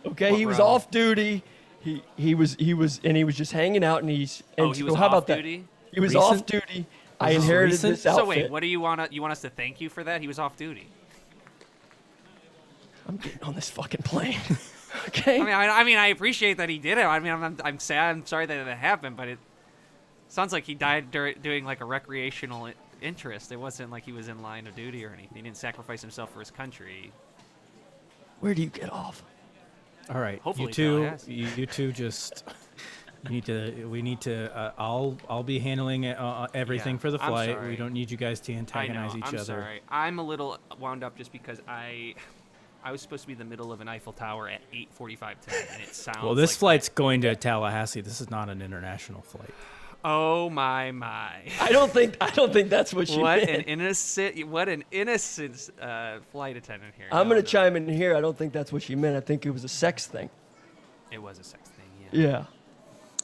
Okay, 0.07 0.31
What 0.31 0.39
he 0.39 0.47
was 0.47 0.57
row? 0.57 0.65
off 0.65 0.89
duty. 0.89 1.43
He 1.81 2.01
he 2.17 2.33
was 2.33 2.55
he 2.55 2.73
was 2.73 2.99
and 3.03 3.15
he 3.15 3.23
was 3.23 3.35
just 3.35 3.51
hanging 3.51 3.83
out 3.83 4.01
and 4.01 4.09
he's 4.09 4.41
and 4.57 4.65
oh, 4.65 4.71
he 4.71 4.79
so 4.79 4.85
was 4.85 4.95
how 4.95 5.05
off 5.09 5.25
about 5.25 5.27
duty. 5.37 5.57
that? 5.57 5.65
He 5.91 5.99
was 5.99 6.13
Recent? 6.13 6.41
off 6.41 6.45
duty. 6.45 6.85
I 7.19 7.33
this 7.33 7.43
inherited 7.43 7.71
recent? 7.71 7.95
this 7.95 8.05
outfit. 8.05 8.23
So 8.23 8.29
wait, 8.29 8.51
what 8.51 8.61
do 8.61 8.67
you 8.67 8.79
want? 8.79 9.11
You 9.11 9.21
want 9.21 9.31
us 9.31 9.41
to 9.41 9.49
thank 9.49 9.81
you 9.81 9.89
for 9.89 10.03
that? 10.03 10.21
He 10.21 10.27
was 10.27 10.39
off 10.39 10.55
duty. 10.55 10.87
I'm 13.07 13.17
getting 13.17 13.43
on 13.43 13.55
this 13.55 13.69
fucking 13.69 14.03
plane. 14.03 14.37
okay. 15.07 15.35
I 15.39 15.43
mean, 15.43 15.53
I, 15.53 15.67
I 15.67 15.83
mean, 15.83 15.97
I 15.97 16.07
appreciate 16.07 16.57
that 16.57 16.69
he 16.69 16.77
did 16.77 16.97
it. 16.97 17.01
I 17.01 17.19
mean, 17.19 17.31
I'm, 17.33 17.43
I'm, 17.43 17.57
I'm 17.63 17.79
sad. 17.79 18.11
I'm 18.11 18.25
sorry 18.25 18.45
that 18.45 18.67
it 18.67 18.77
happened, 18.77 19.17
but 19.17 19.27
it 19.27 19.39
sounds 20.27 20.53
like 20.53 20.65
he 20.65 20.75
died 20.75 21.11
dur- 21.11 21.33
doing 21.33 21.65
like 21.65 21.81
a 21.81 21.85
recreational 21.85 22.69
interest. 23.01 23.51
It 23.51 23.59
wasn't 23.59 23.91
like 23.91 24.03
he 24.05 24.11
was 24.11 24.27
in 24.27 24.41
line 24.41 24.67
of 24.67 24.75
duty 24.75 25.03
or 25.05 25.09
anything. 25.09 25.37
He 25.37 25.41
didn't 25.41 25.57
sacrifice 25.57 26.01
himself 26.01 26.31
for 26.31 26.39
his 26.39 26.51
country. 26.51 27.11
Where 28.39 28.53
do 28.53 28.61
you 28.61 28.69
get 28.69 28.91
off? 28.91 29.23
All 30.09 30.19
right, 30.19 30.39
Hopefully 30.41 30.69
you 30.69 30.73
two, 30.73 31.11
you, 31.27 31.47
you 31.55 31.65
two, 31.67 31.91
just 31.91 32.43
you 33.25 33.29
need 33.31 33.45
to. 33.45 33.85
We 33.89 34.01
need 34.01 34.21
to. 34.21 34.55
Uh, 34.55 34.71
I'll 34.77 35.17
I'll 35.29 35.43
be 35.43 35.59
handling 35.59 36.05
uh, 36.07 36.13
uh, 36.13 36.47
everything 36.53 36.95
Yeah, 36.95 36.99
for 37.01 37.11
the 37.11 37.19
flight. 37.19 37.61
We 37.63 37.75
don't 37.75 37.93
need 37.93 38.09
you 38.11 38.17
guys 38.17 38.39
to 38.41 38.51
I 38.51 38.55
know. 38.55 38.59
antagonize 38.59 39.15
each 39.15 39.23
I'm 39.25 39.35
other. 39.35 39.43
sorry. 39.43 39.81
I'm 39.89 40.19
a 40.19 40.23
little 40.23 40.57
wound 40.79 41.03
up 41.03 41.17
just 41.17 41.31
because 41.31 41.61
I. 41.67 42.15
I 42.81 42.93
was 42.93 43.01
supposed 43.01 43.23
to 43.23 43.27
be 43.27 43.33
in 43.33 43.39
the 43.39 43.43
middle 43.45 43.73
of 43.73 43.81
an 43.81 43.89
Eiffel 43.89 44.13
Tower 44.13 44.47
at 44.47 44.61
8:45 44.71 45.41
today, 45.41 45.65
and 45.73 45.83
it 45.83 45.89
sounds. 45.93 46.19
Well, 46.23 46.33
this 46.33 46.51
like- 46.53 46.59
flight's 46.59 46.87
going 46.89 47.21
to 47.21 47.35
Tallahassee. 47.35 47.99
This 47.99 48.21
is 48.21 48.29
not 48.29 48.47
an 48.49 48.61
international 48.61 49.21
flight. 49.21 49.53
Oh 50.01 50.49
my 50.49 50.91
my! 50.91 51.41
I 51.59 51.73
don't 51.73 51.91
think 51.91 52.15
I 52.21 52.29
don't 52.29 52.53
think 52.53 52.69
that's 52.69 52.93
what 52.93 53.09
she 53.09 53.19
What 53.19 53.39
meant. 53.39 53.49
an 53.49 53.61
innocent! 53.63 54.47
What 54.47 54.69
an 54.69 54.85
innocent 54.91 55.69
uh, 55.81 56.19
flight 56.31 56.55
attendant 56.55 56.93
here. 56.95 57.07
I'm 57.11 57.27
No, 57.27 57.31
gonna 57.35 57.41
no, 57.41 57.45
chime 57.47 57.75
in 57.75 57.85
here. 57.89 58.15
I 58.15 58.21
don't 58.21 58.37
think 58.37 58.53
that's 58.53 58.71
what 58.71 58.81
she 58.81 58.95
meant. 58.95 59.17
I 59.17 59.19
think 59.19 59.45
it 59.45 59.49
was 59.51 59.65
a 59.65 59.67
sex 59.67 60.07
thing. 60.07 60.29
It 61.11 61.21
was 61.21 61.37
a 61.37 61.43
sex 61.43 61.67
thing. 61.69 61.85
Yeah. 62.13 62.27
Yeah. 62.29 62.45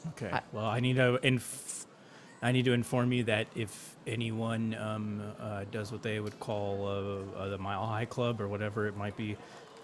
Okay. 0.08 0.30
I- 0.32 0.42
well, 0.52 0.66
I 0.66 0.80
need 0.80 0.96
to 0.96 1.16
inf- 1.26 1.86
I 2.42 2.52
need 2.52 2.66
to 2.66 2.72
inform 2.72 3.12
you 3.12 3.24
that 3.24 3.46
if 3.54 3.96
anyone 4.06 4.74
um, 4.74 5.22
uh, 5.40 5.64
does 5.70 5.90
what 5.90 6.02
they 6.02 6.20
would 6.20 6.38
call 6.38 6.86
uh, 6.86 7.38
uh, 7.38 7.48
the 7.48 7.58
Mile 7.58 7.86
High 7.86 8.04
Club 8.04 8.40
or 8.40 8.46
whatever 8.48 8.86
it 8.86 8.96
might 8.96 9.16
be 9.16 9.36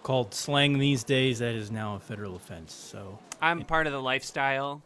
called 0.02 0.34
slang 0.34 0.78
these 0.78 1.02
days, 1.02 1.38
that 1.38 1.54
is 1.54 1.70
now 1.70 1.96
a 1.96 2.00
federal 2.00 2.36
offense. 2.36 2.72
So 2.74 3.18
I'm 3.40 3.62
part 3.64 3.86
of 3.86 3.92
the 3.92 4.00
lifestyle. 4.02 4.82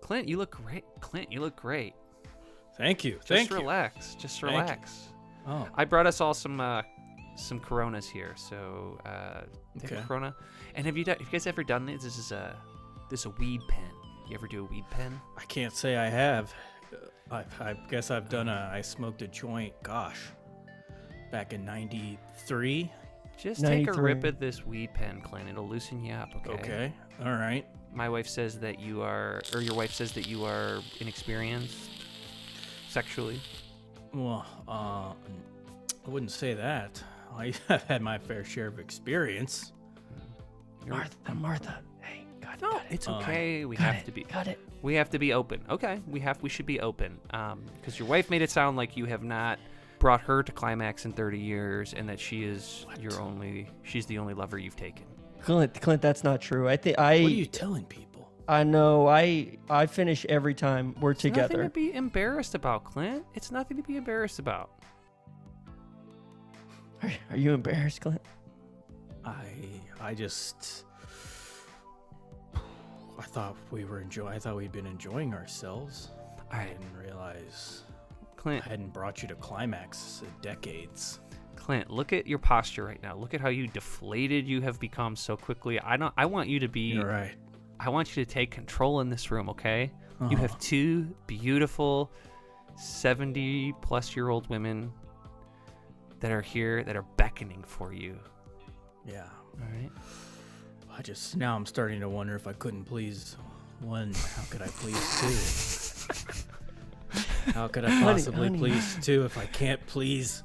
Clint, 0.00 0.28
you 0.28 0.38
look 0.38 0.50
great. 0.50 0.84
Clint, 1.00 1.30
you 1.30 1.40
look 1.40 1.56
great. 1.56 1.94
thank 2.76 3.04
you. 3.04 3.14
Just 3.16 3.28
Thank 3.28 3.50
you. 3.50 3.56
relax. 3.56 4.14
Just 4.14 4.40
Thank 4.40 4.52
you. 4.52 4.58
relax. 4.60 5.08
Oh, 5.46 5.66
I 5.74 5.84
brought 5.84 6.06
us 6.06 6.20
all 6.20 6.34
some 6.34 6.60
uh, 6.60 6.82
some 7.38 7.60
Coronas 7.60 8.08
here. 8.08 8.34
So 8.36 8.98
uh, 9.06 9.42
Okay. 9.84 10.02
Corona. 10.06 10.34
And 10.74 10.86
have 10.86 10.96
you 10.96 11.04
done, 11.04 11.16
have 11.18 11.26
you 11.26 11.32
guys 11.32 11.46
ever 11.46 11.62
done 11.62 11.86
this? 11.86 12.02
This 12.02 12.18
is 12.18 12.32
a 12.32 12.56
this 13.10 13.20
is 13.20 13.26
a 13.26 13.30
weed 13.30 13.60
pen. 13.68 13.90
You 14.28 14.34
ever 14.34 14.46
do 14.46 14.60
a 14.60 14.64
weed 14.64 14.84
pen? 14.90 15.18
I 15.36 15.44
can't 15.44 15.72
say 15.72 15.96
I 15.96 16.08
have. 16.08 16.52
I, 17.30 17.44
I 17.60 17.74
guess 17.90 18.10
I've 18.10 18.28
done 18.28 18.48
a. 18.48 18.70
I 18.72 18.80
smoked 18.80 19.22
a 19.22 19.28
joint. 19.28 19.72
Gosh, 19.82 20.20
back 21.30 21.52
in 21.52 21.64
'93. 21.64 22.90
Just 23.38 23.64
take 23.64 23.86
a 23.86 23.92
rip 23.92 24.24
at 24.24 24.40
this 24.40 24.66
weed 24.66 24.92
pen, 24.94 25.20
Clint. 25.20 25.48
It'll 25.48 25.68
loosen 25.68 26.02
you 26.04 26.12
up, 26.12 26.30
okay? 26.36 26.52
Okay. 26.52 26.92
All 27.24 27.32
right. 27.32 27.64
My 27.94 28.08
wife 28.08 28.26
says 28.26 28.58
that 28.60 28.80
you 28.80 29.00
are, 29.02 29.40
or 29.54 29.60
your 29.60 29.76
wife 29.76 29.92
says 29.92 30.12
that 30.12 30.26
you 30.26 30.44
are 30.44 30.80
inexperienced 31.00 31.88
sexually. 32.88 33.40
Well, 34.12 34.44
uh, 34.66 35.12
I 35.12 36.10
wouldn't 36.10 36.32
say 36.32 36.52
that. 36.54 37.02
I 37.36 37.52
have 37.68 37.82
had 37.84 38.02
my 38.02 38.18
fair 38.18 38.44
share 38.44 38.66
of 38.66 38.78
experience. 38.78 39.72
Martha, 40.86 41.34
Martha. 41.34 41.80
Hey, 42.00 42.24
cut 42.40 42.54
it. 42.54 42.62
No, 42.62 42.70
cut 42.72 42.82
it. 42.86 42.94
it's 42.94 43.08
Uh, 43.08 43.16
okay. 43.18 43.64
we 43.64 43.76
cut 43.76 43.84
have 43.86 44.02
it, 44.02 44.06
to 44.06 44.12
be. 44.12 44.22
Cut 44.24 44.46
it. 44.48 44.58
We 44.82 44.94
have 44.94 45.10
to 45.10 45.18
be 45.18 45.32
open. 45.32 45.62
Okay, 45.68 46.00
we 46.06 46.20
have. 46.20 46.40
We 46.42 46.48
should 46.48 46.66
be 46.66 46.80
open. 46.80 47.18
Um, 47.30 47.64
because 47.76 47.98
your 47.98 48.08
wife 48.08 48.30
made 48.30 48.42
it 48.42 48.50
sound 48.50 48.76
like 48.76 48.96
you 48.96 49.04
have 49.06 49.22
not 49.22 49.58
brought 49.98 50.20
her 50.22 50.42
to 50.42 50.52
climax 50.52 51.04
in 51.04 51.12
30 51.12 51.38
years, 51.38 51.92
and 51.94 52.08
that 52.08 52.20
she 52.20 52.44
is 52.44 52.86
your 53.00 53.20
only. 53.20 53.68
She's 53.82 54.06
the 54.06 54.18
only 54.18 54.34
lover 54.34 54.58
you've 54.58 54.76
taken. 54.76 55.04
Clint, 55.42 55.80
Clint, 55.80 56.02
that's 56.02 56.24
not 56.24 56.40
true. 56.40 56.68
I 56.68 56.76
think 56.76 56.98
I. 56.98 57.20
What 57.22 57.32
are 57.32 57.34
you 57.34 57.46
telling 57.46 57.84
people? 57.84 58.30
I 58.48 58.64
know. 58.64 59.06
I 59.08 59.58
I 59.68 59.86
finish 59.86 60.24
every 60.26 60.54
time 60.54 60.94
we're 61.00 61.10
It's 61.10 61.24
Nothing 61.24 61.62
to 61.64 61.68
be 61.68 61.92
embarrassed 61.92 62.54
about, 62.54 62.84
Clint. 62.84 63.24
It's 63.34 63.50
nothing 63.50 63.76
to 63.76 63.82
be 63.82 63.96
embarrassed 63.96 64.38
about. 64.38 64.70
Are, 67.02 67.10
are 67.30 67.36
you 67.36 67.52
embarrassed, 67.52 68.00
Clint? 68.00 68.20
I 69.24 69.46
I 70.00 70.14
just 70.14 70.84
I 73.18 73.22
thought 73.22 73.56
we 73.70 73.84
were 73.84 74.00
enjoy. 74.00 74.28
I 74.28 74.38
thought 74.38 74.56
we'd 74.56 74.72
been 74.72 74.86
enjoying 74.86 75.34
ourselves. 75.34 76.10
I 76.50 76.58
right, 76.58 76.68
didn't 76.80 76.96
realize 76.96 77.82
Clint. 78.36 78.64
I 78.66 78.70
hadn't 78.70 78.92
brought 78.92 79.22
you 79.22 79.28
to 79.28 79.34
climax 79.34 80.22
in 80.24 80.30
decades. 80.40 81.20
Clint, 81.56 81.90
look 81.90 82.12
at 82.12 82.26
your 82.26 82.38
posture 82.38 82.84
right 82.84 83.02
now. 83.02 83.14
Look 83.16 83.34
at 83.34 83.40
how 83.40 83.48
you 83.48 83.66
deflated 83.66 84.46
you 84.46 84.60
have 84.62 84.78
become 84.80 85.16
so 85.16 85.36
quickly. 85.36 85.78
I 85.80 85.96
don't. 85.96 86.14
I 86.16 86.26
want 86.26 86.48
you 86.48 86.60
to 86.60 86.68
be. 86.68 86.92
You're 86.92 87.06
right. 87.06 87.34
I 87.80 87.90
want 87.90 88.16
you 88.16 88.24
to 88.24 88.30
take 88.30 88.50
control 88.50 89.00
in 89.00 89.08
this 89.10 89.30
room, 89.30 89.48
okay? 89.50 89.92
You 90.20 90.26
Uh-huh. 90.26 90.36
have 90.36 90.58
two 90.58 91.14
beautiful 91.28 92.10
70 92.76 93.72
plus 93.82 94.16
year 94.16 94.30
old 94.30 94.48
women 94.48 94.92
that 96.20 96.30
are 96.32 96.40
here 96.42 96.82
that 96.84 96.96
are 96.96 97.04
beckoning 97.16 97.62
for 97.66 97.92
you. 97.92 98.18
Yeah. 99.06 99.26
All 99.60 99.66
right. 99.80 99.90
I 100.96 101.02
just 101.02 101.36
now 101.36 101.54
I'm 101.54 101.66
starting 101.66 102.00
to 102.00 102.08
wonder 102.08 102.34
if 102.34 102.46
I 102.46 102.52
couldn't 102.54 102.84
please 102.84 103.36
one. 103.80 104.12
How 104.14 104.42
could 104.50 104.62
I 104.62 104.66
please 104.66 106.08
two? 107.14 107.52
How 107.52 107.68
could 107.68 107.84
I 107.84 107.90
Honey, 107.92 108.04
possibly 108.04 108.48
honey. 108.48 108.58
please 108.58 108.98
two 109.00 109.24
if 109.24 109.38
I 109.38 109.46
can't 109.46 109.84
please 109.86 110.42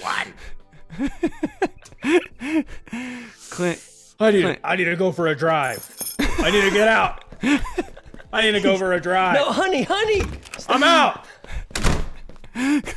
one? 0.00 0.34
Clint, 3.50 3.80
I 4.20 4.30
need, 4.30 4.42
Clint. 4.42 4.58
I 4.62 4.76
need 4.76 4.84
to 4.84 4.96
go 4.96 5.10
for 5.12 5.28
a 5.28 5.34
drive. 5.34 5.88
I 6.20 6.50
need 6.50 6.62
to 6.62 6.70
get 6.70 6.88
out. 6.88 7.24
I 8.32 8.42
need 8.42 8.52
to 8.52 8.60
go 8.60 8.76
for 8.76 8.92
a 8.92 9.00
drive. 9.00 9.34
No, 9.36 9.50
honey, 9.50 9.82
honey. 9.82 10.22
I'm 10.68 10.82
out. 10.82 11.24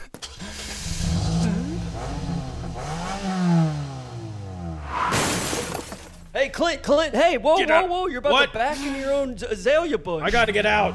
Hey, 6.38 6.50
Clint, 6.50 6.84
Clint. 6.84 7.16
Hey, 7.16 7.40
whoa, 7.40 7.58
Get 7.58 7.70
whoa, 7.70 7.76
out. 7.76 7.90
whoa. 7.90 8.06
You're 8.06 8.20
about 8.20 8.32
What? 8.32 8.52
to 8.52 8.58
back 8.60 8.78
in 8.78 8.94
your 8.96 9.12
own 9.12 9.32
azalea 9.50 9.98
bush. 9.98 10.22
I 10.22 10.30
got 10.30 10.46
to 10.46 10.52
get 10.52 10.68
out. 10.68 10.94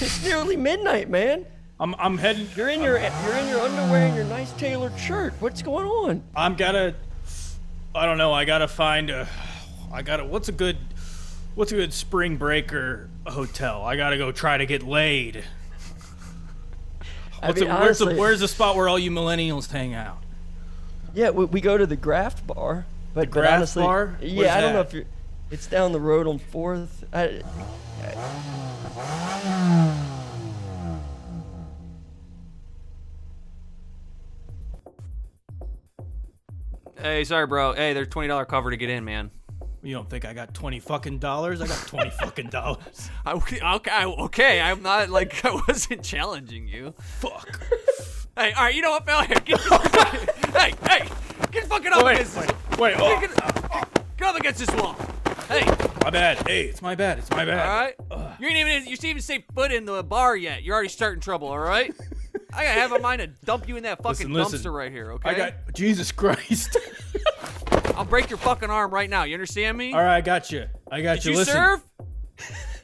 It's 0.00 0.24
nearly 0.24 0.56
midnight, 0.56 1.08
man. 1.08 1.46
I'm 1.78 1.94
I'm 2.00 2.18
heading. 2.18 2.48
You're 2.56 2.68
in 2.68 2.82
your 2.82 2.98
you're 2.98 3.36
in 3.36 3.48
your 3.48 3.60
underwear 3.60 4.06
and 4.08 4.16
your 4.16 4.24
nice 4.24 4.50
tailored 4.54 4.98
shirt. 4.98 5.34
What's 5.38 5.62
going 5.62 5.86
on? 5.86 6.24
I'm 6.34 6.56
gotta. 6.56 6.96
I 7.94 8.06
don't 8.06 8.18
know. 8.18 8.32
I 8.32 8.44
gotta 8.44 8.66
find 8.66 9.08
a. 9.08 9.28
I 9.92 10.02
gotta. 10.02 10.24
What's 10.24 10.48
a 10.48 10.52
good. 10.52 10.76
What's 11.54 11.70
a 11.70 11.76
good 11.76 11.92
spring 11.92 12.36
breaker 12.36 13.08
hotel? 13.24 13.82
I 13.84 13.94
gotta 13.94 14.18
go 14.18 14.32
try 14.32 14.58
to 14.58 14.66
get 14.66 14.82
laid. 14.82 15.44
I 17.40 17.46
What's 17.48 17.60
mean, 17.60 17.70
a, 17.70 17.78
where's, 17.78 17.98
the, 17.98 18.04
honestly- 18.06 18.20
where's 18.20 18.40
the 18.40 18.48
spot 18.48 18.74
where 18.74 18.88
all 18.88 18.98
you 18.98 19.12
millennials 19.12 19.70
hang 19.70 19.94
out? 19.94 20.18
Yeah, 21.14 21.30
we, 21.30 21.44
we 21.44 21.60
go 21.60 21.78
to 21.78 21.86
the 21.86 21.96
Graft 21.96 22.46
Bar, 22.48 22.86
but, 23.14 23.30
but 23.30 23.46
honestly, 23.46 23.82
Bar? 23.82 24.18
Yeah, 24.20 24.56
I 24.56 24.60
don't 24.60 24.72
know 24.72 24.80
if 24.80 24.92
you're. 24.92 25.04
It's 25.50 25.66
down 25.66 25.92
the 25.92 26.00
road 26.00 26.26
on 26.26 26.38
Fourth. 26.38 27.04
I, 27.12 27.42
hey, 36.98 37.24
sorry, 37.24 37.46
bro. 37.46 37.74
Hey, 37.74 37.92
there's 37.92 38.08
$20 38.08 38.48
cover 38.48 38.70
to 38.70 38.76
get 38.76 38.88
in, 38.88 39.04
man. 39.04 39.30
You 39.84 39.94
don't 39.94 40.08
think 40.08 40.24
I 40.24 40.32
got 40.32 40.54
twenty 40.54 40.78
fucking 40.78 41.18
dollars? 41.18 41.60
I 41.60 41.66
got 41.66 41.86
twenty 41.88 42.10
fucking 42.20 42.50
dollars. 42.50 43.10
I, 43.26 43.32
okay, 43.32 44.04
okay. 44.04 44.60
I'm 44.60 44.80
not 44.80 45.10
like 45.10 45.44
I 45.44 45.60
wasn't 45.66 46.04
challenging 46.04 46.68
you. 46.68 46.94
Fuck. 47.00 47.60
Hey, 48.36 48.52
all 48.52 48.64
right. 48.64 48.74
You 48.74 48.82
know 48.82 48.92
what, 48.92 49.04
fella? 49.04 49.24
Here, 49.24 49.36
hey, 50.52 50.74
hey, 50.88 51.08
get 51.50 51.64
fucking 51.66 51.92
up 51.92 52.04
Wait, 52.04 52.12
against 52.12 52.36
this. 52.36 52.46
Wait. 52.46 52.56
Oh, 52.90 53.20
Get, 53.20 53.36
get 54.16 54.28
up 54.28 54.36
against 54.36 54.58
this 54.58 54.74
wall. 54.74 54.96
Hey, 55.48 55.64
my 56.02 56.10
bad. 56.10 56.46
Hey, 56.48 56.64
it's 56.64 56.82
my 56.82 56.94
bad. 56.94 57.18
It's 57.18 57.30
my 57.30 57.44
bad. 57.44 57.94
all 58.10 58.18
right. 58.18 58.34
You 58.40 58.48
ain't 58.48 58.56
even 58.56 58.88
you 58.88 58.96
didn't 58.96 59.10
even 59.10 59.22
say 59.22 59.44
foot 59.54 59.70
in 59.70 59.84
the 59.84 60.02
bar 60.02 60.36
yet. 60.36 60.62
You're 60.62 60.74
already 60.74 60.88
starting 60.88 61.20
trouble. 61.20 61.48
All 61.48 61.58
right. 61.58 61.94
I 62.54 62.64
gotta 62.64 62.80
have 62.80 62.92
a 62.92 62.98
mind 62.98 63.20
to 63.20 63.28
dump 63.44 63.68
you 63.68 63.76
in 63.76 63.84
that 63.84 64.02
fucking 64.02 64.30
Listen, 64.30 64.32
listen. 64.32 64.72
dumpster 64.72 64.74
right 64.74 64.90
here. 64.90 65.12
Okay. 65.12 65.30
I 65.30 65.34
got 65.34 65.54
Jesus 65.74 66.12
Christ. 66.12 66.76
I'll 67.96 68.04
break 68.04 68.30
your 68.30 68.38
fucking 68.38 68.70
arm 68.70 68.90
right 68.92 69.08
now. 69.08 69.24
You 69.24 69.34
understand 69.34 69.78
me? 69.78 69.92
All 69.92 70.00
right, 70.00 70.16
I 70.16 70.20
got 70.20 70.50
you. 70.50 70.66
I 70.90 71.02
got 71.02 71.16
Did 71.16 71.24
you. 71.26 71.30
you 71.32 71.38
Listen, 71.38 71.54
serve? 71.54 71.82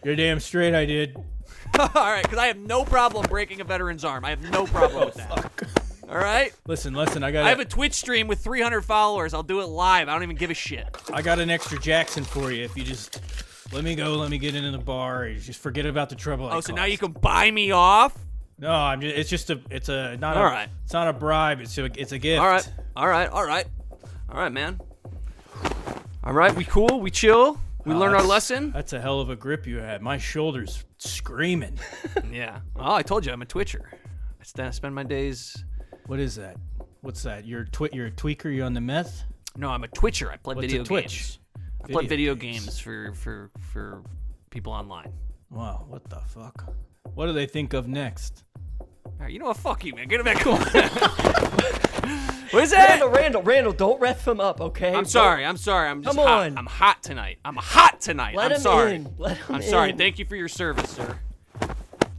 you're 0.04 0.16
damn 0.16 0.40
straight. 0.40 0.74
I 0.74 0.84
did. 0.84 1.16
all 1.78 1.88
right, 1.94 2.22
because 2.22 2.38
I 2.38 2.46
have 2.46 2.56
no 2.56 2.84
problem 2.84 3.26
breaking 3.28 3.60
a 3.60 3.64
veteran's 3.64 4.04
arm. 4.04 4.24
I 4.24 4.30
have 4.30 4.42
no 4.50 4.66
problem 4.66 5.02
oh, 5.02 5.06
with 5.06 5.14
that. 5.16 5.28
Fuck. 5.28 5.87
All 6.08 6.16
right. 6.16 6.52
Listen, 6.66 6.94
listen. 6.94 7.22
I 7.22 7.30
got. 7.30 7.44
I 7.44 7.50
have 7.50 7.60
a 7.60 7.64
Twitch 7.64 7.92
stream 7.92 8.28
with 8.28 8.40
300 8.40 8.82
followers. 8.82 9.34
I'll 9.34 9.42
do 9.42 9.60
it 9.60 9.66
live. 9.66 10.08
I 10.08 10.14
don't 10.14 10.22
even 10.22 10.36
give 10.36 10.50
a 10.50 10.54
shit. 10.54 10.96
I 11.12 11.20
got 11.20 11.38
an 11.38 11.50
extra 11.50 11.78
Jackson 11.78 12.24
for 12.24 12.50
you. 12.50 12.64
If 12.64 12.76
you 12.76 12.84
just 12.84 13.20
let 13.72 13.84
me 13.84 13.94
go, 13.94 14.14
let 14.14 14.30
me 14.30 14.38
get 14.38 14.54
into 14.54 14.70
the 14.70 14.78
bar. 14.78 15.28
Just 15.34 15.60
forget 15.60 15.84
about 15.84 16.08
the 16.08 16.16
trouble. 16.16 16.48
I 16.48 16.56
Oh, 16.56 16.60
so 16.60 16.74
now 16.74 16.84
you 16.86 16.96
can 16.96 17.12
buy 17.12 17.50
me 17.50 17.72
off? 17.72 18.16
No, 18.58 18.70
I'm 18.70 19.02
just. 19.02 19.16
It's 19.16 19.30
just 19.30 19.50
a. 19.50 19.60
It's 19.70 19.90
a 19.90 20.16
not. 20.16 20.36
All 20.38 20.44
a, 20.46 20.50
right. 20.50 20.68
It's 20.84 20.94
not 20.94 21.08
a 21.08 21.12
bribe. 21.12 21.60
It's 21.60 21.76
a. 21.76 21.84
It's 22.00 22.12
a 22.12 22.18
gift. 22.18 22.40
All 22.40 22.48
right. 22.48 22.72
All 22.96 23.08
right. 23.08 23.28
All 23.28 23.44
right. 23.44 23.66
All 24.30 24.38
right, 24.38 24.52
man. 24.52 24.80
All 26.24 26.32
right. 26.32 26.54
We 26.54 26.64
cool. 26.64 27.00
We 27.00 27.10
chill. 27.10 27.60
We 27.84 27.94
Oh, 27.94 27.98
learn 27.98 28.14
our 28.14 28.22
lesson. 28.22 28.70
That's 28.72 28.92
a 28.92 29.00
hell 29.00 29.20
of 29.20 29.30
a 29.30 29.36
grip 29.36 29.66
you 29.66 29.78
had. 29.78 30.02
My 30.02 30.18
shoulders 30.18 30.84
screaming. 30.98 31.78
Yeah. 32.30 32.60
Oh, 32.76 32.92
I 32.94 33.02
told 33.02 33.24
you 33.24 33.32
I'm 33.32 33.40
a 33.42 33.46
twitcher. 33.46 33.90
I 34.58 34.70
spend 34.70 34.94
my 34.94 35.02
days. 35.02 35.64
What 36.08 36.18
is 36.18 36.34
that? 36.36 36.56
What's 37.02 37.22
that? 37.22 37.46
You're 37.46 37.64
twi- 37.66 37.90
You're 37.92 38.06
a 38.08 38.10
tweaker. 38.10 38.54
You're 38.54 38.66
on 38.66 38.74
the 38.74 38.80
meth? 38.80 39.22
No, 39.56 39.70
I'm 39.70 39.84
a 39.84 39.88
twitcher. 39.88 40.30
I 40.30 40.36
play 40.36 40.54
What's 40.56 40.64
a 40.66 40.68
video 40.68 40.84
twitch? 40.84 41.04
games. 41.18 41.38
I 41.84 41.92
play 41.92 42.06
Video 42.06 42.34
video 42.34 42.34
games. 42.34 42.64
games 42.64 42.78
for 42.80 43.12
for 43.14 43.50
for 43.72 44.02
people 44.50 44.72
online. 44.72 45.12
Wow. 45.50 45.84
What 45.88 46.08
the 46.10 46.16
fuck? 46.26 46.74
What 47.14 47.26
do 47.26 47.32
they 47.32 47.46
think 47.46 47.72
of 47.72 47.86
next? 47.88 48.44
All 48.80 49.12
right, 49.20 49.32
you 49.32 49.38
know 49.38 49.46
what? 49.46 49.56
Fuck 49.56 49.84
you, 49.84 49.94
man. 49.94 50.08
Get 50.08 50.20
it 50.20 50.24
back 50.24 50.46
on. 50.46 50.58
what 52.50 52.62
is 52.62 52.70
that? 52.70 52.88
Randall, 52.90 53.08
Randall, 53.10 53.42
Randall, 53.42 53.72
don't 53.72 54.00
ref 54.00 54.26
him 54.26 54.40
up, 54.40 54.60
okay? 54.60 54.94
I'm 54.94 55.04
sorry. 55.04 55.44
I'm 55.44 55.56
sorry. 55.56 55.88
I'm 55.88 56.02
just 56.02 56.16
Come 56.16 56.26
hot. 56.26 56.46
on. 56.46 56.58
I'm 56.58 56.66
hot 56.66 57.02
tonight. 57.02 57.38
I'm 57.44 57.56
hot 57.56 58.00
tonight. 58.00 58.34
Let 58.36 58.46
I'm 58.46 58.56
him 58.56 58.60
sorry. 58.60 58.94
in. 58.96 59.14
Let 59.18 59.38
him 59.38 59.56
I'm 59.56 59.62
sorry. 59.62 59.90
in. 59.90 59.98
Thank 59.98 60.18
you 60.18 60.24
for 60.24 60.36
your 60.36 60.48
service, 60.48 60.90
sir. 60.90 61.18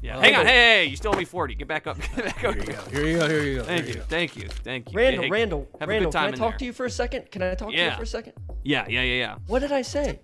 Yeah. 0.09 0.17
Uh, 0.17 0.21
Hang 0.21 0.35
on. 0.35 0.45
Hey, 0.45 0.51
hey, 0.53 0.85
you 0.85 0.95
still 0.95 1.13
owe 1.13 1.17
me 1.17 1.25
40. 1.25 1.55
Get 1.55 1.67
back 1.67 1.85
up. 1.87 1.97
Get 2.15 2.25
back 2.25 2.43
up. 2.43 2.55
Here 2.55 2.63
you 2.63 2.71
go. 2.73 2.81
Here 2.89 3.05
you 3.05 3.17
go. 3.19 3.27
Here 3.29 3.43
you 3.43 3.57
go. 3.57 3.63
Thank 3.63 3.85
here 3.85 3.93
you. 3.93 3.99
go. 3.99 4.05
Thank 4.07 4.35
you. 4.35 4.47
Thank 4.49 4.91
you. 4.91 4.97
Randall, 4.97 5.23
Hey, 5.23 5.29
Randall, 5.29 5.67
have 5.79 5.89
Randall, 5.89 6.09
a 6.09 6.11
good 6.11 6.17
time 6.17 6.31
can 6.33 6.41
I 6.41 6.45
talk 6.45 6.51
there. 6.53 6.59
to 6.59 6.65
you 6.65 6.73
for 6.73 6.85
a 6.85 6.89
second? 6.89 7.31
Can 7.31 7.43
I 7.43 7.53
talk 7.53 7.69
to 7.69 7.75
you 7.77 7.91
for 7.91 8.03
a 8.03 8.07
second? 8.07 8.33
Yeah, 8.63 8.85
yeah, 8.89 9.01
yeah, 9.03 9.13
yeah. 9.15 9.35
What 9.47 9.59
did 9.59 9.71
I 9.71 9.83
say? 9.83 10.19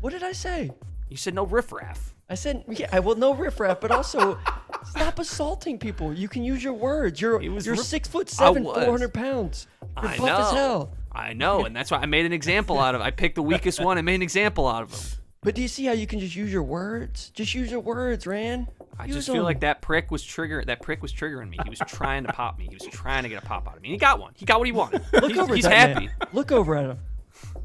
What 0.00 0.12
did 0.12 0.22
I 0.22 0.32
say? 0.32 0.70
You 1.10 1.16
said 1.16 1.34
no 1.34 1.44
riffraff. 1.44 2.14
I 2.30 2.34
said, 2.34 2.64
yeah, 2.68 2.88
I 2.90 3.00
will 3.00 3.16
no 3.16 3.34
riffraff, 3.34 3.80
but 3.80 3.90
also 3.90 4.38
stop 4.84 5.18
assaulting 5.18 5.78
people. 5.78 6.14
You 6.14 6.26
can 6.28 6.42
use 6.42 6.64
your 6.64 6.72
words. 6.72 7.20
You're 7.20 7.38
was 7.50 7.66
you're 7.66 7.74
riff- 7.74 7.84
six 7.84 8.08
foot 8.08 8.30
seven, 8.30 8.64
four 8.64 8.74
hundred 8.74 9.12
pounds. 9.12 9.66
You're 10.00 10.10
I 10.12 10.16
buff 10.16 10.26
know. 10.26 10.38
as 10.38 10.50
hell. 10.52 10.92
I 11.12 11.32
know, 11.34 11.64
and 11.64 11.76
that's 11.76 11.90
why 11.90 11.98
I 11.98 12.06
made 12.06 12.24
an 12.24 12.32
example 12.32 12.80
out 12.80 12.94
of. 12.94 13.02
I 13.02 13.10
picked 13.10 13.34
the 13.34 13.42
weakest 13.42 13.78
one 13.80 13.98
and 13.98 14.06
made 14.06 14.16
an 14.16 14.22
example 14.22 14.66
out 14.66 14.82
of 14.84 14.92
him. 14.92 15.18
But 15.42 15.54
do 15.54 15.60
you 15.62 15.68
see 15.68 15.84
how 15.84 15.92
you 15.92 16.06
can 16.06 16.18
just 16.18 16.34
use 16.34 16.50
your 16.50 16.62
words? 16.62 17.30
Just 17.34 17.54
use 17.54 17.70
your 17.70 17.80
words, 17.80 18.26
Ran. 18.26 18.66
I 18.98 19.08
just 19.08 19.26
feel 19.26 19.36
them. 19.36 19.44
like 19.44 19.60
that 19.60 19.82
prick 19.82 20.10
was 20.10 20.22
trigger. 20.22 20.62
That 20.64 20.80
prick 20.82 21.02
was 21.02 21.12
triggering 21.12 21.48
me. 21.50 21.58
He 21.62 21.70
was 21.70 21.80
trying 21.86 22.24
to 22.24 22.32
pop 22.32 22.58
me. 22.58 22.66
He 22.68 22.74
was 22.74 22.86
trying 22.86 23.24
to 23.24 23.28
get 23.28 23.42
a 23.42 23.46
pop 23.46 23.66
out 23.68 23.76
of 23.76 23.82
me. 23.82 23.88
And 23.88 23.94
he 23.94 23.98
got 23.98 24.20
one. 24.20 24.32
He 24.36 24.44
got 24.44 24.58
what 24.60 24.66
he 24.66 24.72
wanted. 24.72 25.02
Look 25.12 25.30
he's 25.30 25.38
over 25.38 25.54
he's 25.54 25.64
at 25.66 25.70
that 25.70 25.88
happy. 25.90 26.06
man. 26.06 26.16
Look 26.32 26.52
over 26.52 26.76
at 26.76 26.86
him. 26.86 26.98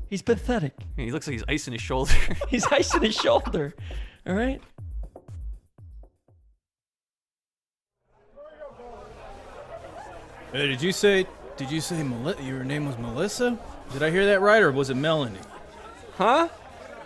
He's 0.09 0.21
pathetic. 0.23 0.73
He 0.95 1.11
looks 1.11 1.27
like 1.27 1.33
he's 1.33 1.43
icing 1.47 1.73
his 1.73 1.81
shoulder. 1.83 2.13
He's 2.49 2.65
icing 2.65 3.03
his 3.03 3.13
shoulder. 3.15 3.75
All 4.25 4.33
right. 4.33 4.59
Hey, 10.51 10.67
did 10.67 10.81
you 10.81 10.91
say? 10.91 11.27
Did 11.57 11.69
you 11.69 11.79
say 11.81 12.01
Meli- 12.01 12.43
your 12.43 12.63
name 12.63 12.85
was 12.87 12.97
Melissa? 12.97 13.57
Did 13.93 14.01
I 14.01 14.09
hear 14.09 14.25
that 14.27 14.41
right, 14.41 14.61
or 14.63 14.71
was 14.71 14.89
it 14.89 14.95
Melanie? 14.95 15.39
Huh? 16.17 16.47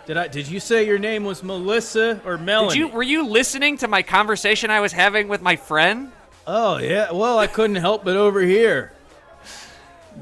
Did 0.06 0.16
I? 0.18 0.28
Did 0.28 0.48
you 0.48 0.60
say 0.60 0.86
your 0.86 0.98
name 0.98 1.24
was 1.24 1.42
Melissa 1.42 2.20
or 2.24 2.36
Melanie? 2.36 2.70
Did 2.74 2.78
you 2.78 2.88
were 2.88 3.02
you 3.02 3.26
listening 3.26 3.78
to 3.78 3.88
my 3.88 4.02
conversation 4.02 4.70
I 4.70 4.80
was 4.80 4.92
having 4.92 5.28
with 5.28 5.40
my 5.40 5.56
friend? 5.56 6.12
Oh 6.46 6.76
yeah. 6.78 7.10
Well, 7.12 7.38
I 7.38 7.46
couldn't 7.46 7.76
help 7.76 8.04
but 8.04 8.16
overhear. 8.16 8.92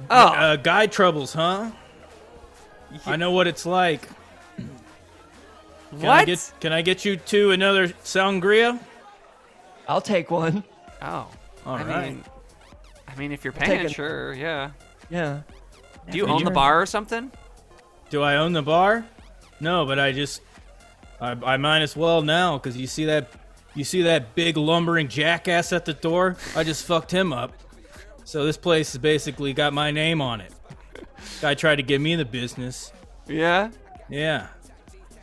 Oh, 0.08 0.28
Uh, 0.28 0.56
guy 0.56 0.86
troubles, 0.86 1.32
huh? 1.32 1.70
I 3.06 3.16
know 3.16 3.32
what 3.32 3.46
it's 3.46 3.66
like. 3.66 4.08
Can 4.56 4.68
I 6.04 6.06
what? 6.18 6.26
get 6.26 6.52
Can 6.60 6.72
I 6.72 6.82
get 6.82 7.04
you 7.04 7.16
to 7.16 7.50
another 7.50 7.88
sangria? 7.88 8.78
I'll 9.88 10.00
take 10.00 10.30
one. 10.30 10.62
oh, 11.02 11.06
All 11.66 11.74
I 11.74 11.82
right. 11.82 12.08
mean, 12.12 12.24
I 13.08 13.14
mean, 13.16 13.32
if 13.32 13.44
you're 13.44 13.52
take 13.52 13.64
paying, 13.64 13.86
it. 13.86 13.92
sure, 13.92 14.32
yeah. 14.32 14.70
Yeah. 15.10 15.40
Do 16.10 16.16
you 16.16 16.26
own 16.28 16.44
the 16.44 16.50
bar 16.50 16.80
or 16.80 16.86
something? 16.86 17.30
Do 18.10 18.22
I 18.22 18.36
own 18.36 18.52
the 18.52 18.62
bar? 18.62 19.04
No, 19.62 19.86
but 19.86 19.98
I 19.98 20.12
just 20.12 20.42
I, 21.20 21.30
I 21.44 21.56
might 21.56 21.80
as 21.82 21.96
well 21.96 22.20
now 22.20 22.58
because 22.58 22.76
you 22.76 22.86
see 22.86 23.04
that 23.06 23.28
you 23.74 23.84
see 23.84 24.02
that 24.02 24.34
big 24.34 24.56
lumbering 24.56 25.08
jackass 25.08 25.72
at 25.72 25.84
the 25.84 25.94
door. 25.94 26.36
I 26.56 26.64
just 26.64 26.84
fucked 26.84 27.10
him 27.10 27.32
up. 27.32 27.52
So 28.24 28.44
this 28.44 28.56
place 28.56 28.92
has 28.92 28.98
basically 29.00 29.52
got 29.52 29.72
my 29.72 29.90
name 29.90 30.20
on 30.20 30.40
it. 30.40 30.52
Guy 31.40 31.54
tried 31.54 31.76
to 31.76 31.82
give 31.82 32.00
me 32.00 32.12
in 32.12 32.18
the 32.18 32.24
business. 32.24 32.92
Yeah. 33.28 33.70
Yeah, 34.10 34.48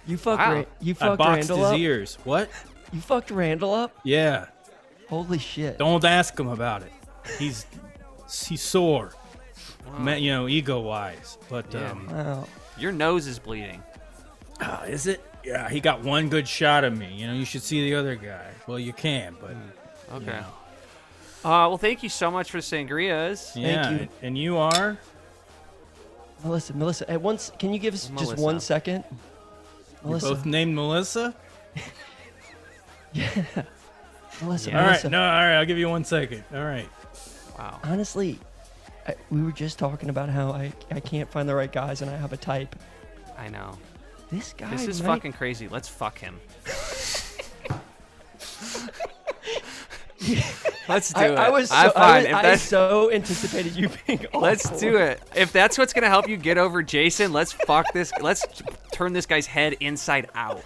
You 0.07 0.17
fucked. 0.17 0.39
Wow. 0.39 0.53
Ra- 0.55 0.65
you 0.81 0.95
I 0.99 1.15
boxed 1.15 1.49
Randall 1.49 1.57
his 1.57 1.65
up. 1.73 1.77
ears. 1.77 2.17
What? 2.23 2.49
You 2.91 3.01
fucked 3.01 3.29
Randall 3.29 3.73
up. 3.75 3.95
Yeah. 4.03 4.45
Holy 5.09 5.37
shit. 5.37 5.77
Don't 5.77 6.03
ask 6.03 6.39
him 6.39 6.47
about 6.47 6.81
it. 6.81 6.91
He's 7.37 7.65
he's 8.47 8.61
sore. 8.61 9.13
Ma- 9.99 10.13
you 10.13 10.31
know, 10.31 10.47
ego 10.47 10.79
wise. 10.79 11.37
But 11.49 11.71
Yeah. 11.73 11.91
um, 11.91 12.07
Wow. 12.09 12.47
Your 12.79 12.91
nose 12.93 13.27
is 13.27 13.37
bleeding. 13.37 13.83
Ah, 14.62 14.84
is 14.84 15.07
it? 15.07 15.24
Yeah, 15.43 15.70
he 15.70 15.80
got 15.80 16.03
one 16.03 16.30
good 16.30 16.47
shot 16.47 16.84
of 16.84 16.97
me. 16.97 17.14
You 17.14 17.28
know, 17.28 17.34
you 17.34 17.45
should 17.45 17.64
see 17.64 17.89
the 17.89 17.95
other 17.95 18.16
guy. 18.16 18.51
Well, 18.68 18.80
you 18.80 18.93
can, 18.93 19.36
but 19.39 19.55
Okay. 20.14 20.39
Uh, 21.43 21.68
well, 21.70 21.78
thank 21.78 22.03
you 22.03 22.10
so 22.10 22.30
much 22.30 22.51
for 22.51 22.57
the 22.57 22.64
sangrias. 22.64 23.55
yeah. 23.55 23.91
you. 23.91 24.07
And 24.22 24.38
you 24.38 24.57
are. 24.57 24.97
Melissa, 26.43 26.74
Melissa, 26.74 27.10
at 27.10 27.22
once, 27.22 27.51
can 27.60 27.74
you 27.74 27.80
give 27.80 27.93
us 27.93 28.07
just 28.07 28.14
Melissa. 28.14 28.41
one 28.41 28.60
second? 28.60 29.03
You're 30.01 30.10
Melissa, 30.10 30.30
both 30.30 30.45
named 30.45 30.74
Melissa. 30.74 31.36
yeah. 33.14 33.28
Melissa, 34.41 34.70
Yeah. 34.70 34.78
All 34.78 34.84
right, 34.84 34.91
Melissa. 34.91 35.10
no, 35.10 35.22
all 35.22 35.28
right. 35.28 35.57
I'll 35.57 35.66
give 35.66 35.78
you 35.78 35.89
one 35.89 36.03
second. 36.05 36.43
All 36.53 36.64
right. 36.64 36.89
Wow. 37.57 37.80
Honestly, 37.84 38.39
I, 39.07 39.16
we 39.30 39.41
were 39.43 39.51
just 39.51 39.78
talking 39.78 40.10
about 40.10 40.30
how 40.30 40.51
I, 40.51 40.72
I 40.91 40.99
can't 41.01 41.30
find 41.30 41.47
the 41.47 41.55
right 41.55 41.72
guys 41.72 42.01
and 42.01 42.10
I 42.10 42.16
have 42.16 42.32
a 42.32 42.38
type. 42.38 42.76
I 43.38 43.49
know. 43.49 43.78
This 44.32 44.53
guy. 44.53 44.69
This 44.69 44.88
is 44.88 45.01
might- 45.01 45.15
fucking 45.15 45.34
crazy. 45.34 45.67
Let's 45.67 45.88
fuck 45.88 46.19
him. 46.19 46.39
Let's 50.88 51.13
do 51.13 51.21
I, 51.21 51.25
it. 51.27 51.38
I 51.38 51.49
was 51.49 51.69
so, 51.69 51.75
I'm 51.75 51.91
I, 51.95 52.17
was, 52.17 52.27
I 52.34 52.55
so 52.55 53.11
anticipated 53.11 53.75
you 53.75 53.89
being. 54.07 54.25
let's 54.34 54.69
do 54.80 54.97
it. 54.97 55.21
If 55.36 55.51
that's 55.51 55.77
what's 55.77 55.93
gonna 55.93 56.09
help 56.09 56.27
you 56.27 56.36
get 56.36 56.57
over 56.57 56.82
Jason, 56.82 57.32
let's 57.32 57.51
fuck 57.51 57.93
this. 57.93 58.11
Let's 58.19 58.45
turn 58.91 59.13
this 59.13 59.25
guy's 59.27 59.45
head 59.45 59.75
inside 59.80 60.30
out. 60.34 60.63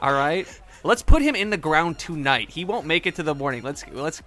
All 0.00 0.12
right. 0.12 0.48
Let's 0.82 1.02
put 1.02 1.22
him 1.22 1.34
in 1.34 1.50
the 1.50 1.56
ground 1.56 1.98
tonight. 1.98 2.50
He 2.50 2.64
won't 2.64 2.86
make 2.86 3.06
it 3.06 3.14
to 3.16 3.22
the 3.22 3.34
morning. 3.34 3.62
Let's 3.62 3.84
let's 3.92 4.22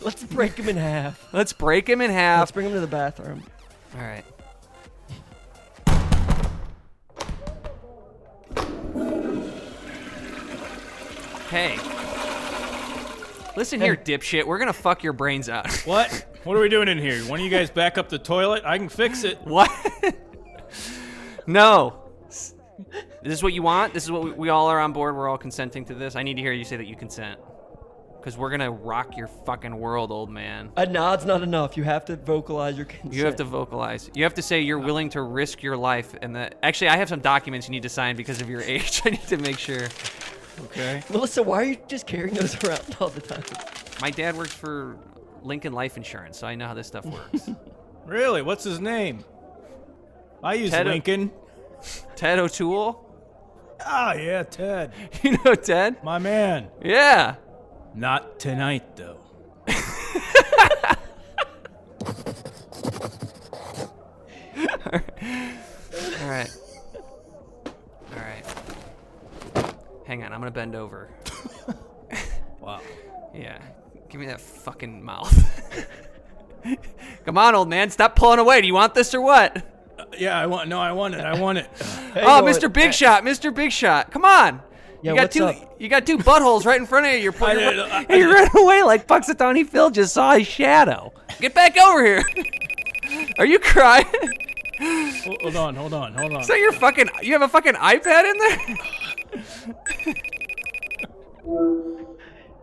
Let's 0.00 0.24
break 0.24 0.56
him 0.56 0.68
in 0.68 0.76
half. 0.76 1.32
let's 1.32 1.52
break 1.52 1.88
him 1.88 2.00
in 2.00 2.10
half. 2.10 2.40
Let's 2.40 2.52
bring 2.52 2.66
him 2.66 2.72
to 2.72 2.80
the 2.80 2.86
bathroom. 2.86 3.42
All 3.94 4.02
right. 4.02 4.24
Hey. 11.48 11.78
Listen 13.56 13.80
here, 13.80 13.96
dipshit. 13.96 14.44
We're 14.44 14.58
gonna 14.58 14.72
fuck 14.72 15.04
your 15.04 15.12
brains 15.12 15.48
out. 15.48 15.66
What? 15.86 16.26
what 16.42 16.56
are 16.56 16.60
we 16.60 16.68
doing 16.68 16.88
in 16.88 16.98
here? 16.98 17.20
One 17.24 17.38
of 17.38 17.44
you 17.44 17.50
guys 17.50 17.70
back 17.70 17.98
up 17.98 18.08
the 18.08 18.18
toilet? 18.18 18.64
I 18.64 18.78
can 18.78 18.88
fix 18.88 19.22
it. 19.22 19.40
what? 19.42 19.70
no. 21.46 22.02
This 22.26 22.54
is 23.22 23.42
what 23.42 23.52
you 23.52 23.62
want? 23.62 23.94
This 23.94 24.04
is 24.04 24.10
what 24.10 24.24
we, 24.24 24.32
we 24.32 24.48
all 24.48 24.66
are 24.68 24.80
on 24.80 24.92
board. 24.92 25.14
We're 25.16 25.28
all 25.28 25.38
consenting 25.38 25.84
to 25.86 25.94
this. 25.94 26.16
I 26.16 26.22
need 26.22 26.34
to 26.34 26.42
hear 26.42 26.52
you 26.52 26.64
say 26.64 26.76
that 26.76 26.86
you 26.86 26.96
consent. 26.96 27.38
Because 28.18 28.36
we're 28.36 28.50
gonna 28.50 28.70
rock 28.70 29.16
your 29.16 29.28
fucking 29.28 29.76
world, 29.78 30.10
old 30.10 30.30
man. 30.30 30.72
A 30.76 30.84
nod's 30.84 31.24
not 31.24 31.42
enough. 31.42 31.76
You 31.76 31.84
have 31.84 32.04
to 32.06 32.16
vocalize 32.16 32.76
your 32.76 32.86
consent. 32.86 33.14
You 33.14 33.24
have 33.24 33.36
to 33.36 33.44
vocalize. 33.44 34.10
You 34.14 34.24
have 34.24 34.34
to 34.34 34.42
say 34.42 34.60
you're 34.62 34.80
willing 34.80 35.10
to 35.10 35.22
risk 35.22 35.62
your 35.62 35.76
life, 35.76 36.12
and 36.20 36.34
that. 36.34 36.56
Actually, 36.64 36.88
I 36.88 36.96
have 36.96 37.08
some 37.08 37.20
documents 37.20 37.68
you 37.68 37.70
need 37.70 37.84
to 37.84 37.88
sign 37.88 38.16
because 38.16 38.40
of 38.40 38.50
your 38.50 38.60
age. 38.66 39.02
I 39.04 39.10
need 39.10 39.26
to 39.28 39.36
make 39.36 39.58
sure. 39.60 39.86
Okay. 40.64 41.02
Melissa, 41.10 41.42
why 41.42 41.56
are 41.62 41.64
you 41.64 41.76
just 41.88 42.06
carrying 42.06 42.34
those 42.34 42.62
around 42.64 42.96
all 43.00 43.08
the 43.08 43.20
time? 43.20 43.44
My 44.00 44.10
dad 44.10 44.36
works 44.36 44.52
for 44.52 44.96
Lincoln 45.42 45.72
Life 45.72 45.96
Insurance, 45.96 46.38
so 46.38 46.46
I 46.46 46.54
know 46.54 46.66
how 46.66 46.74
this 46.74 46.86
stuff 46.86 47.04
works. 47.04 47.50
Really? 48.06 48.40
What's 48.40 48.62
his 48.62 48.78
name? 48.78 49.24
I 50.40 50.54
use 50.54 50.70
Ted- 50.70 50.86
Lincoln. 50.86 51.32
Ted 52.14 52.38
O'Toole. 52.38 53.04
Ah, 53.84 54.14
yeah, 54.14 54.44
Ted. 54.44 54.92
You 55.24 55.36
know 55.44 55.56
Ted? 55.56 56.04
My 56.04 56.18
man. 56.20 56.68
Yeah. 56.80 57.34
Not 57.96 58.38
tonight, 58.38 58.94
though. 58.94 59.18
All 64.86 66.28
right. 66.28 66.50
All 66.52 66.65
Hang 70.06 70.22
on, 70.22 70.32
I'm 70.32 70.40
gonna 70.40 70.50
bend 70.50 70.74
over. 70.74 71.08
Wow. 72.60 72.80
Yeah. 73.32 73.58
Give 74.08 74.20
me 74.20 74.26
that 74.26 74.40
fucking 74.40 75.00
mouth. 75.00 75.32
Come 77.24 77.38
on, 77.38 77.54
old 77.54 77.68
man. 77.68 77.90
Stop 77.90 78.16
pulling 78.16 78.40
away. 78.40 78.60
Do 78.60 78.66
you 78.66 78.74
want 78.74 78.92
this 78.92 79.14
or 79.14 79.20
what? 79.20 79.56
Uh, 79.96 80.04
yeah, 80.18 80.36
I 80.36 80.46
want. 80.46 80.68
No, 80.68 80.80
I 80.80 80.90
want 80.90 81.14
it. 81.14 81.20
I 81.20 81.38
want 81.40 81.58
it. 81.58 81.70
oh, 82.16 82.38
on. 82.38 82.44
Mr. 82.44 82.72
Big 82.72 82.92
Shot, 82.92 83.22
Mr. 83.22 83.54
Big 83.54 83.70
Shot. 83.70 84.10
Come 84.10 84.24
on. 84.24 84.60
Yeah, 85.00 85.12
you 85.12 85.16
got 85.16 85.22
what's 85.24 85.36
two. 85.36 85.44
up? 85.44 85.76
You 85.78 85.88
got 85.88 86.06
two 86.06 86.18
buttholes 86.18 86.64
right 86.64 86.80
in 86.80 86.86
front 86.86 87.06
of 87.06 87.12
you. 87.12 87.18
You're 87.18 87.32
I 87.36 87.36
pulling. 87.36 87.56
did- 87.58 87.76
You're, 87.76 87.86
I- 87.86 88.06
you're 88.16 88.32
running 88.34 88.50
away 88.64 88.82
like 88.82 89.06
Punxsutawney 89.06 89.64
Phil 89.64 89.90
just 89.90 90.12
saw 90.14 90.34
his 90.34 90.48
shadow. 90.48 91.12
Get 91.40 91.54
back 91.54 91.78
over 91.78 92.04
here. 92.04 92.24
Are 93.38 93.46
you 93.46 93.60
crying? 93.60 94.06
Hold- 94.80 95.40
Hold 95.42 95.56
on. 95.56 95.74
Hold 95.76 95.94
on. 95.94 96.14
Hold 96.14 96.32
on. 96.32 96.40
Is 96.40 96.48
that 96.48 96.58
your 96.58 96.72
fucking? 96.72 97.08
You 97.22 97.32
have 97.34 97.42
a 97.42 97.48
fucking 97.48 97.74
iPad 97.74 98.28
in 98.28 98.38
there? 98.38 98.76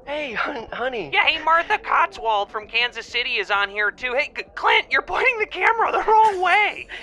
Hey, 0.05 0.34
hun- 0.34 0.68
honey. 0.74 1.09
Yeah, 1.14 1.26
hey, 1.26 1.41
Martha 1.43 1.78
Cotswold 1.78 2.51
from 2.51 2.68
Kansas 2.68 3.05
City 3.05 3.38
is 3.38 3.49
on 3.49 3.70
here 3.70 3.89
too. 3.89 4.14
Hey, 4.14 4.32
C- 4.38 4.43
Clint, 4.53 4.88
you're 4.91 5.01
pointing 5.01 5.39
the 5.39 5.45
camera 5.45 5.91
the 5.93 6.03
wrong 6.09 6.41
way. 6.41 6.88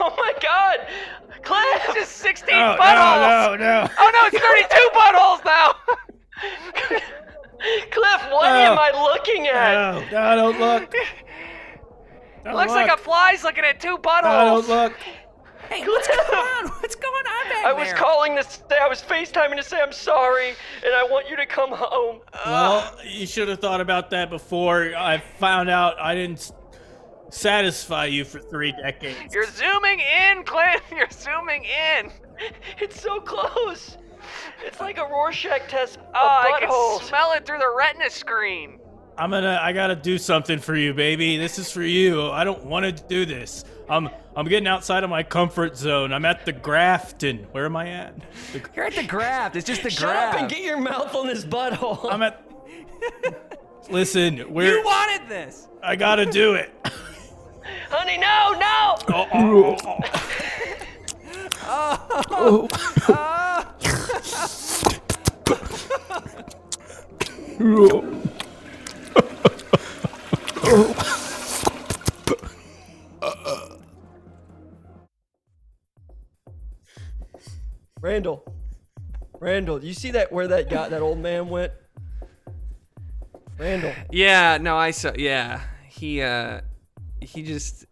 Oh 0.00 0.14
my 0.16 0.32
God, 0.40 0.78
Cliff! 1.42 1.82
It's 1.88 1.94
just 1.94 2.12
16 2.16 2.56
No, 2.56 2.76
buttholes. 2.80 3.20
no, 3.20 3.56
no, 3.56 3.82
no. 3.82 3.88
Oh 3.98 4.10
no, 4.14 4.26
it's 4.26 4.38
32 4.38 4.90
buttholes 4.94 5.44
now. 5.44 5.74
Cliff, 7.90 8.32
what 8.32 8.46
Oh. 8.50 8.72
am 8.72 8.78
I 8.78 8.90
looking 9.02 9.46
at? 9.48 9.74
No, 9.74 10.00
no, 10.10 10.52
don't 10.52 10.60
look. 10.60 10.94
Don't 12.44 12.56
Looks 12.56 12.72
like 12.72 12.90
a 12.90 12.96
fly's 12.98 13.42
looking 13.42 13.64
at 13.64 13.80
two 13.80 13.92
No, 13.92 13.98
buttholes. 13.98 14.66
don't 14.66 14.68
look. 14.68 14.92
Hey, 15.70 15.86
what's 15.86 16.08
going 16.08 16.20
on? 16.20 16.68
What's 16.80 16.94
going 16.94 17.26
on 17.26 17.48
back 17.48 17.64
I 17.64 17.72
was 17.72 17.88
there? 17.88 17.96
calling 17.96 18.36
to 18.36 18.42
say 18.44 18.78
I 18.80 18.88
was 18.88 19.02
FaceTiming 19.02 19.56
to 19.56 19.62
say 19.62 19.80
I'm 19.80 19.92
sorry, 19.92 20.50
and 20.84 20.94
I 20.94 21.04
want 21.04 21.28
you 21.28 21.36
to 21.36 21.46
come 21.46 21.70
home. 21.72 22.20
Well, 22.46 22.94
you 23.04 23.26
should 23.26 23.48
have 23.48 23.60
thought 23.60 23.80
about 23.80 24.10
that 24.10 24.30
before 24.30 24.94
I 24.96 25.18
found 25.38 25.70
out 25.70 25.98
I 26.00 26.14
didn't 26.14 26.52
satisfy 27.30 28.06
you 28.06 28.24
for 28.24 28.38
three 28.38 28.72
decades. 28.72 29.34
You're 29.34 29.46
zooming 29.50 30.00
in, 30.00 30.44
Clint. 30.44 30.82
You're 30.90 31.10
zooming 31.10 31.64
in. 31.64 32.10
It's 32.78 33.00
so 33.00 33.20
close. 33.20 33.96
It's 34.64 34.80
like 34.80 34.98
a 34.98 35.04
Rorschach 35.04 35.68
test 35.68 35.98
Oh, 36.14 36.52
I 36.54 36.60
can 36.60 37.06
smell 37.06 37.32
it 37.32 37.44
through 37.46 37.58
the 37.58 37.74
retina 37.76 38.10
screen. 38.10 38.78
I'm 39.16 39.30
gonna. 39.30 39.60
I 39.62 39.72
gotta 39.72 39.94
do 39.94 40.18
something 40.18 40.58
for 40.58 40.74
you, 40.74 40.92
baby. 40.92 41.36
This 41.36 41.58
is 41.58 41.70
for 41.70 41.82
you. 41.82 42.30
I 42.30 42.42
don't 42.42 42.64
want 42.64 42.84
to 42.84 43.04
do 43.06 43.24
this. 43.24 43.64
I'm. 43.88 44.08
I'm 44.36 44.46
getting 44.46 44.66
outside 44.66 45.04
of 45.04 45.10
my 45.10 45.22
comfort 45.22 45.76
zone. 45.76 46.12
I'm 46.12 46.24
at 46.24 46.44
the 46.44 46.52
Grafton. 46.52 47.46
Where 47.52 47.66
am 47.66 47.76
I 47.76 47.88
at? 47.88 48.14
The, 48.52 48.62
You're 48.74 48.86
at 48.86 48.94
the 48.94 49.04
graft. 49.04 49.54
It's 49.54 49.66
just 49.66 49.82
the 49.82 49.90
Shut 49.90 50.16
up 50.16 50.34
and 50.34 50.50
get 50.50 50.62
your 50.62 50.78
mouth 50.78 51.14
on 51.14 51.28
this 51.28 51.44
butthole. 51.44 52.12
I'm 52.12 52.22
at. 52.22 52.42
Listen, 53.90 54.52
we're. 54.52 54.78
You 54.78 54.84
wanted 54.84 55.28
this. 55.28 55.68
I 55.82 55.94
gotta 55.94 56.26
do 56.26 56.54
it. 56.54 56.72
Honey, 57.90 58.18
no, 58.18 58.54
no! 58.58 58.96
Oh, 59.12 59.76
oh, 61.66 62.68
oh. 70.66 71.20
Randall. 78.04 78.44
Randall, 79.40 79.82
you 79.82 79.94
see 79.94 80.10
that 80.10 80.30
where 80.30 80.46
that 80.48 80.68
guy, 80.68 80.90
that 80.90 81.00
old 81.00 81.18
man 81.18 81.48
went? 81.48 81.72
Randall. 83.58 83.94
Yeah, 84.12 84.58
no, 84.60 84.76
I 84.76 84.90
saw. 84.90 85.12
Yeah, 85.16 85.62
he 85.88 86.20
uh, 86.20 86.60
he 87.22 87.42
just 87.42 87.86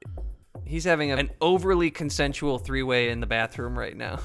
he's 0.66 0.84
having 0.84 1.12
a, 1.12 1.16
an 1.16 1.30
overly 1.40 1.90
consensual 1.90 2.58
three 2.58 2.82
way 2.82 3.08
in 3.08 3.20
the 3.20 3.26
bathroom 3.26 3.78
right 3.78 3.96
now. 3.96 4.18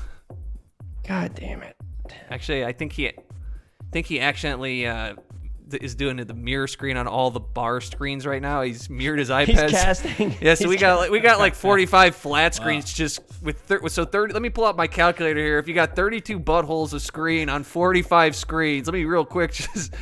God 1.08 1.34
damn 1.36 1.64
it. 1.64 1.78
Actually, 2.30 2.66
I 2.66 2.74
think 2.74 2.92
he, 2.92 3.08
I 3.08 3.14
think 3.94 4.08
he 4.08 4.20
accidentally 4.20 4.86
uh, 4.86 5.14
th- 5.14 5.20
is 5.74 5.96
doing 5.96 6.18
the 6.18 6.34
mirror 6.34 6.68
screen 6.68 6.98
on 6.98 7.08
all 7.08 7.32
the 7.32 7.40
bar 7.40 7.82
screens 7.82 8.26
right 8.26 8.42
now. 8.42 8.62
He's 8.62 8.90
mirrored 8.90 9.20
his 9.20 9.30
iPad. 9.30 9.48
He's 9.48 9.72
casting. 9.72 10.36
Yeah, 10.42 10.54
so 10.56 10.66
He's 10.66 10.70
we 10.70 10.78
got 10.78 11.00
like, 11.00 11.12
we 11.12 11.20
got 11.20 11.40
like 11.40 11.56
45 11.56 12.16
flat 12.16 12.56
screens 12.56 12.94
just 12.94 13.20
with 13.42 13.60
thir- 13.62 13.88
so 13.90 14.06
30. 14.06 14.34
Let 14.34 14.42
me 14.42 14.50
pull 14.50 14.64
up 14.66 14.76
my 14.78 14.88
calculator 14.88 15.40
here. 15.40 15.58
If 15.60 15.68
you 15.68 15.74
got 15.74 15.96
32 15.96 16.40
buttholes 16.40 16.94
of 16.94 17.02
screen 17.02 17.50
on 17.50 17.64
45 17.64 18.36
screens, 18.36 18.88
let 18.88 18.94
me 18.94 19.06
real 19.06 19.26
quick 19.26 19.52
just 19.74 19.94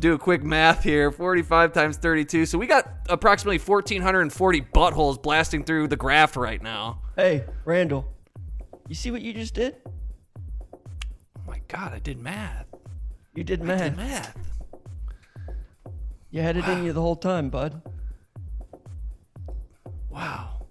do 0.00 0.14
a 0.14 0.18
quick 0.18 0.42
math 0.42 0.82
here. 0.82 1.10
45 1.12 1.72
times 1.72 1.96
32. 1.98 2.46
So 2.46 2.58
we 2.58 2.66
got 2.66 2.88
approximately 3.08 3.58
1,440 3.58 4.60
buttholes 4.74 5.22
blasting 5.22 5.64
through 5.64 5.88
the 5.88 5.96
graph 5.96 6.36
right 6.36 6.62
now. 6.62 7.02
Hey, 7.16 7.44
Randall. 7.64 8.08
You 8.88 8.94
see 8.94 9.10
what 9.10 9.22
you 9.22 9.32
just 9.32 9.54
did? 9.54 9.76
Oh 10.74 11.40
my 11.46 11.60
God, 11.68 11.92
I 11.92 11.98
did 11.98 12.18
math. 12.18 12.66
You 13.34 13.44
did 13.44 13.62
I 13.62 13.64
math. 13.64 13.80
did 13.82 13.96
math. 13.96 14.36
You 16.32 16.40
had 16.40 16.56
it 16.56 16.66
in 16.66 16.82
you 16.82 16.94
the 16.94 17.00
whole 17.00 17.14
time, 17.14 17.50
bud. 17.50 17.82
Wow. 20.08 20.66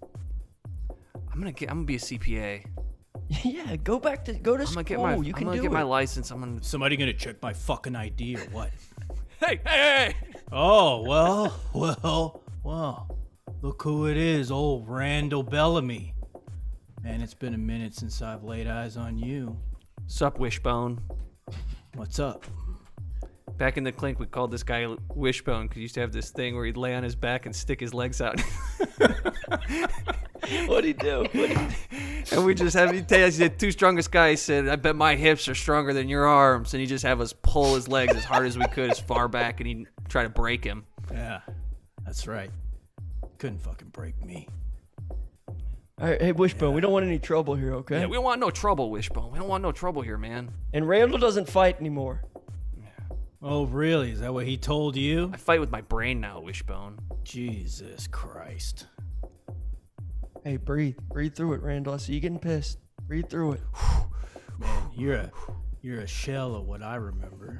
I'm 1.31 1.39
gonna 1.39 1.51
get. 1.51 1.69
I'm 1.69 1.77
gonna 1.77 1.85
be 1.85 1.95
a 1.95 1.99
CPA. 1.99 2.65
yeah, 3.43 3.75
go 3.77 3.99
back 3.99 4.25
to 4.25 4.33
go 4.33 4.57
to 4.57 4.63
I'm 4.63 4.67
school. 4.67 4.83
gonna 4.83 4.89
get 4.89 4.99
my. 4.99 5.11
you 5.23 5.31
I'm 5.31 5.33
can 5.33 5.43
gonna 5.45 5.57
do 5.57 5.61
get 5.61 5.71
it. 5.71 5.73
my 5.73 5.83
license. 5.83 6.31
I'm 6.31 6.39
gonna. 6.39 6.63
Somebody 6.63 6.97
gonna 6.97 7.13
check 7.13 7.41
my 7.43 7.53
fucking 7.53 7.95
ID 7.95 8.35
or 8.37 8.39
what? 8.51 8.71
Hey, 9.43 9.59
hey, 9.65 10.13
hey! 10.13 10.15
Oh, 10.51 11.01
well, 11.01 11.59
well, 11.73 12.43
well. 12.63 13.17
Look 13.63 13.81
who 13.81 14.05
it 14.05 14.15
is, 14.15 14.51
old 14.51 14.87
Randall 14.87 15.41
Bellamy. 15.41 16.13
Man, 17.03 17.21
it's 17.21 17.33
been 17.33 17.55
a 17.55 17.57
minute 17.57 17.95
since 17.95 18.21
I've 18.21 18.43
laid 18.43 18.67
eyes 18.67 18.97
on 18.97 19.17
you. 19.17 19.57
Sup, 20.05 20.37
Wishbone. 20.37 20.99
What's 21.95 22.19
up? 22.19 22.45
Back 23.57 23.77
in 23.77 23.83
the 23.83 23.91
clink, 23.91 24.19
we 24.19 24.25
called 24.25 24.51
this 24.51 24.63
guy 24.63 24.87
Wishbone 25.13 25.63
because 25.67 25.75
he 25.75 25.81
used 25.83 25.95
to 25.95 26.01
have 26.01 26.11
this 26.11 26.31
thing 26.31 26.55
where 26.55 26.65
he'd 26.65 26.77
lay 26.77 26.95
on 26.95 27.03
his 27.03 27.15
back 27.15 27.45
and 27.45 27.55
stick 27.55 27.79
his 27.79 27.93
legs 27.93 28.21
out. 28.21 28.39
What'd 30.65 30.85
he 30.85 30.93
do? 30.93 31.19
What'd 31.33 31.35
he 31.35 31.55
do? 31.55 31.67
and 32.31 32.45
we 32.45 32.55
just 32.55 32.75
have, 32.75 32.91
he'd 32.91 33.07
tell 33.07 33.27
us 33.27 33.37
the 33.37 33.49
two 33.49 33.71
strongest 33.71 34.11
guys 34.11 34.41
said, 34.41 34.67
I 34.67 34.75
bet 34.75 34.95
my 34.95 35.15
hips 35.15 35.47
are 35.47 35.55
stronger 35.55 35.93
than 35.93 36.09
your 36.09 36.25
arms. 36.25 36.73
And 36.73 36.81
he'd 36.81 36.87
just 36.87 37.05
have 37.05 37.21
us 37.21 37.33
pull 37.33 37.75
his 37.75 37.87
legs 37.87 38.15
as 38.15 38.23
hard 38.25 38.47
as 38.47 38.57
we 38.57 38.65
could, 38.67 38.89
as 38.89 38.99
far 38.99 39.27
back, 39.27 39.59
and 39.59 39.67
he'd 39.67 39.87
try 40.09 40.23
to 40.23 40.29
break 40.29 40.63
him. 40.63 40.85
Yeah, 41.11 41.41
that's 42.03 42.27
right. 42.27 42.49
Couldn't 43.37 43.59
fucking 43.59 43.89
break 43.89 44.23
me. 44.25 44.47
All 45.99 46.07
right, 46.07 46.19
hey, 46.19 46.31
Wishbone, 46.31 46.73
we 46.73 46.81
don't 46.81 46.91
want 46.91 47.05
any 47.05 47.19
trouble 47.19 47.53
here, 47.53 47.75
okay? 47.75 47.99
Yeah, 47.99 48.05
we 48.07 48.13
don't 48.15 48.23
want 48.23 48.39
no 48.39 48.49
trouble, 48.49 48.89
Wishbone. 48.89 49.31
We 49.31 49.37
don't 49.37 49.47
want 49.47 49.61
no 49.61 49.71
trouble 49.71 50.01
here, 50.01 50.17
man. 50.17 50.49
and 50.73 50.87
Randall 50.87 51.19
doesn't 51.19 51.47
fight 51.47 51.79
anymore. 51.79 52.23
Oh, 53.43 53.65
really? 53.65 54.11
Is 54.11 54.19
that 54.19 54.33
what 54.33 54.45
he 54.45 54.55
told 54.55 54.95
you? 54.95 55.31
I 55.33 55.37
fight 55.37 55.59
with 55.59 55.71
my 55.71 55.81
brain 55.81 56.21
now, 56.21 56.41
Wishbone. 56.41 56.99
Jesus 57.23 58.05
Christ. 58.05 58.85
Hey, 60.43 60.57
breathe. 60.57 60.97
Breathe 61.11 61.33
through 61.33 61.53
it, 61.53 61.61
Randall. 61.63 61.95
I 61.95 61.97
see 61.97 62.13
you 62.13 62.19
getting 62.19 62.37
pissed. 62.37 62.77
Breathe 63.07 63.29
through 63.29 63.53
it. 63.53 63.61
Man, 64.59 64.83
you're 64.93 65.15
a 65.15 65.31
you're 65.81 66.01
a 66.01 66.07
shell 66.07 66.53
of 66.53 66.67
what 66.67 66.83
I 66.83 66.95
remember. 66.95 67.59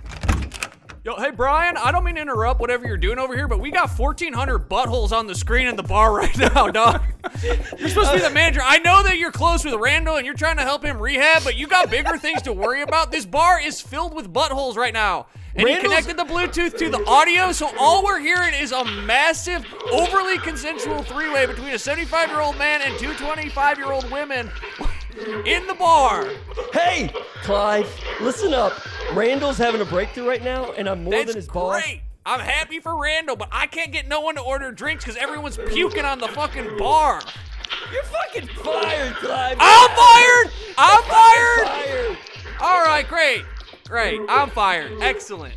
Yo, 1.03 1.15
hey 1.15 1.31
Brian, 1.31 1.77
I 1.77 1.91
don't 1.91 2.03
mean 2.03 2.13
to 2.13 2.21
interrupt 2.21 2.59
whatever 2.59 2.85
you're 2.85 2.95
doing 2.95 3.17
over 3.17 3.35
here, 3.35 3.47
but 3.47 3.59
we 3.59 3.71
got 3.71 3.89
1,400 3.89 4.69
buttholes 4.69 5.11
on 5.11 5.25
the 5.25 5.33
screen 5.33 5.65
in 5.65 5.75
the 5.75 5.81
bar 5.81 6.13
right 6.15 6.37
now, 6.37 6.67
dog. 6.67 7.01
You're 7.41 7.89
supposed 7.89 8.11
to 8.11 8.17
be 8.17 8.21
the 8.21 8.29
manager. 8.29 8.61
I 8.63 8.77
know 8.77 9.01
that 9.01 9.17
you're 9.17 9.31
close 9.31 9.65
with 9.65 9.73
Randall 9.73 10.17
and 10.17 10.27
you're 10.27 10.35
trying 10.35 10.57
to 10.57 10.61
help 10.61 10.85
him 10.85 11.01
rehab, 11.01 11.43
but 11.43 11.55
you 11.55 11.65
got 11.65 11.89
bigger 11.89 12.19
things 12.19 12.43
to 12.43 12.53
worry 12.53 12.83
about. 12.83 13.11
This 13.11 13.25
bar 13.25 13.59
is 13.59 13.81
filled 13.81 14.13
with 14.13 14.31
buttholes 14.31 14.75
right 14.75 14.93
now. 14.93 15.25
And 15.55 15.67
he 15.67 15.75
connected 15.77 16.17
the 16.17 16.23
Bluetooth 16.23 16.77
to 16.77 16.89
the 16.89 17.03
audio, 17.07 17.51
so 17.51 17.71
all 17.79 18.03
we're 18.03 18.19
hearing 18.19 18.53
is 18.53 18.71
a 18.71 18.85
massive, 18.85 19.65
overly 19.91 20.37
consensual 20.37 21.01
three-way 21.01 21.47
between 21.47 21.69
a 21.69 21.77
75-year-old 21.77 22.59
man 22.59 22.81
and 22.83 22.97
two 22.99 23.09
25-year-old 23.13 24.09
women 24.11 24.51
in 25.45 25.67
the 25.67 25.75
bar. 25.75 26.27
Hey, 26.73 27.11
Clive, 27.43 27.87
listen 28.21 28.53
up. 28.53 28.73
Randall's 29.13 29.57
having 29.57 29.81
a 29.81 29.85
breakthrough 29.85 30.27
right 30.27 30.43
now, 30.43 30.71
and 30.73 30.87
I'm 30.87 31.03
more 31.03 31.11
That's 31.13 31.27
than 31.27 31.35
his 31.35 31.47
boss. 31.47 31.81
great. 31.81 32.01
I'm 32.25 32.39
happy 32.39 32.79
for 32.79 33.01
Randall, 33.01 33.35
but 33.35 33.49
I 33.51 33.65
can't 33.67 33.91
get 33.91 34.07
no 34.07 34.21
one 34.21 34.35
to 34.35 34.41
order 34.41 34.71
drinks 34.71 35.03
because 35.03 35.17
everyone's 35.17 35.57
puking 35.57 36.05
on 36.05 36.19
the 36.19 36.27
fucking 36.27 36.77
bar. 36.77 37.19
You're 37.91 38.03
fucking 38.03 38.47
fired, 38.47 39.15
Clive. 39.15 39.57
I'm 39.59 39.89
fired. 39.89 40.51
I'm 40.77 41.03
fired. 41.03 41.67
Fired. 41.67 42.17
All 42.61 42.83
right, 42.85 43.07
great, 43.07 43.43
great. 43.87 44.21
I'm 44.29 44.49
fired. 44.51 44.91
Excellent. 45.01 45.55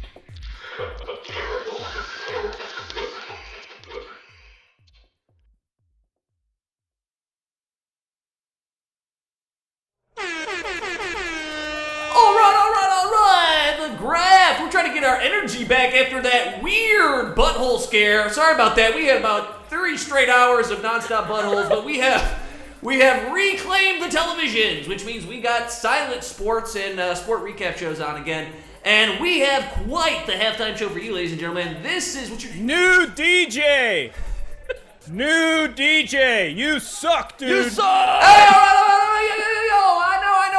Graph. 14.04 14.60
We're 14.60 14.70
trying 14.70 14.88
to 14.88 14.94
get 14.94 15.02
our 15.02 15.16
energy 15.16 15.64
back 15.64 15.94
after 15.94 16.20
that 16.20 16.62
weird 16.62 17.34
butthole 17.34 17.80
scare. 17.80 18.28
Sorry 18.28 18.54
about 18.54 18.76
that. 18.76 18.94
We 18.94 19.06
had 19.06 19.16
about 19.16 19.70
three 19.70 19.96
straight 19.96 20.28
hours 20.28 20.70
of 20.70 20.80
nonstop 20.80 21.26
buttholes, 21.26 21.70
but 21.70 21.86
we 21.86 22.00
have 22.00 22.38
we 22.82 23.00
have 23.00 23.32
reclaimed 23.32 24.02
the 24.02 24.14
televisions, 24.14 24.86
which 24.88 25.06
means 25.06 25.26
we 25.26 25.40
got 25.40 25.72
silent 25.72 26.22
sports 26.22 26.76
and 26.76 27.00
uh, 27.00 27.14
sport 27.14 27.42
recap 27.42 27.78
shows 27.78 27.98
on 27.98 28.20
again. 28.20 28.52
And 28.84 29.18
we 29.22 29.40
have 29.40 29.64
quite 29.88 30.26
the 30.26 30.32
halftime 30.32 30.76
show 30.76 30.90
for 30.90 30.98
you, 30.98 31.14
ladies 31.14 31.30
and 31.30 31.40
gentlemen. 31.40 31.82
This 31.82 32.14
is 32.14 32.30
what 32.30 32.44
you're. 32.44 32.54
New 32.56 33.06
DJ! 33.06 34.12
New 35.10 35.68
DJ! 35.68 36.54
You 36.54 36.78
suck, 36.78 37.38
dude! 37.38 37.48
You 37.48 37.70
suck. 37.70 37.86
Hey, 37.86 38.44
all 38.44 38.52
right, 38.52 38.76
all 38.76 38.82
right, 38.82 38.83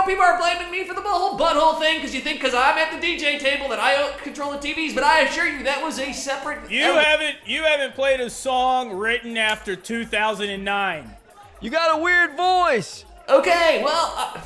I 0.05 0.13
know, 0.13 0.21
I 0.21 0.27
know 0.27 0.39
people 0.39 0.47
are 0.49 0.57
blaming 0.57 0.71
me 0.71 0.87
for 0.87 0.93
the 0.93 1.01
whole 1.01 1.37
butthole 1.37 1.79
thing 1.79 1.97
because 1.97 2.13
you 2.13 2.21
think 2.21 2.39
because 2.39 2.53
I'm 2.53 2.77
at 2.77 2.99
the 2.99 3.05
DJ 3.05 3.39
table 3.39 3.69
that 3.69 3.79
I 3.79 4.11
control 4.21 4.51
the 4.51 4.57
TVs, 4.57 4.93
but 4.93 5.03
I 5.03 5.21
assure 5.21 5.47
you 5.47 5.63
that 5.63 5.83
was 5.83 5.99
a 5.99 6.13
separate. 6.13 6.69
You 6.69 6.83
element. 6.83 7.07
haven't 7.07 7.35
you 7.45 7.63
haven't 7.63 7.95
played 7.95 8.19
a 8.19 8.29
song 8.29 8.93
written 8.93 9.37
after 9.37 9.75
2009. 9.75 11.15
You 11.61 11.69
got 11.69 11.97
a 11.97 12.01
weird 12.01 12.35
voice. 12.37 13.05
Okay, 13.27 13.81
well, 13.83 14.13
uh, 14.15 14.41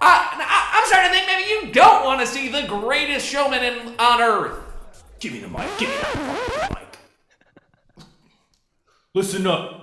I, 0.00 0.28
I, 0.32 0.78
I'm 0.78 0.86
starting 0.86 1.10
to 1.10 1.16
think 1.16 1.26
maybe 1.26 1.66
you 1.66 1.72
don't 1.72 2.04
want 2.04 2.20
to 2.20 2.26
see 2.26 2.48
the 2.48 2.66
greatest 2.66 3.26
showman 3.26 3.62
in, 3.62 3.94
on 3.98 4.22
earth. 4.22 4.58
Give 5.20 5.32
me 5.32 5.40
the 5.40 5.48
mic. 5.48 5.68
Give 5.78 5.88
me 5.88 5.96
the 5.96 6.74
mic. 6.74 6.98
Listen 9.14 9.46
up. 9.46 9.82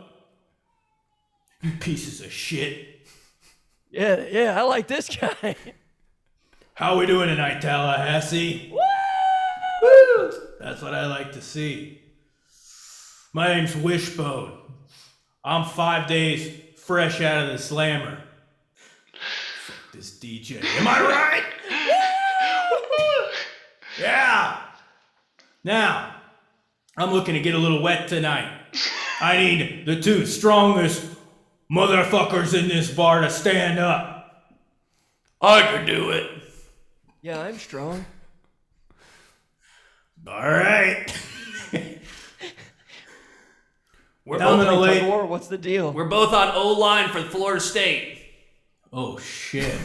You 1.61 1.71
pieces 1.79 2.21
of 2.21 2.31
shit. 2.31 2.92
Yeah, 3.93 4.25
yeah, 4.27 4.59
I 4.59 4.63
like 4.63 4.87
this 4.87 5.07
guy. 5.07 5.55
How 6.73 6.95
are 6.95 6.97
we 6.97 7.05
doing 7.05 7.29
tonight, 7.29 7.61
Tallahassee? 7.61 8.73
Woo! 8.73 10.31
That's 10.59 10.81
what 10.81 10.95
I 10.95 11.05
like 11.05 11.33
to 11.33 11.41
see. 11.41 12.01
My 13.33 13.53
name's 13.53 13.75
Wishbone. 13.75 14.57
I'm 15.45 15.69
five 15.69 16.07
days 16.07 16.59
fresh 16.75 17.21
out 17.21 17.43
of 17.43 17.49
the 17.51 17.59
slammer. 17.59 18.23
Fuck 19.67 19.91
this 19.93 20.17
DJ. 20.17 20.63
Am 20.79 20.87
I 20.87 20.99
right? 20.99 21.43
yeah. 24.01 24.59
Now, 25.63 26.15
I'm 26.97 27.11
looking 27.11 27.35
to 27.35 27.41
get 27.41 27.53
a 27.53 27.59
little 27.59 27.83
wet 27.83 28.07
tonight. 28.07 28.59
I 29.21 29.37
need 29.37 29.85
the 29.85 30.01
two 30.01 30.25
strongest 30.25 31.12
motherfuckers 31.73 32.57
in 32.57 32.67
this 32.67 32.91
bar 32.91 33.21
to 33.21 33.29
stand 33.29 33.79
up. 33.79 34.53
I 35.41 35.71
could 35.71 35.85
do 35.85 36.11
it. 36.11 36.29
Yeah, 37.21 37.41
I'm 37.41 37.57
strong. 37.57 38.05
All 40.27 40.49
right. 40.49 41.05
We're 44.25 44.39
both, 44.39 44.65
gonna 44.65 44.79
lay. 44.79 45.09
Or 45.09 45.25
what's 45.25 45.47
the 45.49 45.57
deal? 45.57 45.91
we're 45.91 46.05
both 46.05 46.33
on 46.33 46.55
O 46.55 46.71
line 46.79 47.09
for 47.09 47.21
Florida 47.23 47.59
State. 47.59 48.19
Oh 48.93 49.17
shit. 49.17 49.75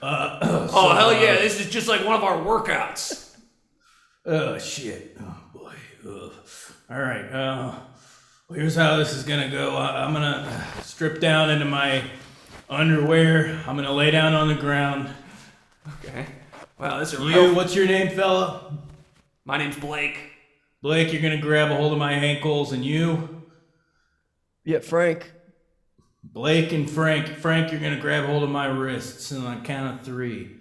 Oh 0.02 0.94
hell 0.96 1.12
yeah! 1.12 1.34
This 1.34 1.60
is 1.60 1.68
just 1.68 1.86
like 1.86 2.06
one 2.06 2.14
of 2.14 2.24
our 2.24 2.38
workouts. 2.38 3.26
Oh 4.26 4.58
shit. 4.58 5.16
Oh 5.18 5.36
boy. 5.54 5.74
Ugh. 6.06 6.32
All 6.90 7.00
right. 7.00 7.24
Uh, 7.24 7.74
well, 8.50 8.58
here's 8.58 8.74
how 8.74 8.96
this 8.96 9.12
is 9.12 9.22
gonna 9.22 9.48
go. 9.48 9.76
I, 9.76 10.04
I'm 10.04 10.12
gonna 10.12 10.66
strip 10.82 11.20
down 11.20 11.50
into 11.50 11.64
my 11.64 12.02
underwear. 12.68 13.60
I'm 13.64 13.76
gonna 13.76 13.92
lay 13.92 14.10
down 14.10 14.34
on 14.34 14.48
the 14.48 14.56
ground. 14.56 15.08
Okay. 16.04 16.26
Wow, 16.76 16.98
this 16.98 17.12
is 17.12 17.20
real. 17.20 17.50
You, 17.50 17.54
what's 17.54 17.76
your 17.76 17.86
name, 17.86 18.08
fella? 18.08 18.76
My 19.44 19.56
name's 19.56 19.78
Blake. 19.78 20.18
Blake, 20.82 21.12
you're 21.12 21.22
gonna 21.22 21.40
grab 21.40 21.70
a 21.70 21.76
hold 21.76 21.92
of 21.92 21.98
my 21.98 22.12
ankles, 22.12 22.72
and 22.72 22.84
you, 22.84 23.44
Yeah, 24.64 24.80
Frank. 24.80 25.30
Blake 26.24 26.72
and 26.72 26.90
Frank, 26.90 27.28
Frank, 27.28 27.70
you're 27.70 27.80
gonna 27.80 28.00
grab 28.00 28.24
hold 28.24 28.42
of 28.42 28.50
my 28.50 28.66
wrists, 28.66 29.30
and 29.30 29.46
on 29.46 29.60
the 29.60 29.64
count 29.64 30.00
of 30.00 30.04
three, 30.04 30.56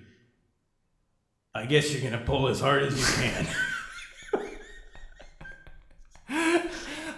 I 1.56 1.66
guess 1.66 1.92
you're 1.92 2.08
gonna 2.08 2.24
pull 2.24 2.50
as 2.50 2.60
hard 2.60 2.84
as 2.84 3.00
you 3.00 3.24
can. 3.24 3.48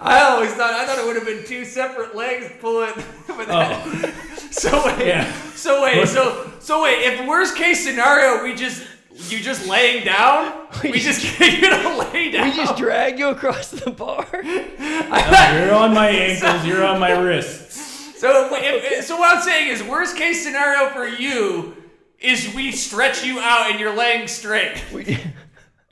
I 0.04 0.22
always 0.24 0.52
thought 0.54 0.74
I 0.74 0.86
thought 0.86 0.98
it 1.00 1.06
would 1.06 1.16
have 1.16 1.26
been 1.26 1.46
two 1.46 1.64
separate 1.64 2.16
legs 2.16 2.52
pulling. 2.60 2.94
but 3.28 3.48
that- 3.48 3.84
oh, 3.86 4.14
So 4.52 4.84
wait, 4.86 5.08
Yeah. 5.08 5.32
so 5.56 5.82
wait, 5.84 6.08
so 6.08 6.52
so 6.60 6.84
wait. 6.84 7.04
If 7.06 7.26
worst 7.28 7.56
case 7.56 7.86
scenario, 7.86 8.44
we 8.44 8.54
just 8.56 8.84
you 9.30 9.40
just 9.40 9.68
laying 9.68 10.04
down, 10.04 10.68
we 10.84 11.00
just 11.00 11.38
get 11.38 11.62
you 11.62 11.70
to 11.70 12.10
lay 12.12 12.32
down. 12.32 12.50
We 12.50 12.56
just 12.56 12.76
drag 12.78 13.20
you 13.20 13.30
across 13.30 13.70
the 13.72 13.92
bar. 13.92 14.28
you're 14.44 15.74
on 15.74 15.94
my 15.94 16.10
ankles, 16.10 16.66
you're 16.66 16.84
on 16.86 17.00
my 17.00 17.12
wrists. 17.12 18.20
so 18.20 18.50
if, 18.56 18.92
if- 18.92 19.06
so 19.06 19.18
what 19.18 19.38
I'm 19.38 19.44
saying 19.44 19.70
is, 19.70 19.84
worst 19.84 20.18
case 20.18 20.44
scenario 20.44 20.90
for 20.90 21.08
you 21.08 21.76
is 22.20 22.54
we 22.54 22.72
stretch 22.72 23.24
you 23.24 23.40
out 23.40 23.72
and 23.72 23.80
you're 23.80 23.96
laying 23.96 24.28
straight. 24.28 24.84
We, 24.94 25.18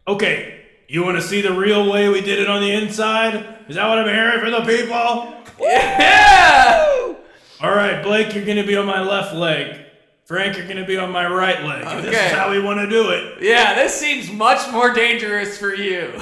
Okay, 0.07 0.58
you 0.89 1.03
wanna 1.03 1.21
see 1.21 1.41
the 1.41 1.53
real 1.53 1.89
way 1.89 2.09
we 2.09 2.19
did 2.19 2.39
it 2.39 2.49
on 2.49 2.61
the 2.61 2.71
inside? 2.71 3.45
Is 3.67 3.75
that 3.75 3.87
what 3.87 3.99
I'm 3.99 4.07
hearing 4.07 4.39
from 4.39 4.51
the 4.51 4.61
people? 4.61 5.35
Yeah. 5.61 7.13
All 7.61 7.75
right, 7.75 8.01
Blake, 8.01 8.33
you're 8.33 8.45
gonna 8.45 8.65
be 8.65 8.75
on 8.75 8.87
my 8.87 9.01
left 9.01 9.35
leg. 9.35 9.85
Frank, 10.25 10.57
you're 10.57 10.67
gonna 10.67 10.85
be 10.87 10.97
on 10.97 11.11
my 11.11 11.27
right 11.27 11.63
leg. 11.63 11.83
And 11.85 12.05
This 12.05 12.15
is 12.15 12.31
how 12.31 12.49
we 12.49 12.59
want 12.61 12.79
to 12.79 12.89
do 12.89 13.09
it. 13.09 13.41
Yeah, 13.41 13.75
this 13.75 13.93
seems 13.93 14.31
much 14.31 14.71
more 14.71 14.91
dangerous 14.93 15.57
for 15.57 15.75
you. 15.75 16.19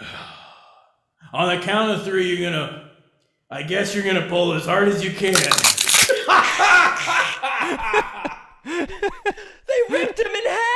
On 1.32 1.56
the 1.56 1.62
count 1.64 1.90
of 1.90 2.04
three, 2.04 2.34
you're 2.34 2.50
gonna. 2.50 2.90
I 3.50 3.62
guess 3.62 3.94
you're 3.94 4.04
gonna 4.04 4.28
pull 4.28 4.54
as 4.54 4.64
hard 4.66 4.88
as 4.88 5.04
you 5.04 5.10
can. 5.10 5.34
they 8.64 9.82
ripped 9.90 10.18
him 10.18 10.34
in 10.34 10.44
half. 10.46 10.75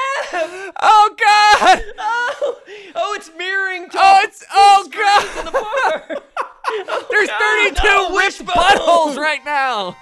Oh 0.83 1.15
God! 1.19 1.83
Oh, 1.99 2.59
oh, 2.95 3.15
it's 3.15 3.31
mirroring. 3.37 3.89
To 3.91 3.99
Oh, 4.01 4.21
it's 4.23 4.45
oh 4.53 4.89
God! 4.91 5.45
the 5.45 5.51
bar. 5.53 6.05
There's 7.11 7.29
oh, 7.33 7.73
God, 7.73 7.77
32 7.77 7.83
no, 7.85 8.03
ripped 8.09 8.15
wishbone. 8.41 8.55
buttholes 8.55 9.17
right 9.17 9.45
now. 9.45 9.97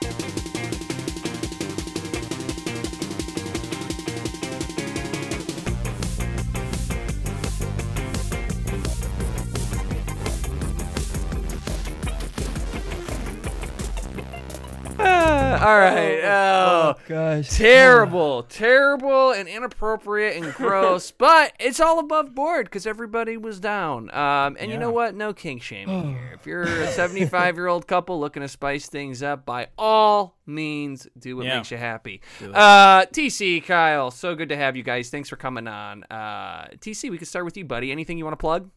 all 15.66 15.78
right. 15.78 16.20
Oh, 16.24 16.94
gosh! 17.06 17.50
terrible, 17.50 18.42
terrible, 18.44 19.32
and 19.32 19.48
inappropriate 19.48 20.42
and 20.42 20.52
gross. 20.54 21.10
but 21.18 21.52
it's 21.58 21.80
all 21.80 21.98
above 21.98 22.34
board 22.34 22.66
because 22.66 22.86
everybody 22.86 23.36
was 23.36 23.60
down. 23.60 24.10
Um, 24.14 24.56
and 24.60 24.70
you 24.70 24.78
know 24.78 24.90
what? 24.90 25.14
No 25.14 25.32
kink 25.32 25.62
shaming 25.62 26.10
here. 26.14 26.30
If 26.34 26.46
you're 26.46 26.62
a 26.62 26.86
75 26.92 27.56
year 27.56 27.66
old 27.66 27.86
couple 27.86 28.18
looking 28.20 28.42
to 28.42 28.48
spice 28.48 28.88
things 28.88 29.22
up, 29.22 29.44
by 29.44 29.68
all 29.76 30.36
means, 30.46 31.06
do 31.18 31.36
what 31.36 31.46
Yeah. 31.46 31.56
makes 31.56 31.70
you 31.70 31.76
happy. 31.76 32.20
Uh, 32.42 33.04
TC, 33.06 33.64
Kyle, 33.64 34.10
so 34.10 34.34
good 34.34 34.48
to 34.50 34.56
have 34.56 34.76
you 34.76 34.82
guys. 34.82 35.10
Thanks 35.10 35.28
for 35.28 35.36
coming 35.36 35.66
on. 35.68 36.04
Uh, 36.04 36.68
TC, 36.78 37.10
we 37.10 37.18
can 37.18 37.26
start 37.26 37.44
with 37.44 37.56
you, 37.56 37.64
buddy. 37.64 37.90
Anything 37.92 38.16
you 38.18 38.24
want 38.24 38.32
to 38.32 38.40
plug? 38.40 38.70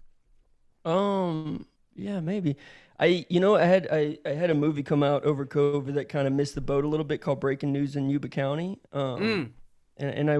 Um, 0.84 1.66
yeah, 1.96 2.20
maybe. 2.20 2.58
I, 3.02 3.26
you 3.30 3.40
know, 3.40 3.56
I 3.56 3.64
had 3.66 3.88
I, 3.92 4.20
I 4.26 4.30
had 4.30 4.50
a 4.52 4.54
movie 4.54 4.84
come 4.84 5.02
out 5.04 5.24
over 5.26 5.46
COVID 5.46 5.96
that 5.96 6.08
kind 6.08 6.28
of 6.28 6.34
missed 6.34 6.54
the 6.56 6.62
boat 6.62 6.86
a 6.86 6.88
little 6.88 7.04
bit 7.04 7.20
called 7.20 7.40
Breaking 7.40 7.74
News 7.74 7.96
in 7.96 8.10
Yuba 8.10 8.30
County. 8.30 8.80
Um, 8.94 9.20
Mm. 9.20 9.50
and, 9.98 10.30
and 10.30 10.32
I, 10.32 10.36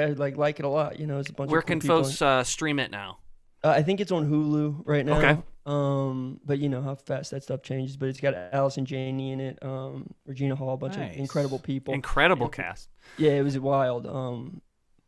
I, 0.00 0.02
I 0.04 0.06
like 0.12 0.36
like 0.36 0.58
it 0.60 0.64
a 0.64 0.68
lot. 0.68 0.98
You 1.00 1.06
know, 1.06 1.18
it's 1.18 1.30
a 1.30 1.32
bunch 1.32 1.50
Where 1.50 1.58
of 1.60 1.66
cool 1.66 1.72
can 1.74 1.80
people. 1.80 2.04
folks 2.04 2.22
uh, 2.22 2.44
stream 2.44 2.78
it 2.78 2.90
now? 2.90 3.18
Uh, 3.64 3.70
I 3.70 3.82
think 3.82 4.00
it's 4.00 4.12
on 4.12 4.30
Hulu 4.30 4.82
right 4.86 5.04
now. 5.04 5.18
Okay. 5.18 5.42
Um, 5.66 6.38
but 6.44 6.60
you 6.60 6.68
know 6.68 6.80
how 6.80 6.94
fast 6.94 7.32
that 7.32 7.42
stuff 7.42 7.62
changes. 7.62 7.96
But 7.96 8.08
it's 8.10 8.20
got 8.20 8.34
Allison 8.52 8.84
Janney 8.86 9.32
in 9.32 9.40
it. 9.40 9.58
Um, 9.62 10.14
Regina 10.24 10.54
Hall, 10.54 10.74
a 10.74 10.76
bunch 10.76 10.96
Nice. 10.96 11.14
of 11.14 11.18
incredible 11.18 11.58
people. 11.58 11.92
Incredible 11.92 12.48
cast. 12.48 12.88
Yeah, 13.18 13.32
it 13.32 13.42
was 13.42 13.58
wild. 13.58 14.06
Um, 14.06 14.60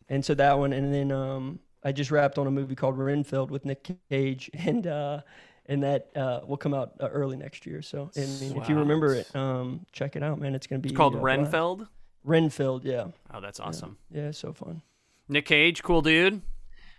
and 0.09 0.25
so 0.25 0.35
that 0.35 0.59
one, 0.59 0.73
and 0.73 0.93
then 0.93 1.13
um, 1.13 1.61
I 1.85 1.93
just 1.93 2.11
wrapped 2.11 2.39
on 2.39 2.49
a 2.49 2.51
movie 2.51 2.75
called 2.75 2.99
Renfield 2.99 3.53
with 3.53 3.65
Nick 3.65 3.89
Cage, 4.11 4.51
and 4.55 4.85
uh, 4.89 5.21
and 5.69 5.83
that 5.83 6.09
uh, 6.17 6.41
will 6.47 6.57
come 6.57 6.75
out 6.75 6.93
uh, 7.01 7.09
early 7.09 7.37
next 7.37 7.67
year. 7.67 7.83
So, 7.83 8.11
and, 8.17 8.25
I 8.25 8.41
mean, 8.41 8.57
if 8.61 8.69
you 8.69 8.77
remember 8.79 9.15
it, 9.15 9.35
um, 9.37 9.87
check 9.93 10.17
it 10.17 10.23
out, 10.23 10.41
man. 10.41 10.55
It's 10.55 10.67
gonna 10.67 10.81
be 10.81 10.89
It's 10.89 10.97
called 10.97 11.15
uh. 11.17 11.21
Renfeld. 11.21 11.87
Renfield, 12.25 12.85
yeah, 12.85 13.07
Oh, 13.33 13.41
that's 13.41 13.61
awesome. 13.61 13.97
yeah, 14.11 14.29
it's 14.29 14.39
so 14.39 14.53
fun. 14.53 14.83
Nick 15.29 15.47
Cage, 15.47 15.83
cool 15.83 16.03
dude. 16.03 16.43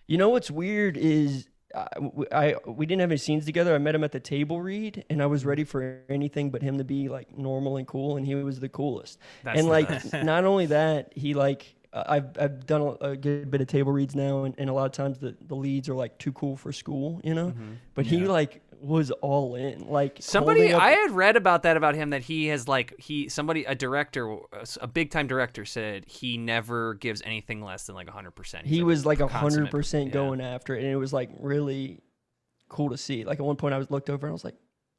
You 0.08 0.18
know 0.18 0.30
what's 0.30 0.50
weird 0.50 0.98
is. 0.98 1.48
I, 1.76 1.88
w- 1.96 2.26
I- 2.32 2.56
we 2.66 2.88
didn't 2.88 3.02
have 3.02 3.12
any 3.12 3.18
scenes 3.18 3.46
together. 3.46 3.76
I 3.76 3.78
met 3.78 3.94
him 3.94 4.04
at 4.04 4.12
the 4.12 4.20
table 4.20 4.60
read, 4.60 5.06
and 5.08 5.22
I 5.22 5.28
was 5.28 5.46
ready 5.46 5.64
for 5.64 6.00
anything 6.10 6.50
but 6.50 6.64
him 6.64 6.80
to 6.80 6.84
be 6.84 7.10
like 7.10 7.38
normal 7.38 7.78
and 7.78 7.86
cool, 7.88 8.18
and 8.18 8.26
he 8.26 8.34
was 8.34 8.60
the 8.60 8.70
coolest. 8.70 9.20
That's 9.44 9.60
and 9.60 9.68
like, 9.70 10.12
not 10.24 10.46
only 10.46 10.66
that, 10.68 11.14
he 11.16 11.36
like 11.36 11.76
uh, 11.79 11.79
Uh, 11.92 12.04
I've 12.08 12.26
I've 12.40 12.66
done 12.68 12.82
a, 12.82 13.12
a 13.12 13.18
good 13.18 13.50
bit 13.50 13.62
of 13.62 13.68
table 13.68 13.92
reads 13.92 14.16
now, 14.16 14.44
and, 14.44 14.54
and 14.58 14.70
a 14.70 14.74
lot 14.74 14.86
of 14.86 14.92
times 14.92 15.18
the, 15.18 15.36
the 15.42 15.56
leads 15.56 15.90
are 15.90 15.96
like 15.96 16.18
too 16.20 16.32
cool 16.34 16.56
for 16.56 16.72
school, 16.72 17.20
you 17.24 17.34
know. 17.34 17.48
Mm-hmm. 17.48 17.74
But 17.96 18.06
he 18.06 18.26
like 18.28 18.62
was 18.82 19.12
all 19.12 19.56
in, 19.56 19.88
like 19.90 20.18
Somebody 20.22 20.72
up- 20.72 20.82
I 20.82 20.92
had 20.92 21.12
read 21.12 21.36
about 21.36 21.64
that 21.64 21.76
about 21.78 21.96
him 21.96 22.12
that 22.12 22.22
he 22.22 22.48
has 22.48 22.68
like 22.68 22.94
he 23.00 23.28
somebody 23.28 23.66
a 23.66 23.76
director 23.76 24.32
uh, 24.54 24.66
a 24.82 24.88
big 24.88 25.10
time 25.12 25.28
director 25.28 25.66
said 25.66 26.06
he 26.06 26.38
never 26.38 26.94
gives 26.94 27.22
anything 27.24 27.62
less 27.62 27.88
than 27.88 27.96
like 27.96 28.08
100%. 28.08 28.62
He's 28.62 28.70
he 28.70 28.84
was 28.84 29.06
like 29.06 29.20
a 29.20 29.28
hundred 29.28 29.72
percent 29.72 30.08
Yeah. 30.08 30.14
going 30.14 30.42
after 30.42 30.76
it, 30.76 30.84
and 30.84 30.92
it 30.92 30.96
was 30.98 31.12
like 31.12 31.30
really 31.40 32.02
cool 32.70 32.90
to 32.92 32.98
see. 32.98 33.24
Like 33.26 33.40
at 33.40 33.46
one 33.46 33.56
point, 33.56 33.74
I 33.74 33.80
was 33.80 33.90
looked 33.90 34.10
over 34.12 34.28
and 34.28 34.32
I 34.32 34.34
was 34.34 34.46
like, 34.46 34.56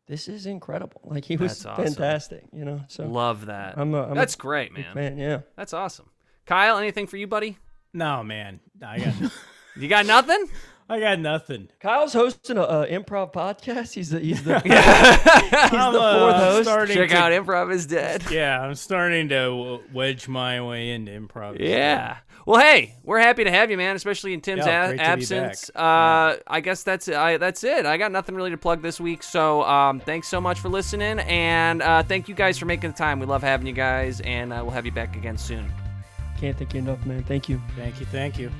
"This 0.08 0.28
is 0.28 0.44
incredible!" 0.46 1.02
Like 1.04 1.24
he 1.24 1.36
was 1.36 1.64
awesome. 1.64 1.84
fantastic, 1.84 2.44
you 2.52 2.64
know. 2.64 2.80
So 2.88 3.06
Love 3.06 3.46
that. 3.46 3.78
I'm 3.78 3.94
a, 3.94 4.08
I'm 4.08 4.14
That's 4.16 4.34
a 4.34 4.38
great, 4.38 4.74
big 4.74 4.92
man. 4.94 5.16
Yeah. 5.18 5.40
That's 5.56 5.72
awesome. 5.72 6.10
Kyle, 6.50 6.78
anything 6.78 7.06
for 7.06 7.16
you, 7.16 7.28
buddy? 7.28 7.58
No, 7.94 8.24
man, 8.24 8.58
I 8.84 8.98
got, 8.98 9.14
You 9.76 9.86
got 9.86 10.04
nothing? 10.04 10.46
I 10.88 10.98
got 10.98 11.20
nothing. 11.20 11.68
Kyle's 11.78 12.12
hosting 12.12 12.56
a, 12.58 12.62
a 12.62 12.86
improv 12.88 13.32
podcast. 13.32 13.92
He's 13.92 14.10
the 14.10 14.18
he's 14.18 14.42
the 14.42 14.58
he's 14.64 14.72
I'm, 14.72 15.92
the 15.92 16.00
uh, 16.00 16.18
fourth 16.18 16.34
I'm 16.34 16.76
host. 16.88 16.92
Check 16.92 17.10
to- 17.10 17.16
out 17.16 17.30
Improv 17.30 17.72
is 17.72 17.86
Dead. 17.86 18.24
Yeah, 18.32 18.60
I'm 18.60 18.74
starting 18.74 19.28
to 19.28 19.78
wedge 19.92 20.26
my 20.26 20.60
way 20.60 20.90
into 20.90 21.12
improv. 21.12 21.60
Yeah. 21.60 22.16
Well, 22.46 22.58
hey, 22.60 22.96
we're 23.04 23.20
happy 23.20 23.44
to 23.44 23.50
have 23.52 23.70
you, 23.70 23.76
man. 23.76 23.94
Especially 23.94 24.34
in 24.34 24.40
Tim's 24.40 24.66
Yeah, 24.66 24.86
a- 24.86 24.88
great 24.88 24.96
to 24.98 25.04
be 25.04 25.08
absence. 25.08 25.70
back. 25.70 25.80
Uh, 25.80 26.36
I 26.48 26.60
guess 26.60 26.82
that's 26.82 27.08
I, 27.08 27.36
that's 27.36 27.62
it. 27.62 27.86
I 27.86 27.96
got 27.96 28.10
nothing 28.10 28.34
really 28.34 28.50
to 28.50 28.58
plug 28.58 28.82
this 28.82 28.98
week. 29.00 29.22
So, 29.22 29.62
um, 29.62 30.00
thanks 30.00 30.26
so 30.26 30.40
much 30.40 30.58
for 30.58 30.68
listening, 30.68 31.20
and 31.20 31.80
uh, 31.80 32.02
thank 32.02 32.28
you 32.28 32.34
guys 32.34 32.58
for 32.58 32.66
making 32.66 32.90
the 32.90 32.96
time. 32.96 33.20
We 33.20 33.26
love 33.26 33.44
having 33.44 33.68
you 33.68 33.72
guys, 33.72 34.20
and 34.22 34.52
uh, 34.52 34.58
we'll 34.64 34.72
have 34.72 34.84
you 34.86 34.90
back 34.92 35.14
again 35.14 35.38
soon. 35.38 35.70
Can't 36.40 36.56
thank 36.56 36.72
you 36.72 36.80
enough, 36.80 37.04
man. 37.04 37.22
Thank 37.24 37.50
you. 37.50 37.60
Thank 37.76 38.00
you, 38.00 38.06
thank 38.06 38.38
you. 38.38 38.50